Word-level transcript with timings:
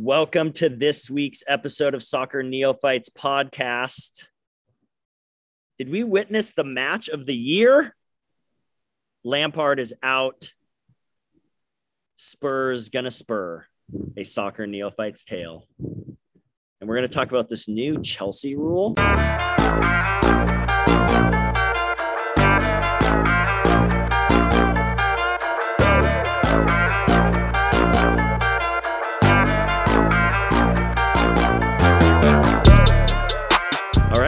Welcome 0.00 0.52
to 0.52 0.68
this 0.68 1.10
week's 1.10 1.42
episode 1.48 1.92
of 1.92 2.04
Soccer 2.04 2.44
Neophytes 2.44 3.08
podcast. 3.08 4.28
Did 5.76 5.90
we 5.90 6.04
witness 6.04 6.52
the 6.52 6.62
match 6.62 7.08
of 7.08 7.26
the 7.26 7.34
year? 7.34 7.96
Lampard 9.24 9.80
is 9.80 9.92
out. 10.00 10.54
Spurs 12.14 12.90
gonna 12.90 13.10
spur 13.10 13.66
a 14.16 14.22
soccer 14.22 14.68
neophyte's 14.68 15.24
tale. 15.24 15.66
And 15.80 16.88
we're 16.88 16.94
gonna 16.94 17.08
talk 17.08 17.30
about 17.30 17.48
this 17.48 17.66
new 17.66 18.00
Chelsea 18.00 18.54
rule. 18.54 18.94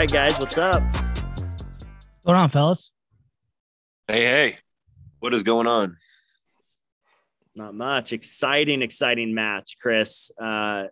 Right, 0.01 0.11
guys, 0.11 0.39
what's 0.39 0.57
up? 0.57 0.83
What's 0.83 2.25
going 2.25 2.39
on, 2.39 2.49
fellas? 2.49 2.91
Hey, 4.09 4.23
hey. 4.23 4.57
What 5.19 5.35
is 5.35 5.43
going 5.43 5.67
on? 5.67 5.99
Not 7.55 7.75
much. 7.75 8.15
Exciting, 8.15 8.81
exciting 8.81 9.35
match, 9.35 9.77
Chris. 9.79 10.31
Uh, 10.41 10.85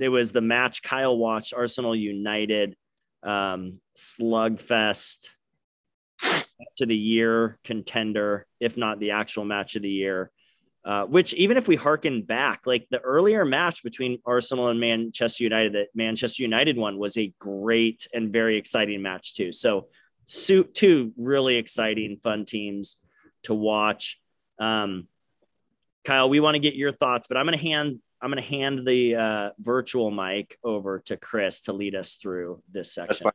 it 0.00 0.08
was 0.08 0.32
the 0.32 0.40
match 0.40 0.82
Kyle 0.82 1.18
watched 1.18 1.52
Arsenal 1.52 1.94
United 1.94 2.76
um, 3.22 3.78
slugfest 3.94 5.32
match 6.22 6.80
of 6.80 6.88
the 6.88 6.96
year 6.96 7.58
contender, 7.62 8.46
if 8.58 8.78
not 8.78 9.00
the 9.00 9.10
actual 9.10 9.44
match 9.44 9.76
of 9.76 9.82
the 9.82 9.90
year. 9.90 10.30
Uh, 10.86 11.04
which 11.04 11.34
even 11.34 11.56
if 11.56 11.66
we 11.66 11.74
harken 11.74 12.22
back, 12.22 12.60
like 12.64 12.86
the 12.92 13.00
earlier 13.00 13.44
match 13.44 13.82
between 13.82 14.20
Arsenal 14.24 14.68
and 14.68 14.78
Manchester 14.78 15.42
United, 15.42 15.72
that 15.72 15.88
Manchester 15.96 16.44
United 16.44 16.76
one 16.76 16.96
was 16.96 17.18
a 17.18 17.34
great 17.40 18.06
and 18.14 18.32
very 18.32 18.56
exciting 18.56 19.02
match 19.02 19.34
too. 19.34 19.50
So, 19.50 19.88
suit 20.26 20.72
two 20.74 21.12
really 21.16 21.56
exciting, 21.56 22.20
fun 22.22 22.44
teams 22.44 22.98
to 23.42 23.54
watch. 23.54 24.20
Um, 24.60 25.08
Kyle, 26.04 26.28
we 26.28 26.38
want 26.38 26.54
to 26.54 26.60
get 26.60 26.76
your 26.76 26.92
thoughts, 26.92 27.26
but 27.26 27.36
I'm 27.36 27.46
going 27.46 27.58
to 27.58 27.64
hand 27.64 27.98
I'm 28.22 28.30
going 28.30 28.42
to 28.42 28.48
hand 28.48 28.86
the 28.86 29.16
uh, 29.16 29.50
virtual 29.58 30.12
mic 30.12 30.56
over 30.62 31.00
to 31.06 31.16
Chris 31.16 31.62
to 31.62 31.72
lead 31.72 31.96
us 31.96 32.14
through 32.14 32.62
this 32.70 32.94
section. 32.94 33.30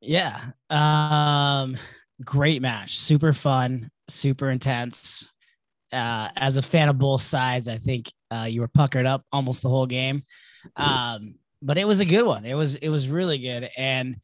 Yeah. 0.00 0.52
Um, 0.70 1.76
great 2.24 2.62
match. 2.62 2.96
Super 2.96 3.32
fun, 3.32 3.90
super 4.08 4.50
intense. 4.50 5.32
Uh, 5.94 6.28
as 6.36 6.56
a 6.56 6.62
fan 6.62 6.88
of 6.88 6.98
both 6.98 7.22
sides, 7.22 7.68
I 7.68 7.78
think 7.78 8.10
uh, 8.30 8.46
you 8.48 8.60
were 8.60 8.68
puckered 8.68 9.06
up 9.06 9.24
almost 9.30 9.62
the 9.62 9.68
whole 9.68 9.86
game. 9.86 10.24
Um, 10.76 11.36
but 11.62 11.78
it 11.78 11.86
was 11.86 12.00
a 12.00 12.04
good 12.04 12.26
one. 12.26 12.44
It 12.44 12.54
was 12.54 12.74
it 12.74 12.88
was 12.88 13.08
really 13.08 13.38
good, 13.38 13.70
and 13.76 14.16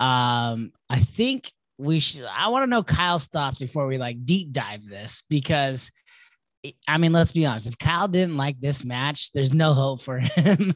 um, 0.00 0.72
I 0.88 1.00
think 1.00 1.50
we 1.78 2.00
should. 2.00 2.24
I 2.24 2.48
want 2.48 2.62
to 2.62 2.70
know 2.70 2.82
Kyle's 2.82 3.26
thoughts 3.26 3.58
before 3.58 3.86
we 3.86 3.98
like 3.98 4.24
deep 4.24 4.52
dive 4.52 4.88
this 4.88 5.22
because, 5.28 5.90
I 6.88 6.98
mean, 6.98 7.12
let's 7.12 7.32
be 7.32 7.44
honest. 7.44 7.66
If 7.66 7.78
Kyle 7.78 8.08
didn't 8.08 8.36
like 8.36 8.60
this 8.60 8.84
match, 8.84 9.32
there's 9.32 9.52
no 9.52 9.74
hope 9.74 10.00
for 10.00 10.18
him. 10.18 10.74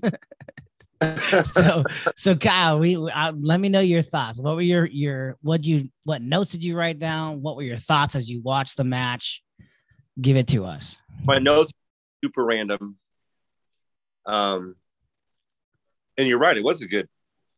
so 1.45 1.85
so 2.17 2.37
Kyle, 2.37 2.79
we 2.79 2.97
uh, 2.97 3.33
let 3.41 3.61
me 3.61 3.69
know 3.69 3.81
your 3.81 4.03
thoughts. 4.03 4.41
What 4.41 4.57
were 4.57 4.63
your 4.63 4.87
your 4.87 5.39
what 5.41 5.65
you 5.65 5.89
what 6.05 6.21
notes 6.23 6.51
did 6.51 6.63
you 6.63 6.77
write 6.77 6.99
down? 6.99 7.41
What 7.41 7.57
were 7.57 7.63
your 7.63 7.79
thoughts 7.79 8.15
as 8.15 8.29
you 8.29 8.43
watched 8.43 8.77
the 8.77 8.85
match? 8.85 9.43
Give 10.21 10.37
it 10.37 10.49
to 10.49 10.65
us. 10.65 10.99
My 11.25 11.39
nose 11.39 11.73
super 12.23 12.45
random. 12.45 12.97
Um, 14.27 14.75
and 16.19 16.29
you're 16.29 16.39
right. 16.39 16.57
It 16.57 16.65
was 16.65 16.83
a 16.83 16.87
good. 16.87 17.09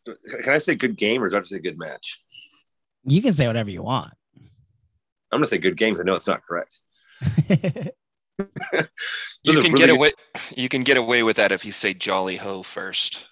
Can 0.07 0.53
I 0.53 0.59
say 0.59 0.75
good 0.75 0.97
game 0.97 1.23
or 1.23 1.27
is 1.27 1.33
that 1.33 1.43
just 1.43 1.53
a 1.53 1.61
good 1.61 1.79
match? 1.79 2.23
You 3.05 3.23
can 3.23 3.33
say 3.33 3.47
whatever 3.47 3.71
you 3.71 3.83
want. 3.83 4.13
I'm 5.31 5.39
gonna 5.39 5.47
say 5.47 5.59
good 5.59 5.77
game 5.77 5.95
because 5.95 6.05
I 6.05 6.07
know 6.07 6.15
it's 6.15 6.27
not 6.27 6.43
correct. 6.47 6.81
you 9.45 9.61
can 9.61 9.73
really 9.73 9.79
get 9.79 9.91
away. 9.91 10.13
You 10.57 10.69
can 10.69 10.83
get 10.83 10.97
away 10.97 11.23
with 11.23 11.37
that 11.37 11.53
if 11.53 11.65
you 11.65 11.73
say 11.73 11.95
"jolly 11.95 12.37
ho" 12.37 12.63
first. 12.63 13.29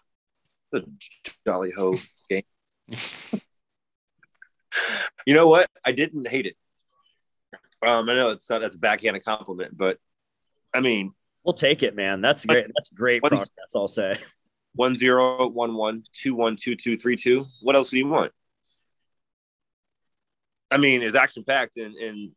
The 0.72 0.84
jolly 1.46 1.72
ho 1.76 1.96
game. 2.30 2.42
you 5.26 5.34
know 5.34 5.48
what? 5.48 5.68
I 5.84 5.92
didn't 5.92 6.28
hate 6.28 6.46
it. 6.46 6.56
Um, 7.82 8.08
I 8.08 8.14
know 8.14 8.30
it's 8.30 8.48
not 8.50 8.60
that's 8.60 8.76
a 8.76 8.78
backhanded 8.78 9.24
compliment, 9.24 9.76
but 9.76 9.98
I 10.74 10.80
mean, 10.80 11.12
we'll 11.44 11.54
take 11.54 11.82
it, 11.82 11.96
man. 11.96 12.20
That's 12.20 12.44
great. 12.44 12.66
That's 12.74 12.88
great 12.90 13.22
one, 13.22 13.30
progress. 13.30 13.48
I'll 13.74 13.88
say. 13.88 14.16
One 14.74 14.94
zero 14.94 15.48
one 15.48 15.74
one 15.74 16.04
two 16.12 16.34
one 16.34 16.56
two 16.56 16.76
two 16.76 16.96
three 16.96 17.16
two. 17.16 17.46
What 17.62 17.74
else 17.74 17.90
do 17.90 17.98
you 17.98 18.06
want? 18.06 18.32
I 20.70 20.76
mean, 20.76 21.02
it's 21.02 21.14
action 21.16 21.42
packed 21.44 21.76
and 21.76 21.94
and 21.96 22.28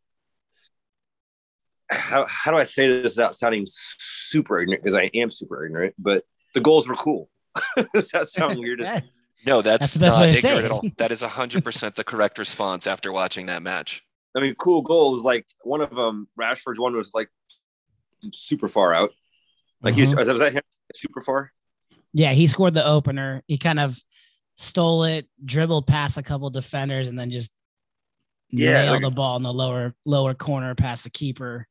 how 1.92 2.26
how 2.28 2.52
do 2.52 2.58
I 2.58 2.64
say 2.64 2.88
this 2.88 3.16
without 3.16 3.36
sounding 3.36 3.66
super 3.68 4.60
ignorant? 4.60 4.84
Because 4.84 4.96
I 4.96 5.12
am 5.14 5.30
super 5.30 5.66
ignorant, 5.66 5.94
but 6.00 6.24
the 6.54 6.62
goals 6.62 6.88
were 6.88 6.96
cool. 6.96 7.30
Does 7.94 8.10
that 8.10 8.30
sound 8.30 8.58
weird? 8.58 8.80
no, 9.46 9.62
that's, 9.62 9.94
that's 9.94 10.16
not 10.16 10.30
ignorant 10.30 10.66
at 10.66 10.72
all. 10.72 10.84
That 10.98 11.12
is 11.12 11.22
hundred 11.22 11.64
percent 11.64 11.96
the 11.96 12.04
correct 12.04 12.40
response 12.40 12.88
after 12.88 13.12
watching 13.12 13.48
that 13.48 13.62
match. 13.62 14.04
I 14.36 14.40
mean, 14.40 14.56
cool 14.56 14.82
goals. 14.82 15.24
Like 15.24 15.46
one 15.62 15.82
of 15.82 15.94
them, 15.94 16.28
Rashford's 16.40 16.80
one 16.80 16.96
was 16.96 17.12
like 17.14 17.30
super 18.32 18.68
far 18.68 18.94
out. 18.94 19.12
Like 19.82 19.94
mm-hmm. 19.94 20.04
he 20.10 20.16
was, 20.16 20.30
was 20.30 20.40
that 20.40 20.54
him 20.54 20.62
super 20.96 21.22
far? 21.22 21.52
Yeah, 22.14 22.34
he 22.34 22.48
scored 22.48 22.74
the 22.74 22.86
opener. 22.86 23.44
He 23.48 23.58
kind 23.58 23.80
of 23.80 24.00
stole 24.58 25.04
it, 25.04 25.28
dribbled 25.44 25.88
past 25.88 26.18
a 26.18 26.24
couple 26.24 26.50
defenders, 26.50 27.08
and 27.08 27.20
then 27.20 27.30
just 27.30 27.52
yeah, 28.50 28.84
nailed 28.84 28.94
like, 28.94 29.02
the 29.02 29.10
ball 29.10 29.36
in 29.38 29.44
the 29.44 29.54
lower 29.54 29.94
lower 30.06 30.34
corner 30.34 30.76
past 30.76 31.04
the 31.04 31.10
keeper. 31.10 31.68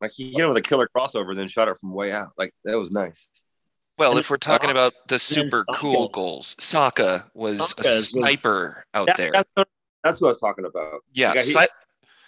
Like 0.00 0.12
he 0.12 0.30
hit 0.30 0.40
him 0.40 0.48
with 0.48 0.56
a 0.56 0.62
killer 0.62 0.88
crossover, 0.96 1.34
then 1.36 1.48
shot 1.48 1.68
it 1.68 1.78
from 1.78 1.92
way 1.92 2.12
out. 2.12 2.30
Like 2.38 2.54
that 2.64 2.78
was 2.78 2.90
nice. 2.90 3.30
Well, 3.98 4.16
if 4.16 4.30
we're 4.30 4.38
talking 4.38 4.70
about 4.70 4.94
the 5.08 5.18
super 5.18 5.62
cool 5.74 6.08
goals, 6.08 6.56
Saka 6.58 7.30
was 7.34 7.58
Saka 7.68 7.88
a 7.88 7.92
sniper 7.92 8.84
was, 8.94 9.00
out 9.00 9.06
that, 9.08 9.16
there. 9.18 9.30
That's, 9.34 9.70
that's, 10.04 10.20
what 10.20 10.28
I 10.28 10.30
was 10.32 10.38
talking 10.38 10.64
about. 10.64 11.02
Yeah, 11.12 11.34
like, 11.54 11.70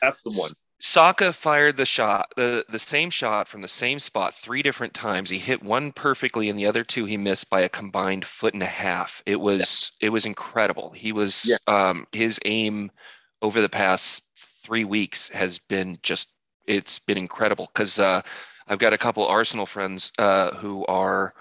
that's 0.00 0.22
the 0.22 0.30
one. 0.30 0.52
Saka 0.84 1.32
fired 1.32 1.76
the 1.76 1.86
shot, 1.86 2.32
the, 2.36 2.64
the 2.68 2.78
same 2.78 3.08
shot 3.08 3.46
from 3.46 3.62
the 3.62 3.68
same 3.68 4.00
spot 4.00 4.34
three 4.34 4.62
different 4.62 4.92
times. 4.92 5.30
He 5.30 5.38
hit 5.38 5.62
one 5.62 5.92
perfectly, 5.92 6.48
and 6.48 6.58
the 6.58 6.66
other 6.66 6.82
two 6.82 7.04
he 7.04 7.16
missed 7.16 7.48
by 7.48 7.60
a 7.60 7.68
combined 7.68 8.24
foot 8.24 8.52
and 8.52 8.64
a 8.64 8.66
half. 8.66 9.22
It 9.24 9.40
was 9.40 9.92
yeah. 10.00 10.06
it 10.06 10.10
was 10.10 10.26
incredible. 10.26 10.90
He 10.90 11.12
was 11.12 11.48
yeah. 11.48 11.72
um, 11.72 12.08
his 12.10 12.40
aim 12.44 12.90
over 13.42 13.60
the 13.60 13.68
past 13.68 14.28
three 14.36 14.84
weeks 14.84 15.28
has 15.28 15.60
been 15.60 15.98
just 16.02 16.34
it's 16.66 16.98
been 16.98 17.18
incredible 17.18 17.70
because 17.72 18.00
uh, 18.00 18.22
I've 18.66 18.80
got 18.80 18.92
a 18.92 18.98
couple 18.98 19.24
Arsenal 19.26 19.66
friends 19.66 20.12
uh, 20.18 20.50
who 20.54 20.84
are 20.86 21.32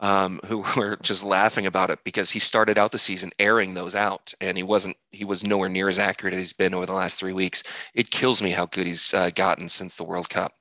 um, 0.00 0.40
who 0.46 0.64
were 0.76 0.96
just 1.02 1.24
laughing 1.24 1.66
about 1.66 1.90
it 1.90 1.98
because 2.04 2.30
he 2.30 2.38
started 2.38 2.78
out 2.78 2.92
the 2.92 2.98
season 2.98 3.30
airing 3.38 3.74
those 3.74 3.94
out 3.94 4.32
and 4.40 4.56
he 4.56 4.62
wasn't 4.62 4.96
he 5.10 5.24
was 5.24 5.44
nowhere 5.44 5.68
near 5.68 5.88
as 5.88 5.98
accurate 5.98 6.34
as 6.34 6.38
he's 6.38 6.52
been 6.52 6.74
over 6.74 6.86
the 6.86 6.92
last 6.92 7.18
three 7.18 7.32
weeks 7.32 7.62
it 7.94 8.10
kills 8.10 8.42
me 8.42 8.50
how 8.50 8.66
good 8.66 8.86
he's 8.86 9.14
uh, 9.14 9.30
gotten 9.34 9.68
since 9.68 9.96
the 9.96 10.04
world 10.04 10.28
cup 10.28 10.52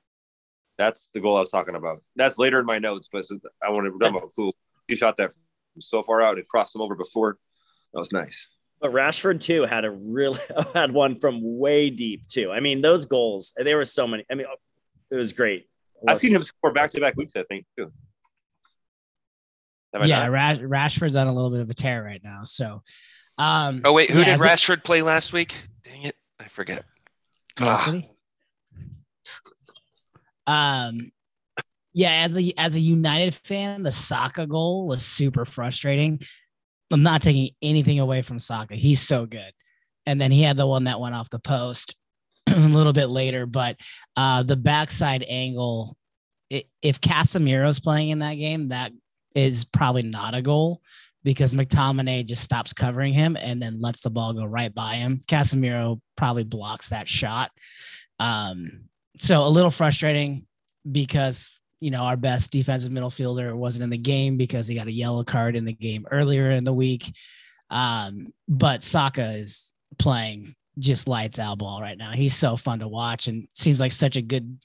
that's 0.78 1.10
the 1.14 1.20
goal 1.20 1.38
i 1.38 1.40
was 1.40 1.50
talking 1.50 1.76
about 1.76 2.02
that's 2.16 2.38
later 2.38 2.60
in 2.60 2.66
my 2.66 2.80
notes 2.80 3.10
but 3.12 3.26
i 3.64 3.70
want 3.70 3.86
to 3.86 3.92
talk 4.00 4.16
about 4.16 4.30
cool 4.36 4.56
he 4.88 4.96
shot 4.96 5.18
that 5.18 5.32
so 5.80 6.02
far 6.02 6.22
out 6.22 6.38
and 6.38 6.48
crossed 6.48 6.76
him 6.76 6.82
over 6.82 6.96
before 6.96 7.38
that 7.94 8.00
was 8.00 8.12
nice 8.12 8.50
but 8.82 8.92
Rashford 8.92 9.40
too 9.40 9.64
had 9.64 9.86
a 9.86 9.90
really 9.90 10.38
had 10.74 10.92
one 10.92 11.16
from 11.16 11.40
way 11.42 11.90
deep 11.90 12.28
too. 12.28 12.52
I 12.52 12.60
mean, 12.60 12.82
those 12.82 13.06
goals 13.06 13.54
there 13.56 13.78
were 13.78 13.86
so 13.86 14.06
many. 14.06 14.26
I 14.30 14.36
mean, 14.36 14.46
it 15.10 15.16
was 15.16 15.32
great. 15.32 15.70
I've 16.08 16.20
seen 16.20 16.36
him 16.36 16.44
score 16.44 16.74
back 16.74 16.92
to 16.92 17.00
back 17.00 17.16
weeks. 17.16 17.38
I 17.38 17.44
think 17.44 17.66
too 17.78 17.92
yeah, 20.04 20.28
Rash, 20.28 20.58
Rashford's 20.58 21.16
on 21.16 21.28
a 21.28 21.34
little 21.34 21.52
bit 21.52 21.62
of 21.62 21.70
a 21.70 21.74
tear 21.74 22.04
right 22.04 22.22
now. 22.24 22.44
So, 22.44 22.82
um, 23.38 23.82
oh 23.86 23.94
wait, 23.94 24.10
who 24.10 24.20
yeah, 24.20 24.38
did 24.38 24.40
Rashford 24.40 24.78
it, 24.78 24.84
play 24.84 25.02
last 25.02 25.34
week? 25.34 25.56
Dang 25.84 26.04
it, 26.04 26.16
I 26.40 26.46
forget. 26.46 26.84
Ah. 27.60 28.02
Um, 30.48 31.12
yeah, 31.94 32.26
as 32.26 32.38
a 32.38 32.54
as 32.58 32.76
a 32.76 32.80
United 32.80 33.34
fan, 33.34 33.84
the 33.84 33.92
Saka 33.92 34.46
goal 34.46 34.88
was 34.88 35.04
super 35.06 35.46
frustrating. 35.46 36.20
I'm 36.92 37.04
not 37.04 37.22
taking 37.22 37.50
anything 37.62 38.00
away 38.00 38.22
from 38.22 38.40
Saka; 38.40 38.76
he's 38.76 39.02
so 39.02 39.26
good. 39.26 39.52
And 40.06 40.22
then 40.22 40.32
he 40.32 40.44
had 40.44 40.58
the 40.58 40.68
one 40.68 40.84
that 40.84 41.00
went 41.00 41.16
off 41.16 41.30
the 41.30 41.40
post 41.40 41.96
a 42.48 42.56
little 42.56 42.94
bit 42.94 43.08
later, 43.08 43.46
but 43.46 43.78
uh, 44.16 44.44
the 44.44 44.56
backside 44.56 45.24
angle. 45.28 45.98
It, 46.48 46.68
if 46.84 47.02
Casemiro's 47.02 47.80
playing 47.80 48.10
in 48.10 48.20
that 48.20 48.36
game, 48.36 48.68
that 48.68 48.92
is 49.36 49.66
probably 49.66 50.04
not 50.04 50.34
a 50.34 50.42
goal 50.42 50.82
because 51.24 51.54
McTominay 51.54 52.26
just 52.26 52.44
stops 52.44 52.74
covering 52.74 53.14
him 53.14 53.36
and 53.36 53.62
then 53.62 53.82
lets 53.82 54.02
the 54.02 54.10
ball 54.10 54.34
go 54.34 54.46
right 54.46 54.74
by 54.74 54.96
him. 54.96 55.22
Casemiro 55.28 56.00
probably 56.16 56.44
blocks 56.44 56.90
that 56.90 57.10
shot. 57.10 57.52
Um, 58.20 58.86
so 59.18 59.44
a 59.44 59.50
little 59.50 59.72
frustrating 59.72 60.46
because 60.90 61.52
you 61.80 61.92
know, 61.92 62.02
our 62.02 62.18
best 62.18 62.52
defensive 62.52 62.92
middle 62.92 63.10
fielder 63.10 63.56
wasn't 63.56 63.84
in 63.84 63.90
the 63.90 63.98
game 63.98 64.38
because 64.38 64.68
he 64.68 64.76
got 64.76 64.88
a 64.88 64.92
yellow 64.92 65.24
card 65.24 65.56
in 65.56 65.66
the 65.66 65.74
game 65.74 66.08
earlier 66.10 66.52
in 66.52 66.64
the 66.64 66.74
week. 66.74 67.14
Um, 67.70 68.34
but 68.48 68.82
Saka 68.82 69.34
is 69.34 69.74
playing 70.00 70.56
just 70.80 71.08
lights 71.08 71.40
out 71.40 71.60
ball 71.60 71.82
right 71.82 71.98
now. 71.98 72.12
He's 72.12 72.36
so 72.36 72.58
fun 72.58 72.80
to 72.80 72.88
watch 72.88 73.28
and 73.28 73.48
seems 73.52 73.80
like 73.80 73.92
such 73.92 74.16
a 74.16 74.22
good. 74.22 74.58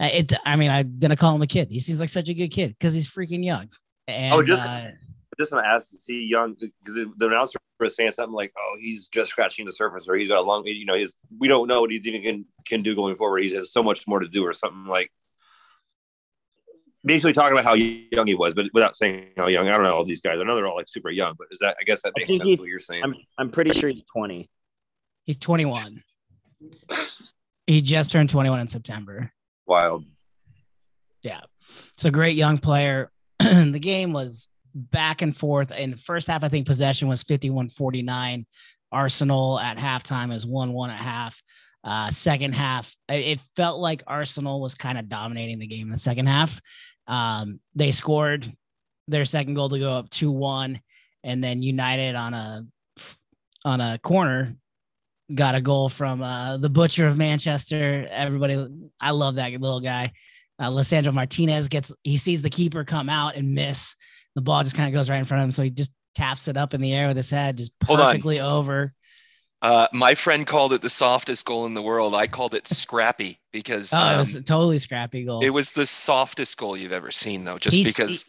It's. 0.00 0.32
I 0.44 0.56
mean, 0.56 0.70
I'm 0.70 0.98
gonna 0.98 1.16
call 1.16 1.34
him 1.34 1.42
a 1.42 1.46
kid. 1.46 1.68
He 1.70 1.80
seems 1.80 2.00
like 2.00 2.08
such 2.08 2.28
a 2.28 2.34
good 2.34 2.50
kid 2.50 2.74
because 2.78 2.94
he's 2.94 3.08
freaking 3.08 3.44
young. 3.44 3.68
And 4.08 4.34
Oh, 4.34 4.42
just- 4.42 4.62
uh, 4.62 4.88
just 5.38 5.52
want 5.52 5.64
to 5.64 5.70
ask 5.70 5.90
to 5.90 5.96
see 6.00 6.24
young 6.24 6.54
because 6.54 6.96
the 6.96 7.26
announcer 7.26 7.58
was 7.78 7.94
saying 7.94 8.10
something 8.10 8.34
like 8.34 8.52
oh 8.58 8.76
he's 8.80 9.06
just 9.06 9.30
scratching 9.30 9.64
the 9.66 9.70
surface 9.70 10.08
or 10.08 10.16
he's 10.16 10.26
got 10.26 10.38
a 10.38 10.42
long 10.42 10.66
you 10.66 10.84
know 10.84 10.96
he's 10.96 11.16
we 11.38 11.46
don't 11.46 11.68
know 11.68 11.80
what 11.80 11.92
he's 11.92 12.04
even 12.08 12.22
can, 12.22 12.44
can 12.66 12.82
do 12.82 12.92
going 12.96 13.14
forward 13.14 13.44
he 13.44 13.54
has 13.54 13.70
so 13.70 13.80
much 13.80 14.08
more 14.08 14.18
to 14.18 14.26
do 14.26 14.44
or 14.44 14.52
something 14.52 14.86
like 14.86 15.12
basically 17.04 17.32
talking 17.32 17.52
about 17.52 17.64
how 17.64 17.74
young 17.74 18.26
he 18.26 18.34
was 18.34 18.52
but 18.52 18.66
without 18.74 18.96
saying 18.96 19.28
how 19.36 19.46
young 19.46 19.68
i 19.68 19.72
don't 19.76 19.84
know 19.84 19.94
all 19.94 20.04
these 20.04 20.20
guys 20.20 20.40
i 20.40 20.42
know 20.42 20.56
they're 20.56 20.66
all 20.66 20.74
like 20.74 20.88
super 20.88 21.08
young 21.10 21.34
but 21.38 21.46
is 21.52 21.60
that 21.60 21.76
i 21.80 21.84
guess 21.84 22.02
that 22.02 22.12
makes 22.16 22.28
sense 22.36 22.58
what 22.58 22.68
you're 22.68 22.80
saying 22.80 23.04
I'm 23.04 23.14
I'm 23.38 23.50
pretty 23.50 23.70
sure 23.70 23.88
he's 23.90 24.02
20. 24.12 24.50
he's 25.22 25.38
21. 25.38 26.02
he 27.68 27.80
just 27.80 28.10
turned 28.10 28.28
21 28.28 28.58
in 28.58 28.66
September. 28.66 29.30
wild 29.66 30.04
Yeah. 31.22 31.42
It's 31.94 32.04
a 32.04 32.10
great 32.10 32.34
young 32.36 32.58
player. 32.58 33.12
the 33.72 33.78
game 33.80 34.12
was 34.12 34.48
back 34.74 35.22
and 35.22 35.36
forth. 35.36 35.70
In 35.70 35.92
the 35.92 35.96
first 35.96 36.28
half, 36.28 36.44
I 36.44 36.48
think 36.48 36.66
possession 36.66 37.08
was 37.08 37.22
51 37.22 37.68
49. 37.70 38.46
Arsenal 38.90 39.58
at 39.60 39.76
halftime 39.76 40.34
is 40.34 40.46
1 40.46 40.72
1 40.72 40.90
at 40.90 41.00
half. 41.00 41.42
Uh, 41.84 42.10
second 42.10 42.54
half, 42.54 42.94
it- 43.08 43.40
felt 43.56 43.80
like 43.80 44.02
Arsenal 44.06 44.60
was 44.60 44.74
kind 44.74 44.98
of 44.98 45.08
dominating 45.08 45.58
the 45.58 45.66
game 45.66 45.86
in 45.86 45.92
the 45.92 45.96
second 45.98 46.26
half. 46.26 46.60
Um, 47.06 47.60
they 47.74 47.92
scored 47.92 48.52
their 49.06 49.24
second 49.24 49.54
goal 49.54 49.68
to 49.68 49.78
go 49.78 49.92
up 49.92 50.10
2 50.10 50.30
1. 50.30 50.80
And 51.24 51.42
then 51.42 51.62
United 51.62 52.14
on 52.14 52.34
a 52.34 52.66
on 53.64 53.80
a 53.80 53.98
corner 53.98 54.56
got 55.34 55.54
a 55.54 55.60
goal 55.60 55.88
from 55.88 56.22
uh, 56.22 56.56
the 56.56 56.70
butcher 56.70 57.06
of 57.06 57.16
Manchester. 57.16 58.08
Everybody, 58.10 58.66
I 59.00 59.10
love 59.10 59.34
that 59.36 59.52
little 59.52 59.80
guy. 59.80 60.12
Uh, 60.58 60.70
Lisandro 60.70 61.12
Martinez 61.14 61.68
gets 61.68 61.92
he 62.02 62.16
sees 62.16 62.42
the 62.42 62.50
keeper 62.50 62.84
come 62.84 63.08
out 63.08 63.36
and 63.36 63.54
miss. 63.54 63.94
The 64.34 64.40
ball 64.40 64.62
just 64.62 64.74
kind 64.76 64.88
of 64.88 64.94
goes 64.98 65.08
right 65.10 65.18
in 65.18 65.24
front 65.24 65.42
of 65.42 65.44
him, 65.46 65.52
so 65.52 65.62
he 65.62 65.70
just 65.70 65.90
taps 66.14 66.48
it 66.48 66.56
up 66.56 66.74
in 66.74 66.80
the 66.80 66.92
air 66.92 67.08
with 67.08 67.16
his 67.16 67.30
head, 67.30 67.58
just 67.58 67.72
Hold 67.86 68.00
on. 68.00 68.06
perfectly 68.06 68.40
over. 68.40 68.92
Uh, 69.60 69.88
my 69.92 70.14
friend 70.14 70.46
called 70.46 70.72
it 70.72 70.82
the 70.82 70.88
softest 70.90 71.44
goal 71.44 71.66
in 71.66 71.74
the 71.74 71.82
world. 71.82 72.14
I 72.14 72.28
called 72.28 72.54
it 72.54 72.68
scrappy 72.68 73.40
because 73.52 73.92
Oh, 73.92 73.98
it 73.98 74.02
um, 74.12 74.18
was 74.18 74.34
a 74.36 74.42
totally 74.42 74.78
scrappy 74.78 75.24
goal. 75.24 75.40
it 75.44 75.50
was 75.50 75.70
the 75.72 75.86
softest 75.86 76.56
goal 76.56 76.76
you've 76.76 76.92
ever 76.92 77.10
seen, 77.10 77.44
though. 77.44 77.58
Just 77.58 77.76
He's- 77.76 77.88
because. 77.88 78.24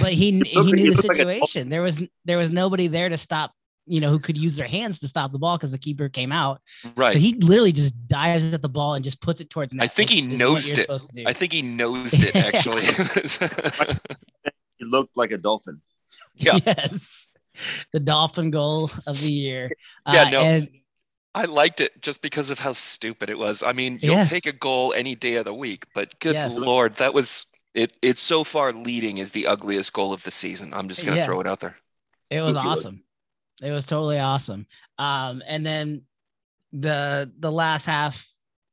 but 0.00 0.12
he 0.12 0.32
he 0.44 0.60
knew 0.72 0.90
the 0.94 0.96
looked 0.96 1.08
like 1.08 1.18
a- 1.18 1.20
situation. 1.46 1.68
there 1.68 1.82
was 1.82 2.00
there 2.24 2.38
was 2.38 2.50
nobody 2.50 2.88
there 2.88 3.08
to 3.08 3.16
stop. 3.16 3.52
You 3.86 4.00
know 4.00 4.10
who 4.10 4.18
could 4.18 4.36
use 4.36 4.56
their 4.56 4.66
hands 4.66 4.98
to 5.00 5.08
stop 5.08 5.30
the 5.32 5.38
ball 5.38 5.56
because 5.56 5.70
the 5.72 5.78
keeper 5.78 6.08
came 6.08 6.32
out. 6.32 6.60
right. 6.96 7.12
So 7.12 7.18
he 7.20 7.34
literally 7.34 7.72
just 7.72 7.94
dives 8.08 8.52
at 8.52 8.60
the 8.62 8.68
ball 8.68 8.94
and 8.94 9.04
just 9.04 9.20
puts 9.20 9.40
it 9.40 9.48
towards 9.48 9.72
net. 9.74 9.84
I 9.84 9.86
think 9.86 10.10
he 10.10 10.22
which 10.22 10.32
is 10.32 10.32
what 10.32 10.38
nosed 10.38 10.72
it. 10.72 10.80
supposed 10.82 11.06
to 11.08 11.22
do. 11.22 11.24
I 11.26 11.32
think 11.32 11.52
he 11.52 11.62
nosed 11.62 12.22
it 12.22 12.34
actually. 12.48 12.82
he 14.78 14.84
looked 14.84 15.16
like 15.16 15.30
a 15.30 15.38
dolphin 15.38 15.80
Yeah. 16.34 16.58
Yes. 16.66 17.30
The 17.92 18.00
dolphin 18.00 18.50
goal 18.50 18.90
of 19.06 19.20
the 19.20 19.32
year. 19.32 19.70
Yeah, 20.12 20.22
Uh, 20.22 20.30
no. 20.30 20.40
And 20.42 20.68
I 21.34 21.44
liked 21.44 21.80
it 21.80 22.00
just 22.02 22.22
because 22.22 22.50
of 22.50 22.58
how 22.58 22.72
stupid 22.72 23.28
it 23.30 23.38
was. 23.38 23.62
I 23.62 23.72
mean, 23.72 23.98
you'll 24.02 24.14
Yes. 24.14 24.30
take 24.30 24.46
a 24.46 24.52
goal 24.52 24.92
any 24.94 25.14
day 25.14 25.34
of 25.36 25.44
the 25.44 25.54
week, 25.54 25.86
but 25.94 26.18
good 26.20 26.34
Yes. 26.34 26.56
lord, 26.56 26.96
that 26.96 27.14
was 27.14 27.46
it. 27.74 27.96
It's 28.02 28.20
so 28.22 28.42
far 28.42 28.72
leading 28.72 29.18
is 29.18 29.30
the 29.32 29.46
ugliest 29.46 29.92
goal 29.92 30.12
of 30.12 30.22
the 30.24 30.30
season. 30.30 30.72
I'm 30.74 30.88
just 30.88 31.04
gonna 31.04 31.18
Yeah. 31.18 31.26
throw 31.26 31.40
it 31.40 31.46
out 31.46 31.60
there. 31.60 31.76
it 32.30 32.40
was 32.40 32.56
awesome. 32.56 33.02
It 33.62 33.70
was 33.70 33.86
totally 33.86 34.18
awesome. 34.18 34.66
Um, 34.98 35.42
and 35.46 35.64
then 35.64 36.02
the 36.72 37.30
the 37.38 37.50
last 37.50 37.86
half 37.86 38.26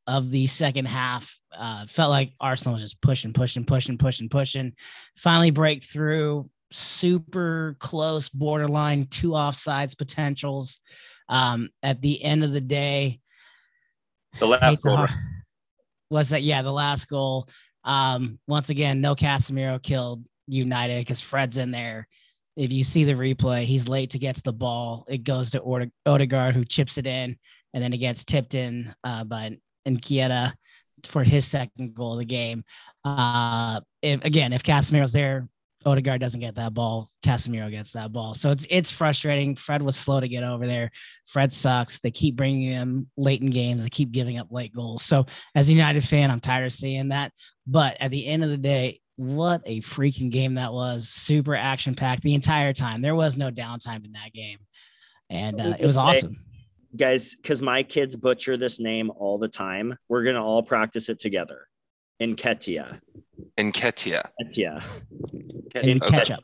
of 0.08 0.30
the 0.30 0.48
second 0.48 0.86
half 0.86 1.40
uh, 1.56 1.86
felt 1.88 2.10
like 2.10 2.34
Arsenal 2.40 2.74
was 2.74 2.84
just 2.84 3.02
pushing, 3.02 3.32
pushing, 3.32 3.64
pushing, 3.64 3.98
pushing, 3.98 4.30
pushing. 4.30 4.74
Finally 5.16 5.52
break 5.52 5.84
through. 5.84 6.50
Super 6.72 7.78
close, 7.80 8.30
borderline 8.30 9.06
two 9.06 9.32
offsides 9.32 9.98
potentials. 9.98 10.82
Um, 11.30 11.70
at 11.82 12.02
the 12.02 12.22
end 12.24 12.44
of 12.44 12.52
the 12.52 12.62
day, 12.62 13.22
the 14.40 14.48
last 14.48 14.82
goal 14.82 15.08
was 16.10 16.30
that 16.30 16.44
yeah 16.44 16.62
the 16.62 16.72
last 16.72 17.08
goal 17.08 17.48
um 17.84 18.40
once 18.48 18.70
again 18.70 19.02
no 19.02 19.16
casemiro 19.16 19.82
killed 19.82 20.26
united 20.48 21.00
because 21.00 21.22
fred's 21.22 21.58
in 21.58 21.72
there 21.72 22.08
if 22.56 22.72
you 22.72 22.84
see 22.84 23.04
the 23.04 23.14
replay 23.14 23.66
he's 23.66 23.88
late 23.88 24.12
to 24.12 24.20
get 24.20 24.36
to 24.36 24.44
the 24.44 24.54
ball 24.54 25.06
it 25.08 25.24
goes 25.24 25.52
to 25.52 25.62
Ode- 25.62 25.92
odegaard 26.06 26.56
who 26.56 26.66
chips 26.66 26.98
it 26.98 27.08
in 27.08 27.38
and 27.74 27.84
then 27.84 27.94
it 27.94 27.98
gets 27.98 28.24
tipped 28.24 28.56
in 28.56 28.94
uh 29.04 29.24
by 29.24 29.58
Nketiah 29.88 30.54
for 31.06 31.24
his 31.24 31.46
second 31.46 31.94
goal 31.94 32.14
of 32.14 32.20
the 32.20 32.26
game 32.26 32.64
uh 33.04 33.82
if 34.02 34.24
again 34.24 34.54
if 34.54 34.64
casemiro's 34.64 35.12
there 35.12 35.48
Odegaard 35.86 36.22
doesn't 36.22 36.40
get 36.40 36.56
that 36.56 36.74
ball. 36.74 37.10
Casemiro 37.26 37.70
gets 37.70 37.94
that 37.94 38.12
ball. 38.12 38.34
So 38.34 38.52
it's 38.52 38.66
it's 38.70 38.92
frustrating. 38.92 39.56
Fred 39.56 39.82
was 39.82 39.96
slow 39.96 40.20
to 40.20 40.28
get 40.28 40.44
over 40.44 40.66
there. 40.66 40.92
Fred 41.28 41.52
sucks. 41.52 42.00
They 42.00 42.12
keep 42.12 42.36
bringing 42.36 42.64
him 42.64 43.10
late 43.18 43.42
in 43.42 43.50
games. 43.50 43.84
They 43.84 43.90
keep 43.90 44.12
giving 44.12 44.38
up 44.38 44.48
late 44.52 44.74
goals. 44.74 45.04
So 45.04 45.26
as 45.56 45.70
a 45.70 45.74
United 45.74 46.04
fan, 46.04 46.32
I'm 46.32 46.40
tired 46.40 46.66
of 46.66 46.74
seeing 46.74 47.10
that. 47.10 47.32
But 47.68 47.98
at 48.00 48.12
the 48.12 48.26
end 48.26 48.44
of 48.44 48.50
the 48.50 48.58
day, 48.58 49.02
what 49.16 49.62
a 49.66 49.82
freaking 49.82 50.32
game 50.32 50.56
that 50.56 50.74
was! 50.74 51.10
Super 51.10 51.56
action 51.56 51.96
packed 51.96 52.24
the 52.24 52.34
entire 52.34 52.74
time. 52.74 53.02
There 53.02 53.16
was 53.16 53.38
no 53.38 53.52
downtime 53.52 54.06
in 54.06 54.14
that 54.14 54.34
game, 54.34 54.60
and 55.30 55.60
uh, 55.62 55.76
it 55.80 55.82
was 55.82 55.96
Say- 55.96 56.02
awesome. 56.02 56.36
Guys, 56.96 57.34
because 57.34 57.60
my 57.60 57.82
kids 57.82 58.16
butcher 58.16 58.56
this 58.56 58.80
name 58.80 59.12
all 59.16 59.40
the 59.40 59.48
time, 59.48 59.98
we're 60.10 60.24
gonna 60.24 60.44
all 60.44 60.62
practice 60.62 61.10
it 61.10 61.20
together. 61.20 61.68
Nketiah. 62.22 63.00
Nketiah. 63.58 64.30
Nketiah. 64.42 64.84
And 65.76 66.04
okay. 66.04 66.10
catch 66.10 66.32
up. 66.32 66.44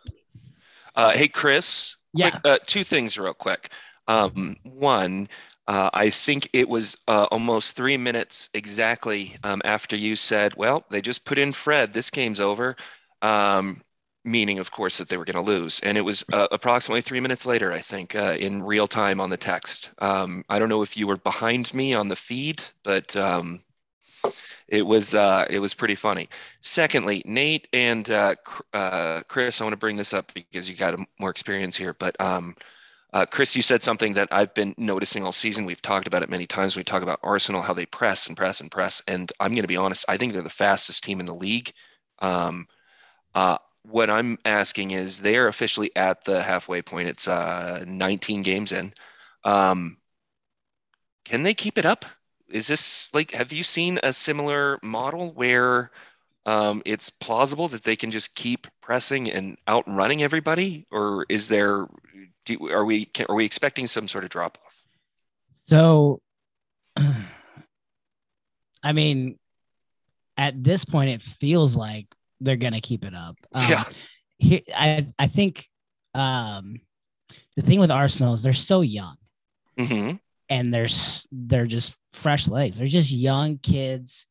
Uh, 0.96 1.12
hey, 1.12 1.28
Chris. 1.28 1.96
Yeah. 2.14 2.32
Quick, 2.32 2.42
uh, 2.46 2.58
two 2.66 2.84
things 2.84 3.18
real 3.18 3.34
quick. 3.34 3.72
Um, 4.08 4.56
one, 4.64 5.30
uh, 5.70 5.92
I 5.94 6.10
think 6.10 6.50
it 6.54 6.68
was 6.68 6.98
uh, 7.08 7.28
almost 7.32 7.76
three 7.76 7.98
minutes 7.98 8.50
exactly 8.56 9.38
um, 9.44 9.62
after 9.64 9.96
you 9.96 10.16
said, 10.16 10.56
"Well, 10.56 10.84
they 10.90 11.02
just 11.02 11.26
put 11.26 11.38
in 11.38 11.54
Fred. 11.54 11.94
This 11.94 12.10
game's 12.10 12.42
over," 12.42 12.76
um, 13.22 13.84
meaning, 14.26 14.60
of 14.60 14.72
course, 14.72 14.98
that 14.98 15.10
they 15.10 15.18
were 15.18 15.26
going 15.26 15.46
to 15.46 15.52
lose. 15.52 15.80
And 15.82 15.96
it 15.98 16.02
was 16.02 16.26
uh, 16.34 16.48
approximately 16.52 17.02
three 17.02 17.20
minutes 17.20 17.46
later, 17.46 17.72
I 17.72 17.80
think, 17.80 18.16
uh, 18.16 18.36
in 18.40 18.64
real 18.64 18.88
time 18.88 19.22
on 19.22 19.30
the 19.30 19.38
text. 19.38 19.92
Um, 20.00 20.44
I 20.50 20.60
don't 20.60 20.70
know 20.70 20.82
if 20.82 20.98
you 20.98 21.08
were 21.08 21.18
behind 21.18 21.72
me 21.74 21.94
on 21.94 22.08
the 22.10 22.16
feed, 22.16 22.64
but 22.84 23.16
um, 23.16 23.62
it 24.68 24.86
was 24.86 25.16
uh, 25.16 25.46
it 25.52 25.60
was 25.60 25.76
pretty 25.76 25.96
funny. 25.96 26.30
Secondly, 26.62 27.22
Nate 27.26 27.68
and 27.74 28.10
uh, 28.10 28.36
uh, 28.74 29.22
Chris, 29.28 29.62
I 29.62 29.66
want 29.66 29.74
to 29.74 29.78
bring 29.78 29.98
this 29.98 30.14
up 30.14 30.34
because 30.34 30.70
you 30.70 30.76
got 30.76 31.00
more 31.20 31.30
experience 31.30 31.78
here. 31.78 31.94
But 31.94 32.20
um, 32.20 32.56
uh, 33.12 33.26
Chris, 33.26 33.56
you 33.56 33.62
said 33.62 33.82
something 33.82 34.14
that 34.14 34.28
I've 34.32 34.54
been 34.54 34.76
noticing 34.78 35.24
all 35.24 35.32
season. 35.32 35.66
We've 35.66 35.82
talked 35.82 36.08
about 36.08 36.22
it 36.22 36.30
many 36.30 36.46
times. 36.46 36.78
We 36.78 36.84
talk 36.84 37.02
about 37.02 37.20
Arsenal, 37.24 37.62
how 37.62 37.74
they 37.74 37.88
press 37.88 38.28
and 38.28 38.38
press 38.38 38.62
and 38.62 38.70
press. 38.70 39.02
And 39.08 39.32
I'm 39.40 39.52
going 39.52 39.64
to 39.64 39.68
be 39.68 39.78
honest, 39.78 40.06
I 40.08 40.18
think 40.18 40.34
they're 40.34 40.42
the 40.44 40.50
fastest 40.50 41.04
team 41.04 41.20
in 41.20 41.26
the 41.26 41.34
league. 41.34 41.72
Um, 42.20 42.68
uh, 43.34 43.58
what 43.84 44.10
I'm 44.10 44.38
asking 44.46 44.92
is 44.92 45.20
they're 45.20 45.48
officially 45.48 45.92
at 45.96 46.24
the 46.24 46.44
halfway 46.44 46.82
point. 46.82 47.10
It's 47.10 47.28
uh, 47.28 47.84
19 47.88 48.44
games 48.44 48.72
in. 48.72 48.94
Um, 49.44 49.98
can 51.26 51.44
they 51.44 51.54
keep 51.54 51.78
it 51.78 51.86
up? 51.86 52.06
Is 52.50 52.68
this 52.68 53.14
like, 53.14 53.32
have 53.32 53.52
you 53.52 53.64
seen 53.64 54.00
a 54.04 54.14
similar 54.14 54.80
model 54.84 55.32
where 55.32 55.92
um, 56.46 56.82
it's 56.86 57.10
plausible 57.10 57.68
that 57.70 57.84
they 57.84 57.96
can 57.96 58.12
just 58.12 58.36
keep 58.36 58.68
pressing 58.82 59.30
and 59.32 59.58
outrunning 59.68 60.24
everybody, 60.24 60.88
or 60.92 61.26
is 61.30 61.48
there? 61.48 61.88
Do, 62.58 62.70
are 62.70 62.86
we 62.86 63.06
can, 63.06 63.28
are 63.30 63.36
we 63.36 63.46
expecting 63.46 63.86
some 63.88 64.08
sort 64.08 64.24
of 64.24 64.30
drop 64.30 64.58
off? 64.66 64.82
So, 65.66 66.22
I 68.84 68.94
mean, 68.94 69.38
at 70.38 70.64
this 70.64 70.86
point, 70.86 71.12
it 71.12 71.22
feels 71.22 71.76
like 71.76 72.08
they're 72.40 72.56
gonna 72.56 72.82
keep 72.82 73.06
it 73.06 73.14
up. 73.14 73.36
Um, 73.54 73.70
Yeah. 73.70 73.84
Here, 74.38 74.62
I 74.76 75.08
I 75.20 75.28
think 75.28 75.68
um, 76.14 76.80
the 77.56 77.62
thing 77.62 77.80
with 77.80 77.92
Arsenal 77.92 78.34
is 78.34 78.42
they're 78.42 78.54
so 78.54 78.82
young 78.82 79.18
hmm 79.78 80.12
and 80.50 80.74
they're 80.74 80.88
they're 81.32 81.68
just 81.68 81.96
fresh 82.14 82.48
legs. 82.48 82.78
They're 82.78 82.88
just 82.88 83.12
young 83.12 83.60
kids. 83.60 84.26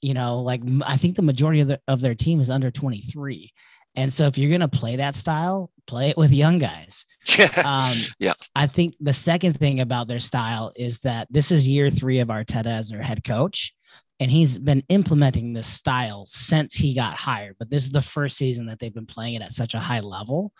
You 0.00 0.14
know, 0.14 0.42
like 0.42 0.62
I 0.86 0.96
think 0.96 1.16
the 1.16 1.22
majority 1.22 1.60
of, 1.60 1.68
the, 1.68 1.80
of 1.88 2.00
their 2.00 2.14
team 2.14 2.40
is 2.40 2.50
under 2.50 2.70
23. 2.70 3.52
And 3.98 4.12
so 4.12 4.28
if 4.28 4.38
you're 4.38 4.48
going 4.48 4.60
to 4.60 4.68
play 4.68 4.96
that 4.96 5.16
style, 5.16 5.72
play 5.88 6.10
it 6.10 6.16
with 6.16 6.32
young 6.32 6.58
guys. 6.58 7.04
Yeah. 7.38 7.50
Um, 7.62 7.94
yeah. 8.18 8.32
I 8.54 8.66
think 8.66 8.94
the 9.00 9.12
second 9.12 9.58
thing 9.58 9.80
about 9.80 10.08
their 10.08 10.20
style 10.20 10.72
is 10.74 11.00
that 11.00 11.26
this 11.30 11.50
is 11.52 11.68
year 11.68 11.90
three 11.90 12.20
of 12.20 12.28
Arteta 12.28 12.78
as 12.78 12.88
their 12.88 13.02
head 13.02 13.22
coach. 13.22 13.74
and 14.20 14.30
he's 14.30 14.58
been 14.58 14.82
implementing 14.88 15.52
this 15.52 15.68
style 15.68 16.24
since 16.26 16.74
he 16.74 16.94
got 16.94 17.14
hired. 17.16 17.56
But 17.58 17.70
this 17.70 17.84
is 17.84 17.92
the 17.92 18.02
first 18.02 18.36
season 18.36 18.66
that 18.66 18.78
they've 18.78 18.94
been 18.94 19.06
playing 19.06 19.34
it 19.34 19.42
at 19.42 19.52
such 19.52 19.74
a 19.74 19.78
high 19.78 20.00
level. 20.00 20.52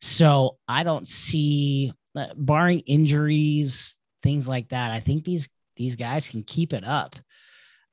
So 0.00 0.58
I 0.68 0.82
don't 0.82 1.06
see, 1.06 1.92
uh, 2.16 2.28
barring 2.36 2.80
injuries, 2.80 3.98
things 4.22 4.48
like 4.48 4.70
that. 4.70 4.90
I 4.90 5.00
think 5.00 5.24
these 5.24 5.48
these 5.76 5.96
guys 5.96 6.28
can 6.28 6.42
keep 6.42 6.72
it 6.72 6.84
up. 6.84 7.16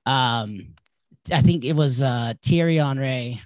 Um, 0.05 0.75
I 1.31 1.41
think 1.41 1.63
it 1.63 1.73
was 1.73 2.01
uh, 2.01 2.33
Thierry 2.43 2.77
Henry, 2.77 3.41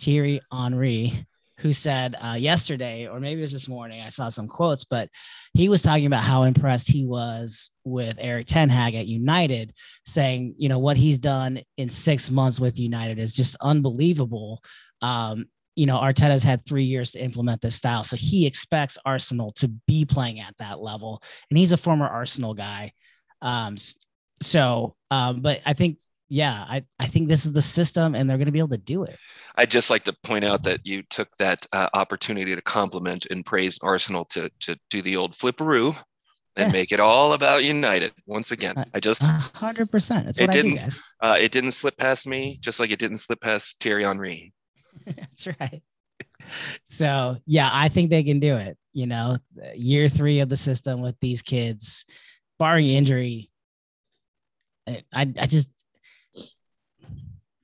Thierry 0.00 0.40
Henry 0.52 1.26
who 1.58 1.72
said 1.72 2.14
uh, 2.22 2.34
yesterday, 2.34 3.08
or 3.08 3.18
maybe 3.18 3.40
it 3.40 3.42
was 3.42 3.52
this 3.52 3.68
morning, 3.68 4.00
I 4.00 4.10
saw 4.10 4.28
some 4.28 4.46
quotes, 4.46 4.84
but 4.84 5.08
he 5.54 5.68
was 5.68 5.82
talking 5.82 6.06
about 6.06 6.22
how 6.22 6.44
impressed 6.44 6.88
he 6.88 7.04
was 7.04 7.70
with 7.84 8.16
Erik 8.20 8.46
Ten 8.46 8.68
Hag 8.68 8.94
at 8.94 9.06
United, 9.06 9.74
saying, 10.06 10.54
you 10.56 10.68
know, 10.68 10.78
what 10.78 10.96
he's 10.96 11.18
done 11.18 11.60
in 11.76 11.88
six 11.88 12.30
months 12.30 12.60
with 12.60 12.78
United 12.78 13.18
is 13.18 13.34
just 13.34 13.56
unbelievable. 13.60 14.62
Um, 15.02 15.46
you 15.74 15.86
know, 15.86 15.98
Arteta's 15.98 16.44
had 16.44 16.64
three 16.64 16.84
years 16.84 17.12
to 17.12 17.22
implement 17.22 17.60
this 17.60 17.76
style. 17.76 18.04
So 18.04 18.16
he 18.16 18.46
expects 18.46 18.98
Arsenal 19.04 19.52
to 19.52 19.68
be 19.68 20.04
playing 20.04 20.40
at 20.40 20.54
that 20.58 20.80
level. 20.80 21.22
And 21.50 21.58
he's 21.58 21.72
a 21.72 21.76
former 21.76 22.06
Arsenal 22.06 22.54
guy. 22.54 22.92
Um, 23.42 23.76
so, 24.42 24.94
um, 25.10 25.40
but 25.40 25.60
I 25.66 25.74
think 25.74 25.98
yeah, 26.28 26.64
I, 26.68 26.84
I 26.98 27.06
think 27.06 27.28
this 27.28 27.46
is 27.46 27.52
the 27.52 27.62
system 27.62 28.14
and 28.14 28.28
they're 28.28 28.36
going 28.36 28.46
to 28.46 28.52
be 28.52 28.58
able 28.58 28.68
to 28.68 28.78
do 28.78 29.04
it. 29.04 29.18
I'd 29.56 29.70
just 29.70 29.90
like 29.90 30.04
to 30.04 30.12
point 30.22 30.44
out 30.44 30.62
that 30.64 30.80
you 30.84 31.02
took 31.02 31.28
that 31.38 31.66
uh, 31.72 31.88
opportunity 31.94 32.54
to 32.54 32.62
compliment 32.62 33.26
and 33.30 33.44
praise 33.44 33.78
Arsenal 33.82 34.24
to, 34.26 34.50
to 34.60 34.78
do 34.90 35.02
the 35.02 35.16
old 35.16 35.32
flipperoo 35.32 35.96
and 36.56 36.68
yeah. 36.68 36.72
make 36.72 36.92
it 36.92 37.00
all 37.00 37.32
about 37.32 37.64
United 37.64 38.12
once 38.26 38.52
again. 38.52 38.74
Uh, 38.76 38.84
I 38.94 39.00
just 39.00 39.54
hundred 39.56 39.90
percent. 39.90 40.26
That's 40.26 40.40
what 40.40 40.48
it 40.48 40.50
I 40.50 40.52
didn't, 40.52 40.70
do, 40.72 40.76
guys. 40.78 41.00
Uh, 41.20 41.36
it 41.40 41.52
didn't 41.52 41.72
slip 41.72 41.96
past 41.96 42.26
me, 42.26 42.58
just 42.60 42.80
like 42.80 42.90
it 42.90 42.98
didn't 42.98 43.18
slip 43.18 43.40
past 43.40 43.80
Thierry 43.80 44.04
Henry. 44.04 44.52
That's 45.06 45.46
right. 45.60 45.82
So 46.86 47.36
yeah, 47.46 47.70
I 47.72 47.88
think 47.88 48.10
they 48.10 48.24
can 48.24 48.40
do 48.40 48.56
it. 48.56 48.76
You 48.92 49.06
know, 49.06 49.38
year 49.74 50.08
three 50.08 50.40
of 50.40 50.48
the 50.48 50.56
system 50.56 51.00
with 51.00 51.14
these 51.20 51.42
kids, 51.42 52.04
barring 52.58 52.88
injury. 52.88 53.50
I 54.86 55.02
I 55.12 55.46
just 55.46 55.68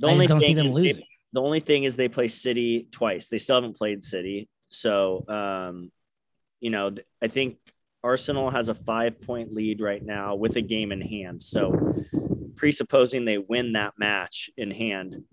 the 0.04 0.10
I 0.10 0.12
only 0.12 0.26
don't 0.26 0.40
see 0.40 0.54
them 0.54 0.72
they, 0.72 0.92
the 1.32 1.42
only 1.42 1.60
thing 1.60 1.84
is 1.84 1.96
they 1.96 2.08
play 2.08 2.28
City 2.28 2.88
twice. 2.92 3.28
They 3.28 3.38
still 3.38 3.56
haven't 3.56 3.76
played 3.76 4.04
City. 4.04 4.48
So, 4.68 5.24
um, 5.28 5.90
you 6.60 6.70
know, 6.70 6.94
I 7.20 7.28
think 7.28 7.58
Arsenal 8.02 8.50
has 8.50 8.68
a 8.68 8.74
five 8.74 9.20
point 9.20 9.52
lead 9.52 9.80
right 9.80 10.02
now 10.02 10.36
with 10.36 10.56
a 10.56 10.62
game 10.62 10.92
in 10.92 11.00
hand. 11.00 11.42
So, 11.42 11.92
presupposing 12.54 13.24
they 13.24 13.38
win 13.38 13.72
that 13.72 13.94
match 13.98 14.48
in 14.56 14.70
hand, 14.70 15.24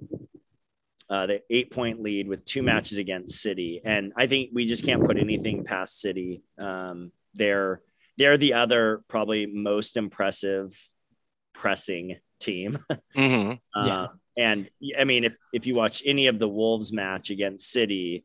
uh, 1.10 1.28
the 1.28 1.42
eight 1.50 1.72
point 1.72 2.01
lead 2.01 2.28
with 2.28 2.46
two 2.46 2.63
matches 2.63 2.98
against 2.98 3.42
City. 3.42 3.82
And 3.84 4.13
I 4.18 4.25
think 4.25 4.50
we 4.54 4.66
just 4.66 4.86
can't 4.86 5.04
put 5.06 5.18
anything 5.20 5.66
past 5.66 6.01
City. 6.01 6.42
Um, 6.58 7.12
they're, 7.34 7.82
they're 8.18 8.38
the 8.38 8.56
other 8.56 9.04
probably 9.08 9.46
most 9.46 9.98
impressive 9.98 10.75
pressing 11.54 12.18
team. 12.40 12.80
Mm-hmm. 13.16 13.51
uh, 13.80 13.86
Yeah. 13.86 14.08
And 14.38 14.69
I 14.97 15.03
mean, 15.03 15.23
if 15.23 15.35
if 15.53 15.67
you 15.67 15.75
watch 15.75 16.01
any 16.05 16.27
of 16.27 16.39
the 16.39 16.47
Wolves 16.47 16.93
match 16.93 17.29
against 17.29 17.71
City, 17.71 18.23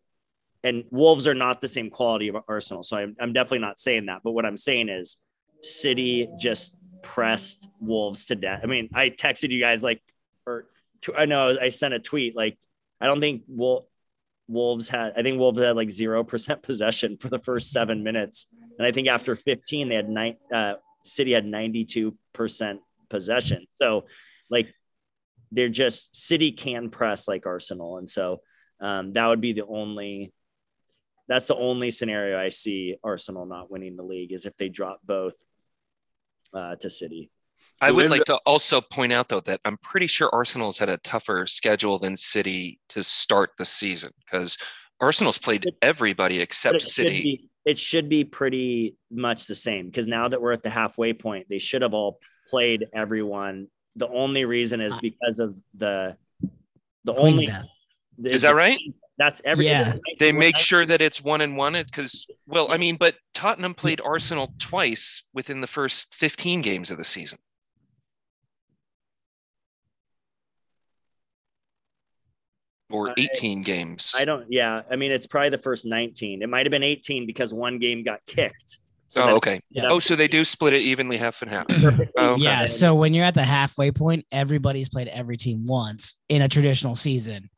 and 0.63 0.85
Wolves 0.91 1.27
are 1.27 1.35
not 1.35 1.61
the 1.61 1.69
same 1.69 1.91
quality 1.91 2.29
of 2.29 2.37
Arsenal, 2.49 2.83
so 2.83 2.97
I'm, 2.97 3.17
I'm 3.21 3.33
definitely 3.33 3.61
not 3.61 3.79
saying 3.79 4.07
that. 4.07 4.21
But 4.23 4.33
what 4.33 4.47
I'm 4.47 4.57
saying 4.57 4.89
is, 4.89 5.17
City 5.63 6.29
just 6.39 6.77
pressed 7.03 7.69
Wolves 7.81 8.27
to 8.27 8.35
death. 8.35 8.61
I 8.63 8.67
mean, 8.67 8.89
I 8.95 9.11
texted 9.11 9.51
you 9.51 9.61
guys 9.61 9.83
like, 9.83 10.03
or 10.47 10.67
I 11.17 11.27
know 11.27 11.57
I 11.61 11.69
sent 11.69 11.95
a 11.95 12.01
tweet 12.01 12.37
like, 12.37 12.59
I 13.01 13.07
don't 13.07 13.21
think 13.21 13.43
Wol- 13.49 13.89
Wolves 14.49 14.89
had. 14.89 15.13
I 15.17 15.23
think 15.23 15.39
Wolves 15.39 15.59
had 15.59 15.77
like 15.77 15.91
zero 15.91 16.25
percent 16.25 16.63
possession 16.65 17.17
for 17.17 17.29
the 17.29 17.39
first 17.41 17.73
seven 17.73 18.03
minutes, 18.05 18.47
and 18.79 18.87
I 18.87 18.93
think 18.93 19.09
after 19.09 19.35
15 19.35 19.89
they 19.89 19.95
had 19.97 20.09
nine. 20.09 20.37
Uh, 20.53 20.75
City 21.03 21.33
had 21.33 21.45
92 21.45 22.17
percent 22.33 22.81
possession. 23.09 23.67
So, 23.71 24.07
like 24.51 24.75
they're 25.53 25.69
just 25.69 26.15
City 26.17 26.53
can 26.53 26.91
press 26.91 27.29
like 27.29 27.47
Arsenal, 27.47 27.99
and 27.99 28.09
so 28.09 28.41
um, 28.81 29.13
that 29.13 29.27
would 29.27 29.41
be 29.41 29.53
the 29.53 29.67
only. 29.67 30.33
That's 31.29 31.49
the 31.49 31.57
only 31.57 31.91
scenario 31.91 32.39
I 32.39 32.51
see 32.51 32.97
Arsenal 33.03 33.47
not 33.47 33.71
winning 33.71 33.97
the 33.97 34.05
league 34.05 34.33
is 34.33 34.47
if 34.47 34.57
they 34.57 34.69
drop 34.69 35.01
both 35.05 35.35
uh, 36.55 36.77
to 36.77 36.89
City. 36.89 37.31
I 37.81 37.91
would 37.91 38.11
like 38.11 38.25
to 38.25 38.39
also 38.47 38.81
point 38.81 39.13
out 39.13 39.29
though 39.29 39.41
that 39.41 39.61
I'm 39.65 39.77
pretty 39.79 40.07
sure 40.07 40.31
Arsenal's 40.33 40.79
had 40.79 40.89
a 40.89 40.99
tougher 40.99 41.47
schedule 41.47 41.99
than 41.99 42.17
City 42.17 42.81
to 42.91 43.03
start 43.03 43.51
the 43.59 43.65
season 43.65 44.13
because 44.25 44.57
Arsenal's 45.01 45.39
played 45.39 45.65
everybody 45.83 46.41
except 46.41 46.77
it 46.77 46.83
should 46.83 46.93
City. 46.93 47.23
be 47.23 47.51
it 47.65 47.79
should 47.79 48.09
be 48.09 48.25
pretty 48.25 48.97
much 49.11 49.47
the 49.47 49.55
same 49.55 49.87
because 49.87 50.07
now 50.07 50.29
that 50.29 50.41
we're 50.41 50.53
at 50.53 50.63
the 50.63 50.71
halfway 50.71 51.13
point, 51.13 51.47
they 51.51 51.59
should 51.59 51.83
have 51.83 51.95
all 51.95 52.19
played 52.49 52.87
everyone. 52.95 53.67
The 53.97 54.09
only 54.09 54.45
reason 54.45 54.81
is 54.81 54.99
because 54.99 55.39
of 55.39 55.57
the 55.75 56.17
the 57.05 57.15
Queen's 57.15 57.33
only 57.33 57.47
death. 57.47 57.67
Is 58.25 58.43
that 58.43 58.55
right? 58.55 58.79
That's 59.19 59.41
every 59.45 59.67
Yeah. 59.67 59.95
They 60.21 60.33
make 60.33 60.59
sure 60.59 60.85
that 60.85 61.01
it's 61.01 61.23
one 61.23 61.41
and 61.41 61.57
one 61.57 61.73
because 61.73 62.27
well, 62.47 62.71
I 62.71 62.77
mean, 62.77 62.97
but 62.97 63.17
Tottenham 63.33 63.75
played 63.75 64.01
Arsenal 64.03 64.53
twice 64.59 65.25
within 65.33 65.61
the 65.61 65.67
first 65.67 66.15
15 66.15 66.61
games 66.61 66.91
of 66.91 66.99
the 66.99 67.05
season. 67.05 67.39
Or 72.91 73.11
I- 73.11 73.15
18 73.17 73.63
games. 73.63 74.15
I 74.17 74.25
don't. 74.25 74.47
Yeah, 74.51 74.83
I 74.91 74.97
mean, 74.97 75.11
it's 75.11 75.27
probably 75.27 75.51
the 75.51 75.59
first 75.59 75.87
19. 75.87 76.43
It 76.43 76.49
might 76.49 76.67
have 76.67 76.71
been 76.71 76.83
18 76.83 77.27
because 77.27 77.53
one 77.53 77.79
game 77.79 78.05
got 78.05 78.25
kicked. 78.27 78.79
Oh, 79.17 79.27
that- 79.27 79.33
okay. 79.35 79.61
Yeah. 79.71 79.89
Oh, 79.91 79.99
so 79.99 80.17
they 80.17 80.29
do 80.29 80.45
split 80.45 80.73
it 80.75 80.81
evenly 80.83 81.17
half 81.17 81.43
and 81.43 81.51
half. 81.51 81.67
Oh, 82.17 82.33
okay. 82.35 82.43
Yeah. 82.43 82.65
So 82.67 82.95
when 82.95 83.15
you're 83.15 83.25
at 83.25 83.35
the 83.35 83.45
halfway 83.45 83.91
point, 83.93 84.27
everybody's 84.33 84.89
played 84.89 85.09
every 85.09 85.37
team 85.37 85.65
once 85.65 86.17
in 86.29 86.43
a 86.43 86.49
traditional 86.49 86.97
season 86.97 87.51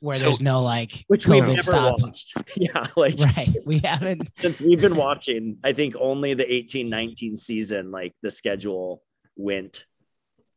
where 0.00 0.14
So- 0.16 0.26
there's 0.26 0.40
no 0.42 0.62
like 0.62 1.04
which 1.08 1.26
we've 1.26 1.42
COVID 1.42 1.48
never 1.48 1.62
stop. 1.62 2.00
watched. 2.00 2.34
Yeah, 2.56 2.86
like 2.96 3.18
Right. 3.18 3.54
We 3.64 3.78
haven't. 3.78 4.28
since 4.36 4.60
we've 4.60 4.80
been 4.80 4.96
watching, 4.96 5.58
I 5.64 5.72
think 5.72 5.94
only 5.98 6.34
the 6.34 6.50
18 6.52 6.88
19 6.90 7.36
season, 7.36 7.90
like 7.90 8.14
the 8.22 8.30
schedule 8.30 9.02
went 9.36 9.86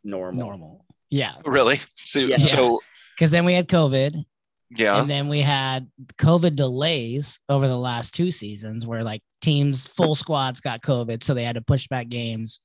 normal. 0.04 0.46
normal. 0.48 0.86
Yeah. 1.10 1.36
Really? 1.46 1.80
So, 1.96 2.20
Yeah. 2.20 2.38
so 2.38 2.80
Because 3.16 3.32
then 3.32 3.46
we 3.46 3.54
had 3.54 3.68
COVID 3.68 4.24
yeah. 4.72 5.00
and 5.00 5.10
then 5.10 5.28
we 5.28 5.42
had 5.42 5.90
COVID 6.18 6.56
delays 6.56 7.40
over 7.50 7.68
the 7.68 7.78
last 7.78 8.14
two 8.14 8.32
seasons 8.32 8.86
where 8.86 9.04
like 9.04 9.22
teams, 9.42 9.86
full 9.86 10.16
squads 10.16 10.62
got 10.62 10.82
COVID. 10.82 11.24
So 11.24 11.34
they 11.34 11.44
had 11.44 11.56
to 11.56 11.62
push 11.62 11.88
back 11.88 12.10
games. 12.10 12.62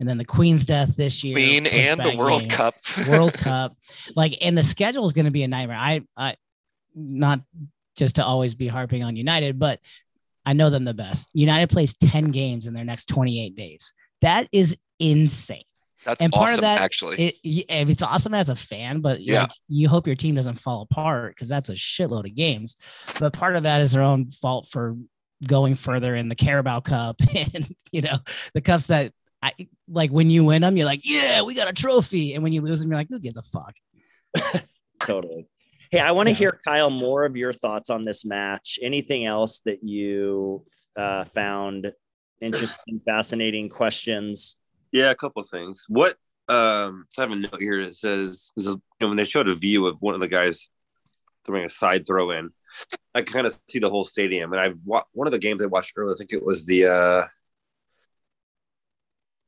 And 0.00 0.08
then 0.08 0.18
the 0.18 0.24
Queen's 0.24 0.66
death 0.66 0.96
this 0.96 1.22
year. 1.22 1.34
Queen 1.34 1.66
and 1.66 2.00
the 2.00 2.16
World 2.16 2.40
games. 2.40 2.54
Cup. 2.54 2.74
World 3.08 3.34
Cup. 3.34 3.76
Like, 4.16 4.36
and 4.42 4.56
the 4.56 4.62
schedule 4.62 5.04
is 5.04 5.12
going 5.12 5.26
to 5.26 5.30
be 5.30 5.42
a 5.42 5.48
nightmare. 5.48 5.76
I, 5.76 6.02
I, 6.16 6.36
not 6.94 7.40
just 7.96 8.16
to 8.16 8.24
always 8.24 8.54
be 8.54 8.68
harping 8.68 9.04
on 9.04 9.16
United, 9.16 9.58
but 9.58 9.80
I 10.44 10.54
know 10.54 10.70
them 10.70 10.84
the 10.84 10.94
best. 10.94 11.30
United 11.34 11.70
plays 11.70 11.94
10 11.94 12.32
games 12.32 12.66
in 12.66 12.74
their 12.74 12.84
next 12.84 13.06
28 13.06 13.54
days. 13.54 13.92
That 14.22 14.48
is 14.50 14.76
insane. 14.98 15.62
That's 16.04 16.20
and 16.22 16.32
part 16.32 16.50
of 16.54 16.60
that- 16.60 16.80
actually. 16.80 17.28
It, 17.44 17.66
it's 17.88 18.02
awesome 18.02 18.34
as 18.34 18.48
a 18.48 18.56
fan, 18.56 19.00
but 19.00 19.20
Yeah. 19.20 19.42
like, 19.42 19.50
you 19.68 19.88
hope 19.88 20.06
your 20.06 20.16
team 20.16 20.34
doesn't 20.34 20.58
fall 20.60 20.82
apart 20.82 21.34
because 21.34 21.48
that's 21.48 21.68
a 21.68 21.74
shitload 21.74 22.26
of 22.26 22.34
games. 22.34 22.76
But 23.20 23.32
part 23.32 23.56
of 23.56 23.62
that 23.64 23.80
is 23.82 23.92
their 23.92 24.02
own 24.02 24.30
fault 24.30 24.66
for 24.68 24.96
going 25.46 25.74
further 25.74 26.14
in 26.16 26.28
the 26.28 26.34
Carabao 26.36 26.80
Cup 26.80 27.16
and 27.34 27.74
you 27.90 28.00
know 28.02 28.18
the 28.54 28.60
cups 28.60 28.86
that 28.86 29.12
I 29.42 29.52
like 29.88 30.10
when 30.12 30.30
you 30.30 30.44
win 30.44 30.62
them, 30.62 30.76
you're 30.76 30.86
like, 30.86 31.00
yeah, 31.02 31.42
we 31.42 31.54
got 31.56 31.68
a 31.68 31.72
trophy, 31.72 32.34
and 32.34 32.44
when 32.44 32.52
you 32.52 32.60
lose 32.60 32.80
them, 32.80 32.90
you're 32.90 32.98
like, 33.00 33.08
who 33.08 33.18
gives 33.18 33.36
a 33.36 33.42
fuck? 33.42 33.74
Totally. 35.00 35.48
Hey, 35.90 35.98
I 35.98 36.12
want 36.12 36.28
to 36.28 36.34
So- 36.34 36.38
hear 36.38 36.58
Kyle 36.64 36.90
more 36.90 37.24
of 37.24 37.36
your 37.36 37.52
thoughts 37.52 37.90
on 37.90 38.02
this 38.02 38.24
match. 38.24 38.78
Anything 38.80 39.26
else 39.26 39.58
that 39.66 39.82
you 39.82 40.64
uh, 40.96 41.24
found 41.24 41.92
interesting, 42.40 43.00
fascinating 43.04 43.68
questions? 43.68 44.56
Yeah, 44.92 45.10
a 45.10 45.14
couple 45.14 45.40
of 45.42 45.48
things. 45.48 45.86
What 45.88 46.16
um 46.48 47.06
I 47.16 47.22
have 47.22 47.32
a 47.32 47.36
note 47.36 47.60
here 47.60 47.84
that 47.84 47.94
says 47.94 48.52
this 48.56 48.66
is, 48.66 48.74
you 48.76 48.82
know, 49.00 49.08
when 49.08 49.16
they 49.16 49.24
showed 49.24 49.48
a 49.48 49.54
view 49.54 49.86
of 49.86 49.96
one 50.00 50.14
of 50.14 50.20
the 50.20 50.28
guys 50.28 50.70
throwing 51.44 51.64
a 51.64 51.68
side 51.68 52.06
throw 52.06 52.30
in, 52.30 52.50
I 53.14 53.22
kind 53.22 53.46
of 53.46 53.58
see 53.68 53.78
the 53.78 53.90
whole 53.90 54.04
stadium. 54.04 54.52
And 54.52 54.60
I 54.60 54.74
wa- 54.84 55.04
one 55.12 55.26
of 55.26 55.32
the 55.32 55.38
games 55.38 55.62
I 55.62 55.66
watched 55.66 55.92
earlier, 55.96 56.14
I 56.14 56.16
think 56.18 56.32
it 56.32 56.44
was 56.44 56.66
the 56.66 56.86
uh 56.86 57.26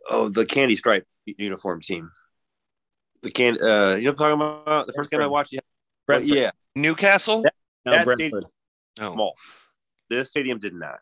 oh 0.09 0.29
the 0.29 0.47
candy 0.47 0.77
stripe 0.77 1.07
uniform 1.27 1.81
team. 1.81 2.11
The 3.23 3.31
can 3.31 3.55
uh 3.63 3.97
you 3.97 4.05
know 4.05 4.13
what 4.13 4.31
I'm 4.31 4.39
talking 4.39 4.63
about? 4.65 4.87
The 4.87 4.93
first 4.93 5.11
game 5.11 5.21
I 5.21 5.27
watched, 5.27 5.53
yeah, 5.53 5.61
Brentford. 6.07 6.37
yeah, 6.37 6.51
Newcastle? 6.75 7.43
No, 7.85 7.93
That 7.93 8.05
Brentford. 8.05 8.47
Oh, 9.01 9.15
small. 9.15 9.37
This 10.09 10.31
stadium 10.31 10.59
did 10.59 10.75
not. 10.75 11.01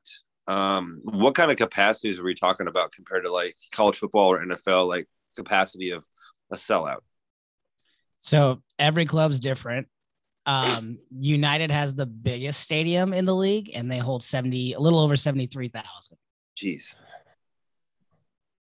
Um, 0.48 1.00
what 1.04 1.34
kind 1.34 1.50
of 1.50 1.56
capacities 1.56 2.18
are 2.18 2.24
we 2.24 2.34
talking 2.34 2.66
about 2.66 2.92
compared 2.92 3.24
to 3.24 3.32
like 3.32 3.56
college 3.72 3.98
football 3.98 4.28
or 4.32 4.44
NFL? 4.44 4.88
Like 4.88 5.06
capacity 5.36 5.90
of 5.90 6.06
a 6.50 6.56
sellout? 6.56 7.00
So 8.20 8.62
every 8.78 9.06
club's 9.06 9.40
different. 9.40 9.88
Um, 10.46 10.98
United 11.10 11.70
has 11.70 11.94
the 11.94 12.06
biggest 12.06 12.60
stadium 12.60 13.12
in 13.12 13.24
the 13.24 13.34
league, 13.34 13.70
and 13.74 13.90
they 13.90 13.98
hold 13.98 14.22
seventy, 14.22 14.72
a 14.72 14.80
little 14.80 14.98
over 14.98 15.16
seventy 15.16 15.46
three 15.46 15.68
thousand. 15.68 16.16
Jeez. 16.56 16.94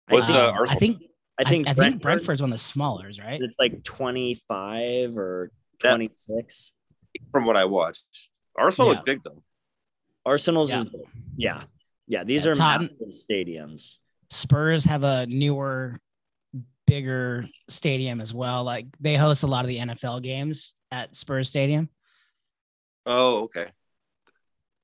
What's 0.09 0.27
think, 0.27 0.37
uh, 0.37 0.51
Um, 0.53 0.69
I 0.69 0.75
think 0.75 1.03
I 1.37 1.43
think, 1.49 1.67
I, 1.67 1.73
think 1.73 1.77
Brentford, 1.77 2.01
Brentford's 2.01 2.41
one 2.41 2.51
of 2.51 2.57
the 2.57 2.63
smallers, 2.63 3.19
right? 3.19 3.39
it's 3.41 3.57
like 3.59 3.81
25 3.83 5.17
or 5.17 5.51
That- 5.81 5.91
26. 5.91 6.73
from 7.31 7.45
what 7.45 7.55
I 7.55 7.63
watched. 7.63 8.03
Arsenal 8.57 8.89
Yeah. 8.89 8.93
looked 8.95 9.05
big 9.05 9.23
though. 9.23 9.41
Arsenal's 10.25 10.71
Yeah. 10.71 10.81
is 10.81 10.87
yeah. 11.37 11.63
Yeah, 12.07 12.23
these 12.23 12.45
Yeah, 12.45 12.51
are 12.51 12.55
Tottenham- 12.55 12.91
massive 12.99 13.09
stadiums. 13.29 13.97
Spurs 14.31 14.85
have 14.85 15.03
a 15.03 15.25
newer, 15.27 15.99
bigger 16.87 17.47
stadium 17.67 18.19
as 18.19 18.33
well. 18.33 18.63
Like 18.63 18.87
they 18.99 19.15
host 19.15 19.43
a 19.43 19.47
lot 19.47 19.63
of 19.63 19.69
the 19.69 19.77
NFL 19.77 20.21
games 20.23 20.73
at 20.91 21.15
Spurs 21.15 21.47
Stadium. 21.49 21.87
Oh, 23.05 23.43
okay. 23.43 23.67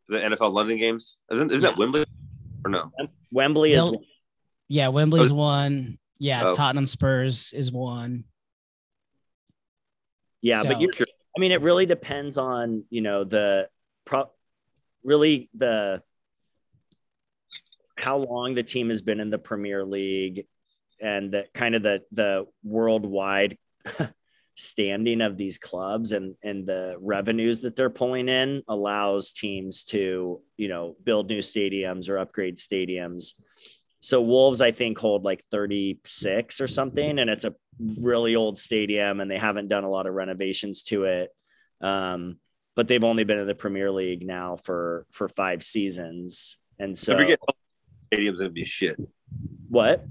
The 0.07 0.19
NFL 0.19 0.51
London 0.53 0.77
games 0.77 1.17
isn't 1.31 1.51
isn't 1.51 1.63
Yeah. 1.63 1.71
that 1.71 1.79
Wembley 1.79 2.05
or 2.63 2.69
no? 2.71 2.91
Wembley 3.31 3.73
is 3.73 3.85
They'll- 3.89 4.03
Yeah, 4.67 4.87
Wembley's 4.89 5.31
Oh. 5.31 5.35
one. 5.35 5.97
Yeah, 6.19 6.45
Oh. 6.45 6.53
Tottenham 6.53 6.85
Spurs 6.85 7.53
is 7.53 7.71
one. 7.71 8.25
yeah, 10.41 10.63
but 10.63 10.73
So- 10.75 10.79
you 10.79 10.89
I 11.35 11.39
mean 11.39 11.51
it 11.51 11.61
really 11.61 11.85
depends 11.85 12.37
on, 12.37 12.85
you 12.89 13.01
know, 13.01 13.23
the 13.23 13.69
pro 14.05 14.29
really 15.05 15.49
the 15.53 16.01
how 17.97 18.17
long 18.17 18.55
the 18.55 18.63
team 18.63 18.89
has 18.89 19.01
been 19.01 19.19
in 19.19 19.29
the 19.29 19.37
Premier 19.37 19.85
League 19.85 20.45
and 21.01 21.31
the 21.31 21.45
kind 21.53 21.75
of 21.75 21.83
the 21.83 22.01
the 22.11 22.45
worldwide 22.63 23.57
standing 24.55 25.21
of 25.21 25.37
these 25.37 25.57
clubs 25.57 26.11
and 26.11 26.35
and 26.43 26.65
the 26.65 26.95
revenues 26.99 27.61
that 27.61 27.75
they're 27.75 27.89
pulling 27.89 28.29
in 28.29 28.63
allows 28.67 29.31
teams 29.31 29.83
to 29.83 30.41
you 30.57 30.67
know 30.67 30.95
build 31.03 31.29
new 31.29 31.39
stadiums 31.39 32.09
or 32.09 32.17
upgrade 32.17 32.57
stadiums. 32.57 33.33
So 34.01 34.21
wolves 34.21 34.61
i 34.61 34.71
think 34.71 34.99
hold 34.99 35.23
like 35.23 35.41
36 35.51 36.61
or 36.61 36.67
something 36.67 37.19
and 37.19 37.29
it's 37.29 37.45
a 37.45 37.55
really 38.01 38.35
old 38.35 38.57
stadium 38.57 39.19
and 39.19 39.29
they 39.29 39.37
haven't 39.37 39.67
done 39.67 39.83
a 39.83 39.89
lot 39.89 40.07
of 40.07 40.13
renovations 40.13 40.83
to 40.83 41.03
it. 41.05 41.29
Um, 41.81 42.37
but 42.75 42.87
they've 42.87 43.03
only 43.03 43.23
been 43.23 43.39
in 43.39 43.47
the 43.47 43.55
premier 43.55 43.91
league 43.91 44.25
now 44.25 44.55
for 44.57 45.05
for 45.11 45.27
five 45.27 45.63
seasons 45.63 46.57
and 46.79 46.97
so 46.97 47.13
if 47.13 47.19
you 47.19 47.25
get 47.27 47.39
stadiums, 48.13 48.35
it'd 48.41 48.53
be 48.53 48.65
shit. 48.65 48.97
what 49.69 50.05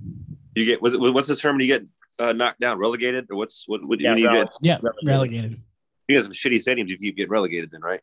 You 0.54 0.64
get 0.64 0.80
was 0.83 0.94
it 0.94 1.00
what's 1.00 1.28
the 1.28 1.37
term 1.37 1.56
when 1.56 1.66
you 1.66 1.66
get 1.78 1.87
uh, 2.18 2.33
knocked 2.33 2.61
down, 2.61 2.78
relegated, 2.78 3.26
or 3.30 3.37
what's 3.37 3.64
what? 3.66 3.85
what 3.85 4.00
Yeah, 4.00 4.11
when 4.11 4.18
you 4.18 4.28
rele- 4.28 4.33
get 4.35 4.49
Yeah, 4.62 4.78
Relegated. 4.83 5.06
relegated. 5.09 5.61
you 6.09 6.16
get 6.16 6.23
some 6.23 6.33
shitty 6.33 6.56
stadiums, 6.64 6.88
you 6.88 6.97
keep 6.99 7.16
getting 7.16 7.30
relegated, 7.30 7.71
then 7.73 7.80
right? 7.83 8.00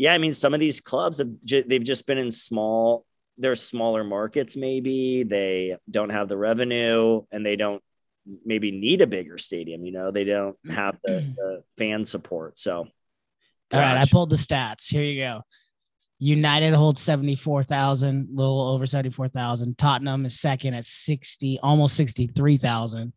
yeah 0.00 0.14
i 0.14 0.18
mean 0.18 0.32
some 0.32 0.54
of 0.54 0.60
these 0.60 0.80
clubs 0.80 1.18
have 1.18 1.28
ju- 1.44 1.64
they've 1.66 1.82
just 1.82 2.06
been 2.06 2.18
in 2.18 2.30
small 2.30 3.04
they're 3.36 3.56
smaller 3.56 4.04
markets 4.04 4.56
maybe 4.56 5.24
they 5.24 5.76
don't 5.90 6.10
have 6.10 6.28
the 6.28 6.36
revenue 6.36 7.20
and 7.32 7.44
they 7.44 7.56
don't 7.56 7.82
maybe 8.44 8.70
need 8.70 9.00
a 9.00 9.08
bigger 9.08 9.38
stadium 9.38 9.84
you 9.84 9.90
know 9.90 10.12
they 10.12 10.22
don't 10.22 10.56
have 10.70 10.96
the, 11.02 11.24
the 11.36 11.64
fan 11.76 12.04
support 12.04 12.56
so 12.58 12.86
All 13.72 13.80
right, 13.80 13.98
I 13.98 14.06
pulled 14.06 14.30
the 14.30 14.36
stats. 14.36 14.88
Here 14.88 15.02
you 15.02 15.20
go. 15.20 15.42
United 16.18 16.74
holds 16.74 17.00
74,000, 17.00 18.28
little 18.32 18.68
over 18.68 18.86
74,000. 18.86 19.78
Tottenham 19.78 20.26
is 20.26 20.40
second 20.40 20.74
at 20.74 20.84
60, 20.84 21.60
almost 21.62 21.94
63,000. 21.96 23.12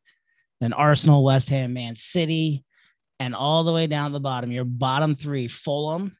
Then 0.59 0.73
Arsenal, 0.73 1.23
West 1.23 1.49
Ham, 1.49 1.73
Man 1.73 1.95
City, 1.95 2.63
and 3.19 3.33
all 3.33 3.63
the 3.63 3.73
way 3.73 3.87
down 3.87 4.11
the 4.11 4.19
bottom, 4.19 4.51
your 4.51 4.65
bottom 4.65 5.15
three, 5.15 5.47
Fulham, 5.47 6.15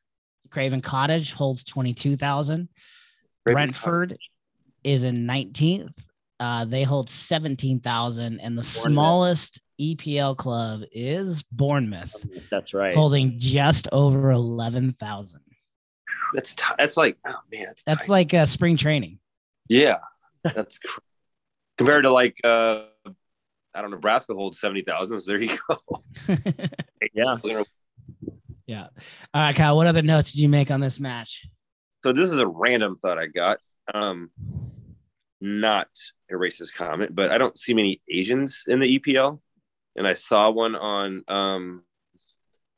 Craven 0.50 0.82
Cottage 0.82 1.34
holds 1.34 1.64
22,000. 1.64 2.70
Brentford 3.46 4.18
is 4.84 5.04
in 5.04 5.26
19th. 5.26 5.94
Uh, 6.40 6.66
they 6.66 6.84
hold 6.84 7.10
17,000. 7.10 8.40
And 8.40 8.58
the 8.58 8.64
smallest 8.64 9.62
EPL 9.82 10.38
club 10.38 10.82
is 10.92 11.44
Bournemouth, 11.52 12.14
that's 12.50 12.74
right 12.74 12.94
holding 12.96 13.40
just 13.40 13.88
over 13.92 14.32
11,000. 14.32 15.40
That's 16.34 16.54
t- 16.54 16.64
that's 16.78 16.96
like 16.96 17.18
oh 17.26 17.36
man, 17.52 17.66
that's 17.66 17.84
That's 17.84 18.06
tight. 18.06 18.12
like 18.12 18.34
uh, 18.34 18.46
spring 18.46 18.78
training. 18.78 19.20
yeah, 19.68 19.98
that's 20.44 20.78
cr- 20.80 21.00
compared 21.78 22.04
to 22.04 22.12
like 22.12 22.38
uh 22.44 22.84
I 23.74 23.82
don't 23.82 23.90
know, 23.92 23.98
Nebraska 23.98 24.34
holds 24.34 24.60
seventy 24.60 24.82
thousand. 24.84 25.20
So 25.20 25.32
there 25.32 25.42
you 25.42 25.58
go. 25.68 25.78
yeah 27.14 27.38
yeah. 28.66 28.88
All 29.34 29.42
right, 29.42 29.56
Kyle, 29.56 29.76
what 29.76 29.88
other 29.88 30.02
notes 30.02 30.32
did 30.32 30.40
you 30.40 30.48
make 30.50 30.72
on 30.72 30.80
this 30.80 31.00
match? 31.00 31.46
So 32.04 32.14
this 32.14 32.30
is 32.30 32.38
a 32.40 32.48
random 32.48 32.96
thought 32.96 33.18
I 33.18 33.28
got. 33.28 33.60
Um, 33.94 34.32
not 35.42 35.88
a 36.30 36.36
racist 36.36 36.74
comment, 36.74 37.14
but 37.14 37.32
I 37.32 37.38
don't 37.38 37.58
see 37.58 37.74
many 37.74 38.02
Asians 38.10 38.64
in 38.68 38.80
the 38.80 38.98
EPL, 39.00 39.40
and 39.96 40.08
I 40.08 40.14
saw 40.14 40.50
one 40.50 40.76
on 40.76 41.24
um, 41.28 41.84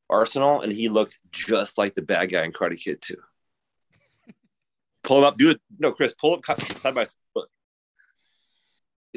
Arsenal, 0.10 0.62
and 0.62 0.72
he 0.72 0.90
looked 0.90 1.20
just 1.32 1.78
like 1.78 1.96
the 1.96 2.02
bad 2.02 2.32
guy 2.32 2.44
in 2.44 2.52
Karate 2.52 2.80
Kid 2.80 3.02
too. 3.02 3.18
Pull 5.04 5.20
him 5.20 5.24
up, 5.26 5.38
do 5.38 5.52
it. 5.52 5.62
No, 5.80 5.92
Chris, 5.92 6.14
pull 6.18 6.36
up 6.36 6.46
side 6.46 6.96
by 6.96 7.04
side. 7.04 7.16
Look, 7.36 7.50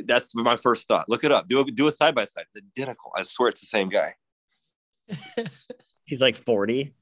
that's 0.05 0.35
my 0.35 0.57
first 0.57 0.89
thought. 0.89 1.09
Look 1.09 1.23
it 1.23 1.31
up. 1.31 1.49
Do 1.49 1.61
a 1.61 1.65
do 1.65 1.87
a 1.87 1.93
side 1.93 2.15
by 2.15 2.25
side. 2.25 2.45
It's 2.53 2.67
identical. 2.77 3.13
I 3.17 3.23
swear 3.23 3.51
it's 3.51 3.61
the 3.61 3.67
same 3.67 3.89
guy. 3.89 4.15
he's 6.05 6.21
like 6.21 6.37
40 6.37 6.93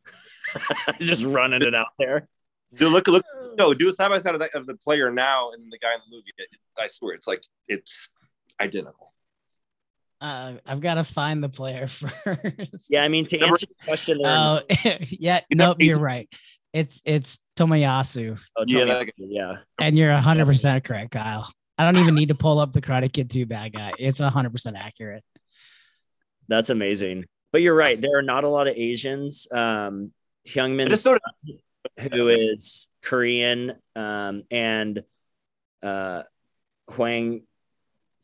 just 1.00 1.24
running 1.24 1.62
it 1.62 1.74
out 1.74 1.88
there 1.98 2.28
Do 2.74 2.88
look 2.88 3.08
look. 3.08 3.24
No, 3.56 3.72
do 3.72 3.88
a 3.88 3.92
side 3.92 4.08
by 4.10 4.18
side 4.18 4.34
of 4.34 4.66
the, 4.66 4.76
player 4.76 5.10
now 5.10 5.52
and 5.52 5.72
the 5.72 5.78
guy 5.78 5.94
in 5.94 6.00
the 6.08 6.16
movie. 6.16 6.32
I 6.78 6.88
swear, 6.88 7.14
it's 7.14 7.26
like 7.26 7.42
it's 7.68 8.10
identical. 8.60 9.13
Uh, 10.20 10.54
I've 10.64 10.80
got 10.80 10.94
to 10.94 11.04
find 11.04 11.42
the 11.42 11.48
player 11.48 11.86
first. 11.88 12.86
yeah 12.88 13.02
i 13.02 13.08
mean 13.08 13.26
to 13.26 13.36
Number- 13.38 13.54
answer 13.54 13.66
your 13.68 13.84
question 13.86 14.18
there 14.22 14.30
Oh, 14.30 14.60
yeah. 15.08 15.36
It's 15.38 15.46
Nope, 15.58 15.76
you're 15.80 15.98
right. 15.98 16.28
It's 16.72 17.00
it's 17.04 17.38
Tomiyasu, 17.56 18.38
oh, 18.56 18.64
Yeah, 18.66 18.84
yeah, 18.84 19.04
yeah 19.18 19.56
and 19.80 19.96
you're 19.98 20.12
100 20.12 20.46
percent 20.46 20.82
correct, 20.84 21.10
Kyle. 21.12 21.48
I 21.78 21.84
don't 21.84 22.00
even 22.00 22.14
need 22.14 22.28
to 22.28 22.34
pull 22.34 22.58
up 22.58 22.72
the 22.72 22.80
Karate 22.80 23.12
Kid 23.12 23.30
2 23.30 23.46
bad 23.46 23.72
guy. 23.72 23.92
It's 23.98 24.18
100 24.20 24.50
percent 24.50 24.76
accurate. 24.76 25.24
that's 26.48 26.70
amazing 26.70 27.24
but 27.52 27.62
you're 27.62 27.74
right 27.74 28.00
there 28.00 28.18
are 28.18 28.22
not 28.22 28.44
a 28.44 28.48
lot 28.48 28.66
of 28.66 28.74
asians 28.76 29.46
um 29.52 30.12
I 30.46 30.50
Heung-min 30.50 30.88
just 30.90 31.06
who 32.12 32.28
is 32.28 32.88
Korean, 33.02 33.72
um, 33.94 34.42
and 34.50 35.02
uh, 35.82 36.22
Hwang 36.90 37.42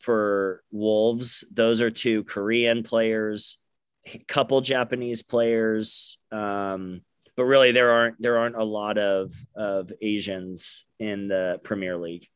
for 0.01 0.63
Wolves. 0.71 1.45
Those 1.53 1.81
are 1.81 1.91
two 1.91 2.25
Korean 2.25 2.83
players, 2.83 3.59
a 4.07 4.19
couple 4.19 4.61
Japanese 4.61 5.23
players, 5.23 6.19
um, 6.33 7.03
but 7.37 7.45
really 7.45 7.73
there 7.73 7.91
aren't 7.91 8.21
there 8.21 8.39
aren't 8.39 8.57
a 8.57 8.65
lot 8.65 8.99
of 8.99 9.33
of 9.55 9.93
Asians 10.03 10.85
in 10.99 11.29
the 11.29 11.61
Premier 11.63 11.97
League. 11.97 12.27